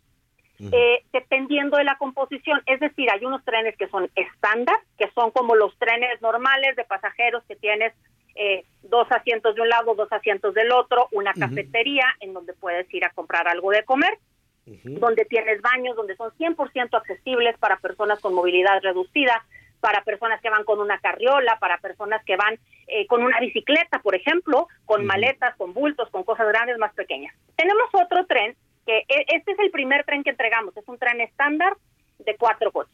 [0.59, 2.61] eh, dependiendo de la composición.
[2.65, 6.85] Es decir, hay unos trenes que son estándar, que son como los trenes normales de
[6.85, 7.93] pasajeros que tienes
[8.35, 12.91] eh, dos asientos de un lado, dos asientos del otro, una cafetería en donde puedes
[12.93, 14.17] ir a comprar algo de comer,
[14.65, 19.45] donde tienes baños, donde son 100% accesibles para personas con movilidad reducida,
[19.79, 22.57] para personas que van con una carriola, para personas que van
[22.87, 27.35] eh, con una bicicleta, por ejemplo, con maletas, con bultos, con cosas grandes más pequeñas.
[27.55, 31.21] Tenemos otro tren que e- este es el primer tren que entregamos, es un tren
[31.21, 31.75] estándar
[32.19, 32.93] de cuatro coches.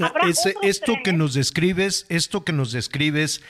[0.00, 0.12] Ah,
[0.62, 3.42] esto que nos describes, esto que nos describes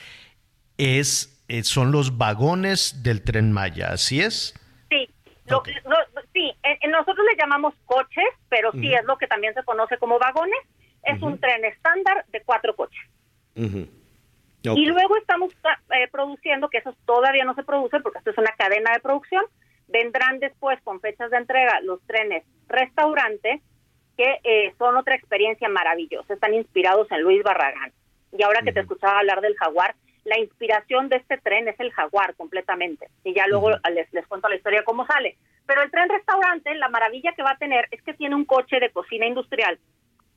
[0.77, 4.53] es eh, son los vagones del tren Maya, ¿así es?
[4.89, 5.09] Sí,
[5.45, 9.53] lo- lo- sí, en- en nosotros le llamamos coches, pero sí es lo que también
[9.55, 10.59] se conoce como vagones.
[11.03, 13.01] Es un tren estándar de cuatro coches.
[14.61, 15.53] Y luego estamos
[15.91, 19.43] eh, produciendo, que esos todavía no se producen porque esto es una cadena de producción,
[19.87, 23.61] vendrán después con fechas de entrega los trenes restaurante,
[24.17, 27.93] que eh, son otra experiencia maravillosa, están inspirados en Luis Barragán.
[28.37, 29.95] Y ahora que te escuchaba hablar del jaguar,
[30.25, 33.07] la inspiración de este tren es el jaguar completamente.
[33.23, 35.37] Y ya luego les, les cuento la historia de cómo sale.
[35.65, 38.79] Pero el tren restaurante, la maravilla que va a tener es que tiene un coche
[38.79, 39.79] de cocina industrial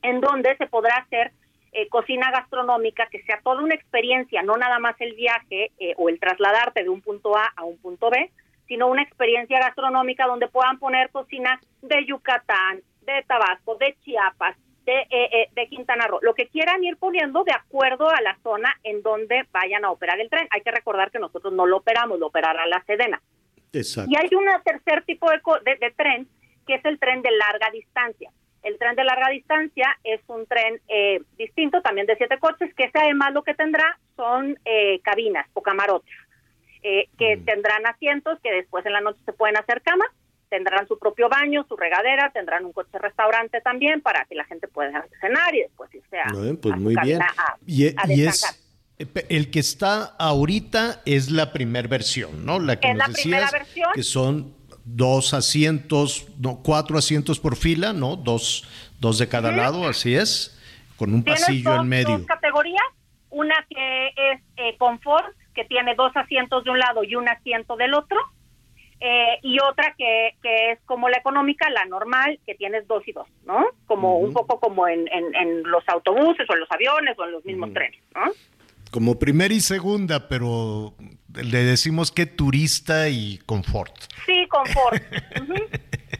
[0.02, 1.32] en donde se podrá hacer
[1.72, 6.08] eh, cocina gastronómica, que sea toda una experiencia, no nada más el viaje eh, o
[6.08, 8.30] el trasladarte de un punto A a un punto B,
[8.68, 14.98] sino una experiencia gastronómica donde puedan poner cocina de Yucatán, de Tabasco, de Chiapas, de,
[14.98, 18.74] eh, eh, de Quintana Roo, lo que quieran ir poniendo de acuerdo a la zona
[18.82, 20.48] en donde vayan a operar el tren.
[20.50, 23.20] Hay que recordar que nosotros no lo operamos, lo operará la Sedena.
[23.72, 24.10] Exacto.
[24.10, 26.28] Y hay un tercer tipo de, de tren,
[26.66, 28.30] que es el tren de larga distancia.
[28.62, 32.84] El tren de larga distancia es un tren eh, distinto, también de siete coches, que
[32.84, 36.14] ese además lo que tendrá son eh, cabinas o camarotes,
[36.82, 40.08] eh, que tendrán asientos que después en la noche se pueden hacer camas,
[40.48, 44.68] tendrán su propio baño, su regadera, tendrán un coche restaurante también para que la gente
[44.68, 47.22] pueda cenar y después irse a, No, pues a muy bien.
[47.22, 48.54] a- Y, a y descansar.
[48.98, 52.58] es, El que está ahorita es la primera versión, ¿no?
[52.60, 53.90] La que es nos la primera decías, versión.
[53.94, 54.54] que son
[54.84, 58.16] dos asientos, no, cuatro asientos por fila, ¿no?
[58.16, 58.68] Dos,
[59.00, 60.58] dos de cada lado, así es,
[60.96, 62.18] con un pasillo dos, en medio.
[62.18, 62.82] dos categorías,
[63.30, 67.76] una que es eh, confort, que tiene dos asientos de un lado y un asiento
[67.76, 68.18] del otro,
[69.04, 73.12] eh, y otra que, que es como la económica, la normal, que tienes dos y
[73.12, 73.66] dos, ¿no?
[73.86, 77.32] Como un poco como en, en, en los autobuses o en los aviones o en
[77.32, 78.30] los mismos trenes, ¿no?
[78.92, 80.94] Como primera y segunda, pero
[81.34, 83.92] le decimos que turista y confort.
[84.26, 85.02] Sí, confort.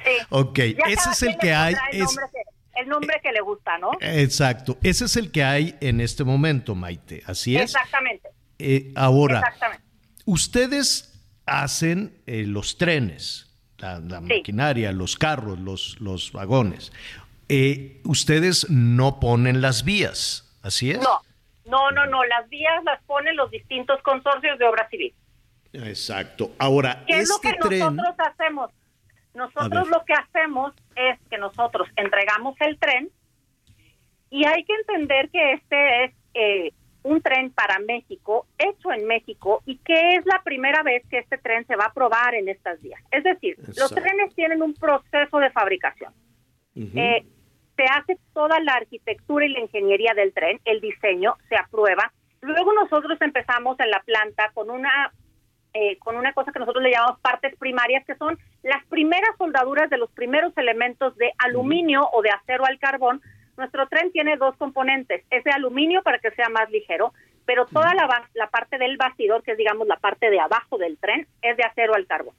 [0.05, 0.11] Sí.
[0.31, 1.75] Ok, Ya ese es el que hay.
[1.75, 3.91] pondrá El es- nombre, que, el nombre que le gusta, ¿no?
[4.01, 7.23] exacto, ese es el que hay en este momento, Maite.
[7.27, 7.63] Así es.
[7.75, 8.29] Exactamente.
[8.59, 9.85] Eh, ahora, Exactamente.
[10.25, 11.13] ustedes
[11.47, 16.91] hacen eh, los trenes, la, la maquinaria, los carros, los, los vagones.
[17.49, 20.99] Eh, ustedes no ponen las vías, ¿así es?
[21.01, 21.21] No,
[21.67, 22.25] no, no, no.
[22.25, 25.15] Las vías las ponen los distintos consorcios de obra civil.
[25.73, 26.53] Exacto.
[26.59, 27.97] Ahora, ¿Qué es lo este que tren.
[27.97, 28.71] nosotros hacemos?
[29.35, 33.11] Nosotros lo que hacemos es que nosotros entregamos el tren
[34.29, 36.73] y hay que entender que este es eh,
[37.03, 41.39] un tren para México, hecho en México y que es la primera vez que este
[41.39, 43.03] tren se va a probar en estas vías.
[43.11, 46.13] Es decir, los trenes tienen un proceso de fabricación.
[46.75, 47.27] Eh,
[47.83, 52.13] se hace toda la arquitectura y la ingeniería del tren, el diseño se aprueba.
[52.41, 55.13] Luego nosotros empezamos en la planta con una
[55.75, 59.89] eh, con una cosa que nosotros le llamamos partes primarias, que son las primeras soldaduras
[59.89, 63.23] de los primeros elementos de aluminio o de acero al carbón.
[63.57, 67.15] Nuestro tren tiene dos componentes, es de aluminio para que sea más ligero,
[67.47, 70.99] pero toda la, la parte del bastidor, que es digamos la parte de abajo del
[70.99, 72.35] tren, es de acero al carbón.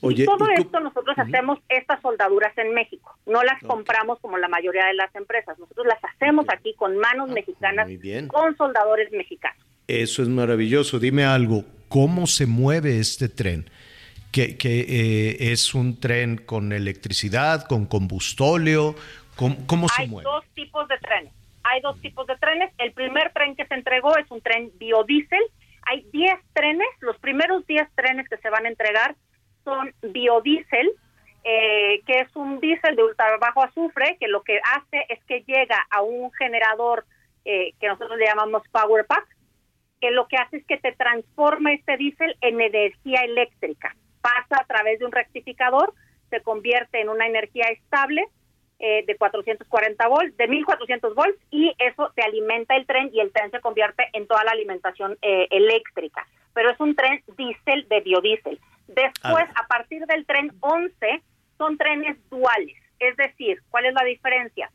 [0.00, 4.18] Oye, y todo ¿y tú- esto nosotros hacemos estas soldaduras en México, no las compramos
[4.20, 8.28] como la mayoría de las empresas, nosotros las hacemos aquí con manos mexicanas, Ah, bien.
[8.28, 9.58] con soldadores mexicanos.
[9.88, 10.98] Eso es maravilloso.
[10.98, 13.70] Dime algo, ¿cómo se mueve este tren?
[14.32, 18.94] ¿Que, que, eh, es un tren con electricidad, con combustóleo?
[19.36, 20.24] ¿Cómo, cómo se Hay mueve?
[20.24, 21.32] dos tipos de trenes.
[21.62, 22.72] Hay dos tipos de trenes.
[22.78, 25.42] El primer tren que se entregó es un tren biodiesel.
[25.86, 26.86] Hay 10 trenes.
[27.00, 29.14] Los primeros 10 trenes que se van a entregar
[29.64, 30.92] son biodiesel,
[31.44, 35.42] eh, que es un diésel de ultra bajo azufre, que lo que hace es que
[35.46, 37.04] llega a un generador
[37.44, 39.26] eh, que nosotros le llamamos Power Pack,
[40.00, 43.94] que lo que hace es que te transforma este diésel en energía eléctrica.
[44.22, 45.92] Pasa a través de un rectificador,
[46.30, 48.24] se convierte en una energía estable
[48.78, 53.32] eh, de 440 volts, de 1400 volts, y eso te alimenta el tren y el
[53.32, 56.26] tren se convierte en toda la alimentación eh, eléctrica.
[56.54, 58.58] Pero es un tren diésel de biodiesel.
[58.86, 61.22] Después, a partir del tren 11,
[61.58, 62.76] son trenes duales.
[62.98, 64.70] Es decir, ¿cuál es la diferencia?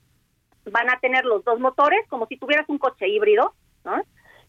[0.65, 3.53] Van a tener los dos motores, como si tuvieras un coche híbrido,
[3.85, 4.01] ¿no?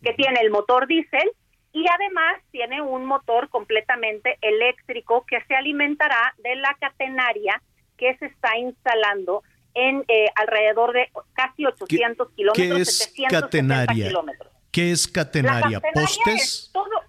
[0.03, 1.31] que tiene el motor diésel
[1.73, 7.63] y además tiene un motor completamente eléctrico que se alimentará de la catenaria
[7.99, 9.43] que se está instalando
[9.75, 14.09] en eh, alrededor de casi 800 ¿Qué kilómetros, es 770 catenaria?
[14.09, 14.53] kilómetros.
[14.73, 15.81] ¿Qué es La catenaria?
[15.81, 16.43] catenaria ¿Postes?
[16.43, 17.03] es todo-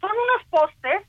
[0.00, 1.02] son unos postes,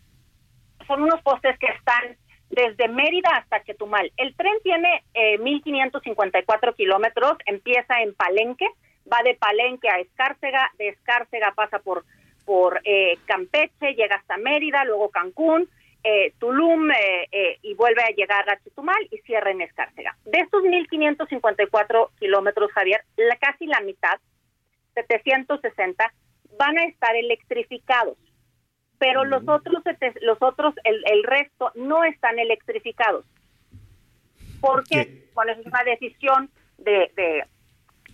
[0.90, 2.18] son unos postes que están
[2.50, 4.12] desde Mérida hasta Chetumal.
[4.18, 8.68] El tren tiene eh, 1.554 kilómetros, empieza en Palenque,
[9.12, 12.04] va de Palenque a Escárcega, de Escárcega pasa por,
[12.84, 15.70] eh, Campeche, llega hasta Mérida, luego Cancún,
[16.04, 20.18] eh, Tulum eh, eh, y vuelve a llegar a Chetumal y cierra en Escárcega.
[20.26, 24.20] De estos 1.554 kilómetros, Javier, la, casi la mitad,
[24.96, 26.12] 760,
[26.58, 28.18] van a estar electrificados,
[29.00, 29.82] pero los otros,
[30.22, 33.26] los otros el, el resto no están electrificados.
[34.62, 37.46] Porque, bueno, es una decisión de, de,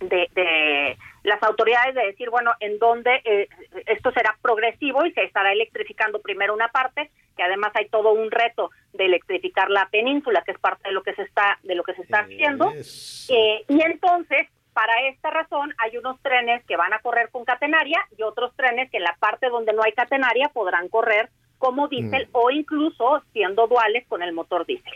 [0.00, 3.48] de, de las autoridades de decir, bueno, en dónde eh,
[3.86, 8.30] esto será progresivo y se estará electrificando primero una parte, que además hay todo un
[8.30, 11.82] reto de electrificar la península, que es parte de lo que se está de lo
[11.82, 12.72] que se está haciendo.
[12.72, 14.46] Eh, y entonces,
[14.76, 18.90] para esta razón, hay unos trenes que van a correr con catenaria y otros trenes
[18.90, 22.30] que en la parte donde no hay catenaria podrán correr como diésel Mm.
[22.32, 24.92] o incluso siendo duales con el motor diésel.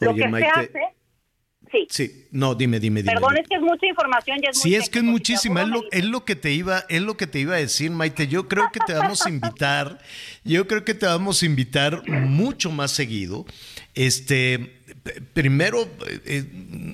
[0.00, 0.80] Lo que Maite, se hace,
[1.70, 3.12] sí, Sí, no, dime, dime, dime.
[3.12, 3.40] perdón, dime.
[3.42, 5.82] es que es mucha información y es Sí, muy es que es muchísima, es lo,
[5.92, 8.28] es lo que te iba, es lo que te iba a decir, Maite.
[8.28, 9.98] Yo creo que te vamos a invitar,
[10.42, 13.44] yo creo que te vamos a invitar mucho más seguido.
[13.94, 14.77] Este,
[15.32, 15.88] primero,
[16.26, 16.44] eh,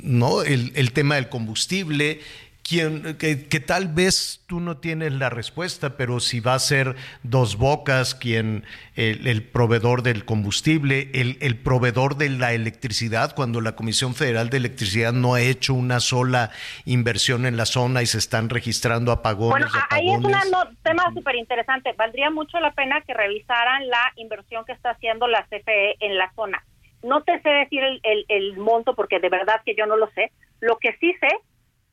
[0.03, 2.20] no, el, el tema del combustible,
[2.65, 6.97] quien, que, que, tal vez tú no tienes la respuesta, pero si va a ser
[7.23, 8.65] Dos Bocas quien,
[8.97, 14.49] el, el proveedor del combustible, el, el, proveedor de la electricidad, cuando la Comisión Federal
[14.49, 16.51] de Electricidad no ha hecho una sola
[16.86, 19.70] inversión en la zona y se están registrando apagones.
[19.70, 21.93] Bueno, ahí es un no, tema súper interesante.
[21.93, 26.32] Valdría mucho la pena que revisaran la inversión que está haciendo la CFE en la
[26.35, 26.65] zona.
[27.05, 30.09] No te sé decir el, el, el monto porque de verdad que yo no lo
[30.10, 30.32] sé.
[30.60, 31.28] Lo que sí sé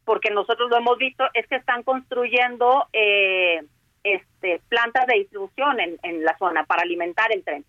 [0.06, 3.62] porque nosotros lo hemos visto, es que están construyendo eh,
[4.04, 7.66] este, plantas de distribución en, en, la zona para alimentar el tren.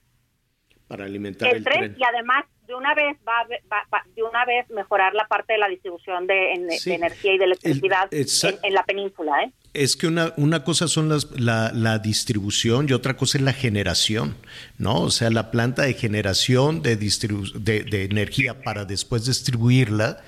[0.93, 1.97] Para alimentar el, tren, tren.
[1.99, 3.33] Y además, de una vez va,
[3.71, 6.91] va, va, de una vez mejorar la parte de la distribución de, en, Sí.
[6.91, 9.33] de energía y de electricidad El- en, en la península.
[9.45, 9.53] ¿eh?
[9.75, 13.55] Es que una, una cosa son las, la, la distribución y otra cosa es la
[13.55, 14.37] generación,
[14.77, 15.01] ¿no?
[15.01, 20.21] O sea, la planta de generación de, distribu- de, de energía para después distribuirla,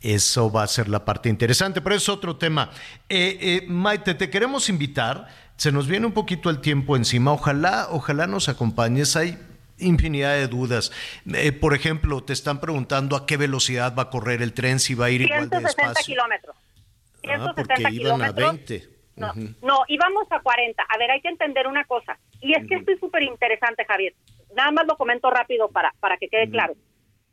[0.00, 2.70] eso va a ser la parte interesante, pero es otro tema.
[3.08, 5.26] Eh, eh, Maite, te queremos invitar,
[5.56, 9.38] se nos viene un poquito el tiempo encima, ojalá, ojalá nos acompañes, hay
[9.78, 10.92] infinidad de dudas.
[11.34, 14.94] Eh, por ejemplo, te están preguntando a qué velocidad va a correr el tren, si
[14.94, 16.14] va a ir igual de 160 despacio.
[16.14, 16.56] kilómetros.
[16.56, 18.52] Ah, 160 porque iban a kilómetros.
[18.52, 18.94] 20.
[19.16, 19.32] No,
[19.62, 20.82] no, íbamos a 40.
[20.82, 22.18] A ver, hay que entender una cosa.
[22.40, 24.14] Y es que esto es súper interesante, Javier.
[24.56, 26.74] Nada más lo comento rápido para, para que quede claro.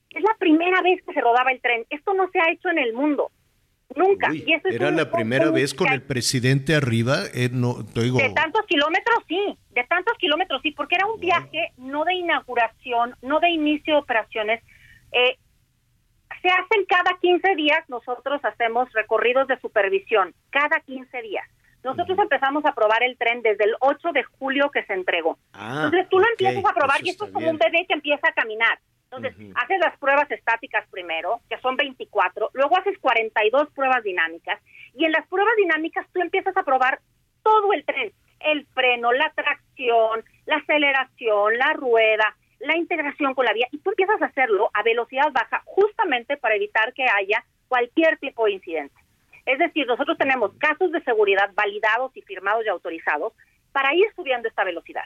[0.09, 1.85] Es la primera vez que se rodaba el tren.
[1.89, 3.31] Esto no se ha hecho en el mundo.
[3.95, 4.29] Nunca.
[4.29, 7.85] Uy, y eso es era un la primera vez con el presidente arriba, eh, no,
[7.85, 9.57] te digo, De tantos kilómetros, sí.
[9.71, 10.71] De tantos kilómetros, sí.
[10.71, 14.63] Porque era un viaje no de inauguración, no de inicio de operaciones.
[15.11, 15.37] Eh,
[16.41, 21.47] se hacen cada 15 días, nosotros hacemos recorridos de supervisión, cada 15 días.
[21.83, 25.37] Nosotros empezamos a probar el tren desde el 8 de julio que se entregó.
[25.53, 27.55] Ah, Entonces tú lo empiezas a probar y esto es como bien.
[27.55, 28.79] un bebé que empieza a caminar.
[29.11, 34.57] Entonces haces las pruebas estáticas primero, que son 24, luego haces 42 pruebas dinámicas
[34.95, 37.01] y en las pruebas dinámicas tú empiezas a probar
[37.43, 43.53] todo el tren, el freno, la tracción, la aceleración, la rueda, la integración con la
[43.53, 48.17] vía y tú empiezas a hacerlo a velocidad baja justamente para evitar que haya cualquier
[48.17, 48.95] tipo de incidente.
[49.45, 53.33] Es decir, nosotros tenemos casos de seguridad validados y firmados y autorizados
[53.73, 55.03] para ir subiendo esta velocidad.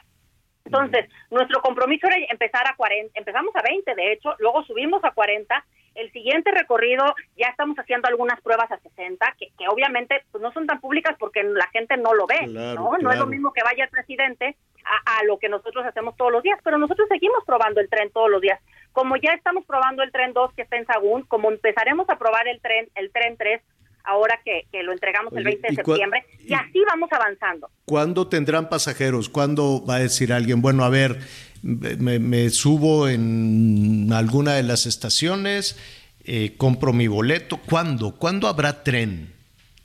[0.66, 5.12] Entonces, nuestro compromiso era empezar a 40, empezamos a 20 de hecho, luego subimos a
[5.12, 5.64] 40,
[5.94, 7.04] el siguiente recorrido
[7.36, 11.16] ya estamos haciendo algunas pruebas a 60, que, que obviamente pues, no son tan públicas
[11.18, 12.98] porque la gente no lo ve, Claro, ¿no?
[12.98, 16.32] No es lo mismo que vaya el presidente a, a lo que nosotros hacemos todos
[16.32, 18.60] los días, pero nosotros seguimos probando el tren todos los días.
[18.92, 22.48] Como ya estamos probando el tren 2 que está en Sagún, como empezaremos a probar
[22.48, 23.62] el tren, el tren 3,
[24.06, 27.08] ahora que, que lo entregamos el Oye, 20 de ¿y cua- septiembre, y así vamos
[27.12, 27.68] avanzando.
[27.84, 29.28] ¿cuándo tendrán pasajeros?
[29.28, 31.18] ¿Cuándo va a decir alguien, bueno, a ver,
[31.62, 35.78] me, me subo en alguna de las estaciones,
[36.24, 37.58] eh, compro mi boleto?
[37.68, 38.14] ¿Cuándo?
[38.16, 39.32] ¿Cuándo habrá tren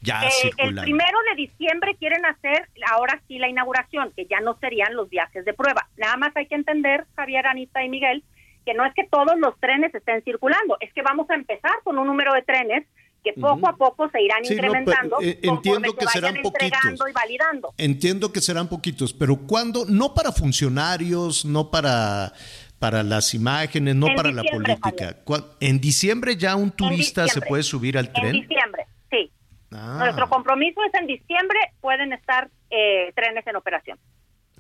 [0.04, 4.58] ya Eh, el primero de diciembre quieren hacer ahora sí la inauguración, que ya no
[4.60, 5.88] serían los viajes de prueba.
[5.98, 8.24] Nada más hay que entender, Javier, Anita y Miguel,
[8.66, 12.00] que no es que todos los trenes estén circulando, es que vamos a empezar con
[12.00, 12.84] un número de trenes
[13.24, 16.36] que poco a poco se irán Sí, no, incrementando eh, conforme entiendo se que serán
[16.42, 17.10] poquitos.
[17.10, 17.74] y validando.
[17.78, 19.86] Entiendo que serán poquitos, pero ¿cuándo?
[19.88, 22.34] No para funcionarios, no para,
[22.80, 25.18] para las imágenes, no En para la política.
[25.24, 28.32] ¿Cuá- ¿En diciembre ya un turista se puede subir al En tren?
[28.34, 29.32] diciembre, sí.
[29.72, 29.98] Ah.
[30.00, 34.00] Nuestro compromiso es en diciembre pueden estar eh, trenes en operación.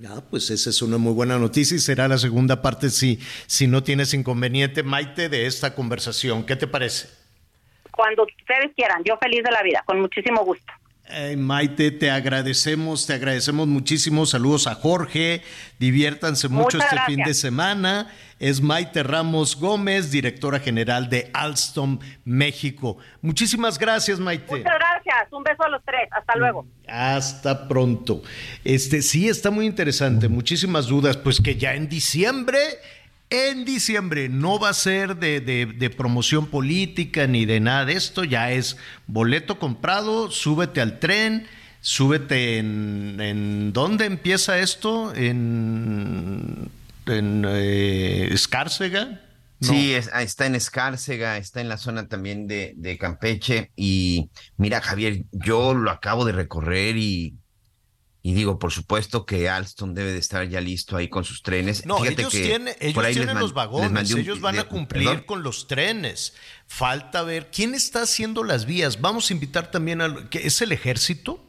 [0.07, 3.67] Ah, pues esa es una muy buena noticia y será la segunda parte si, si
[3.67, 6.43] no tienes inconveniente, Maite, de esta conversación.
[6.45, 7.09] ¿Qué te parece?
[7.91, 10.71] Cuando ustedes quieran, yo feliz de la vida, con muchísimo gusto.
[11.13, 14.25] Eh, Maite, te agradecemos, te agradecemos muchísimo.
[14.25, 15.41] Saludos a Jorge,
[15.77, 17.15] diviértanse mucho Muchas este gracias.
[17.15, 18.11] fin de semana.
[18.39, 22.97] Es Maite Ramos Gómez, directora general de Alstom México.
[23.21, 24.57] Muchísimas gracias, Maite.
[24.57, 26.65] Muchas gracias, un beso a los tres, hasta luego.
[26.87, 28.23] Hasta pronto.
[28.63, 32.57] Este sí está muy interesante, muchísimas dudas, pues que ya en diciembre,
[33.31, 38.23] en diciembre no va a ser de, de- promoción política ni de nada de esto,
[38.23, 38.77] ya es
[39.07, 41.47] boleto comprado, súbete al tren,
[41.79, 45.15] súbete en, en ¿dónde empieza esto?
[45.15, 46.69] En,
[47.07, 49.21] en eh, Escárcega.
[49.61, 53.71] Sí, ah, está en Escárcega, está en la zona también de Campeche.
[53.75, 57.35] Y mira, Javier, yo lo acabo de recorrer y,
[58.23, 61.85] y digo, por supuesto que Alstom debe de estar ya listo ahí con sus trenes.
[61.85, 65.41] No, Fíjate ellos que tienen, ellos tienen los vagones, un- ellos van a cumplir con
[65.43, 66.33] los trenes.
[66.67, 69.01] Falta ver quién está haciendo las vías.
[69.01, 71.43] Vamos a invitar también que es el ejército.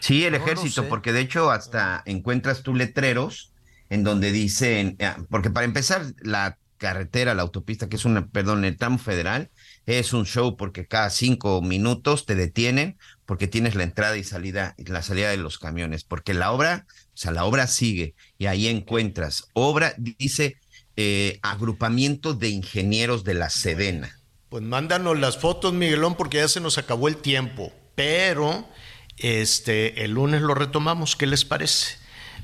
[0.00, 0.88] Sí, el No, no ejército, sé.
[0.88, 3.52] porque de hecho hasta encuentras tú letreros
[3.88, 8.64] en donde dicen, eh, porque para empezar, la carretera, la autopista, que es una, perdón,
[8.64, 9.50] el tramo federal,
[9.86, 14.74] es un show porque cada cinco minutos te detienen porque tienes la entrada y salida,
[14.78, 18.66] la salida de los camiones, porque la obra, o sea, la obra sigue y ahí
[18.66, 20.56] encuentras obra, dice
[20.96, 24.18] eh, agrupamiento de ingenieros de la Sedena.
[24.48, 27.72] Pues mándanos las fotos, Miguelón, porque ya se nos acabó el tiempo.
[27.94, 28.68] Pero
[29.16, 31.14] este, el lunes lo retomamos.
[31.14, 31.99] ¿Qué les parece?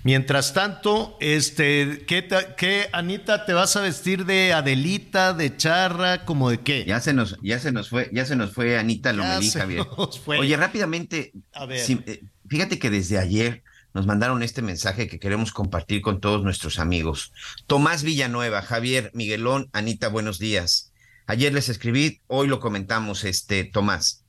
[0.07, 6.49] Mientras tanto, este, ¿qué, ¿qué, Anita, te vas a vestir de Adelita, de Charra, como
[6.49, 6.85] de qué?
[6.85, 9.85] Ya se nos, ya se nos fue, ya se nos fue Anita Lomelí, Javier.
[10.27, 11.33] Oye, rápidamente,
[11.69, 13.65] eh, fíjate que desde ayer
[13.95, 17.33] nos mandaron este mensaje que queremos compartir con todos nuestros amigos.
[17.67, 20.93] Tomás Villanueva, Javier, Miguelón, Anita, buenos días.
[21.27, 24.25] Ayer les escribí, hoy lo comentamos, este, Tomás.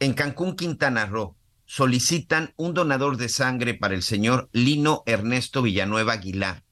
[0.00, 1.36] En Cancún, Quintana Roo,
[1.70, 6.64] solicitan un donador de sangre para el señor Lino Ernesto Villanueva Aguilar.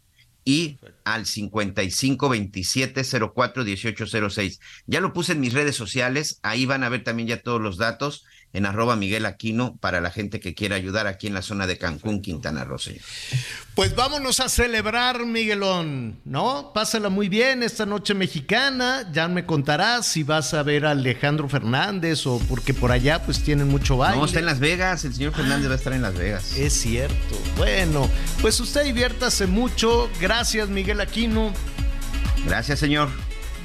[0.45, 3.01] y al 55 27
[3.33, 4.59] 04 18 06.
[4.85, 7.77] Ya lo puse en mis redes sociales, ahí van a ver también ya todos los
[7.77, 8.23] datos
[8.55, 11.77] en arroba Miguel Aquino para la gente que quiera ayudar aquí en la zona de
[11.77, 12.77] Cancún, Quintana Roo,
[13.75, 16.71] Pues vámonos a celebrar, Miguelón, ¿no?
[16.73, 19.09] Pásala muy bien esta noche mexicana.
[19.11, 23.43] Ya me contarás si vas a ver a Alejandro Fernández o porque por allá pues
[23.43, 24.19] tienen mucho baile.
[24.19, 26.55] No, está en Las Vegas, el señor Fernández va a estar en Las Vegas.
[26.55, 27.37] Es cierto.
[27.57, 28.09] Bueno,
[28.41, 30.09] pues usted diviértase mucho.
[30.21, 31.53] Gracias, Miguel Aquino.
[32.45, 33.09] Gracias, señor.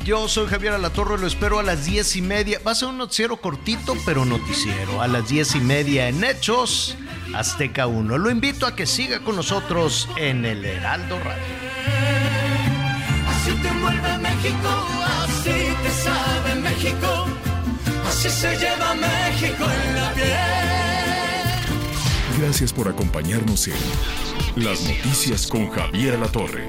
[0.04, 2.58] Yo soy Javier Alatorre, lo espero a las diez y media.
[2.66, 5.02] Va a ser un noticiero cortito, pero noticiero.
[5.02, 6.96] A las diez y media en Hechos,
[7.34, 8.16] Azteca 1.
[8.16, 11.42] Lo invito a que siga con nosotros en el Heraldo Radio.
[13.28, 14.86] Así te mueve México,
[15.22, 17.26] así te sabe México,
[18.08, 20.80] así se lleva México en la piel.
[22.40, 23.74] Gracias por acompañarnos en
[24.56, 26.68] Las Noticias con Javier Alatorre.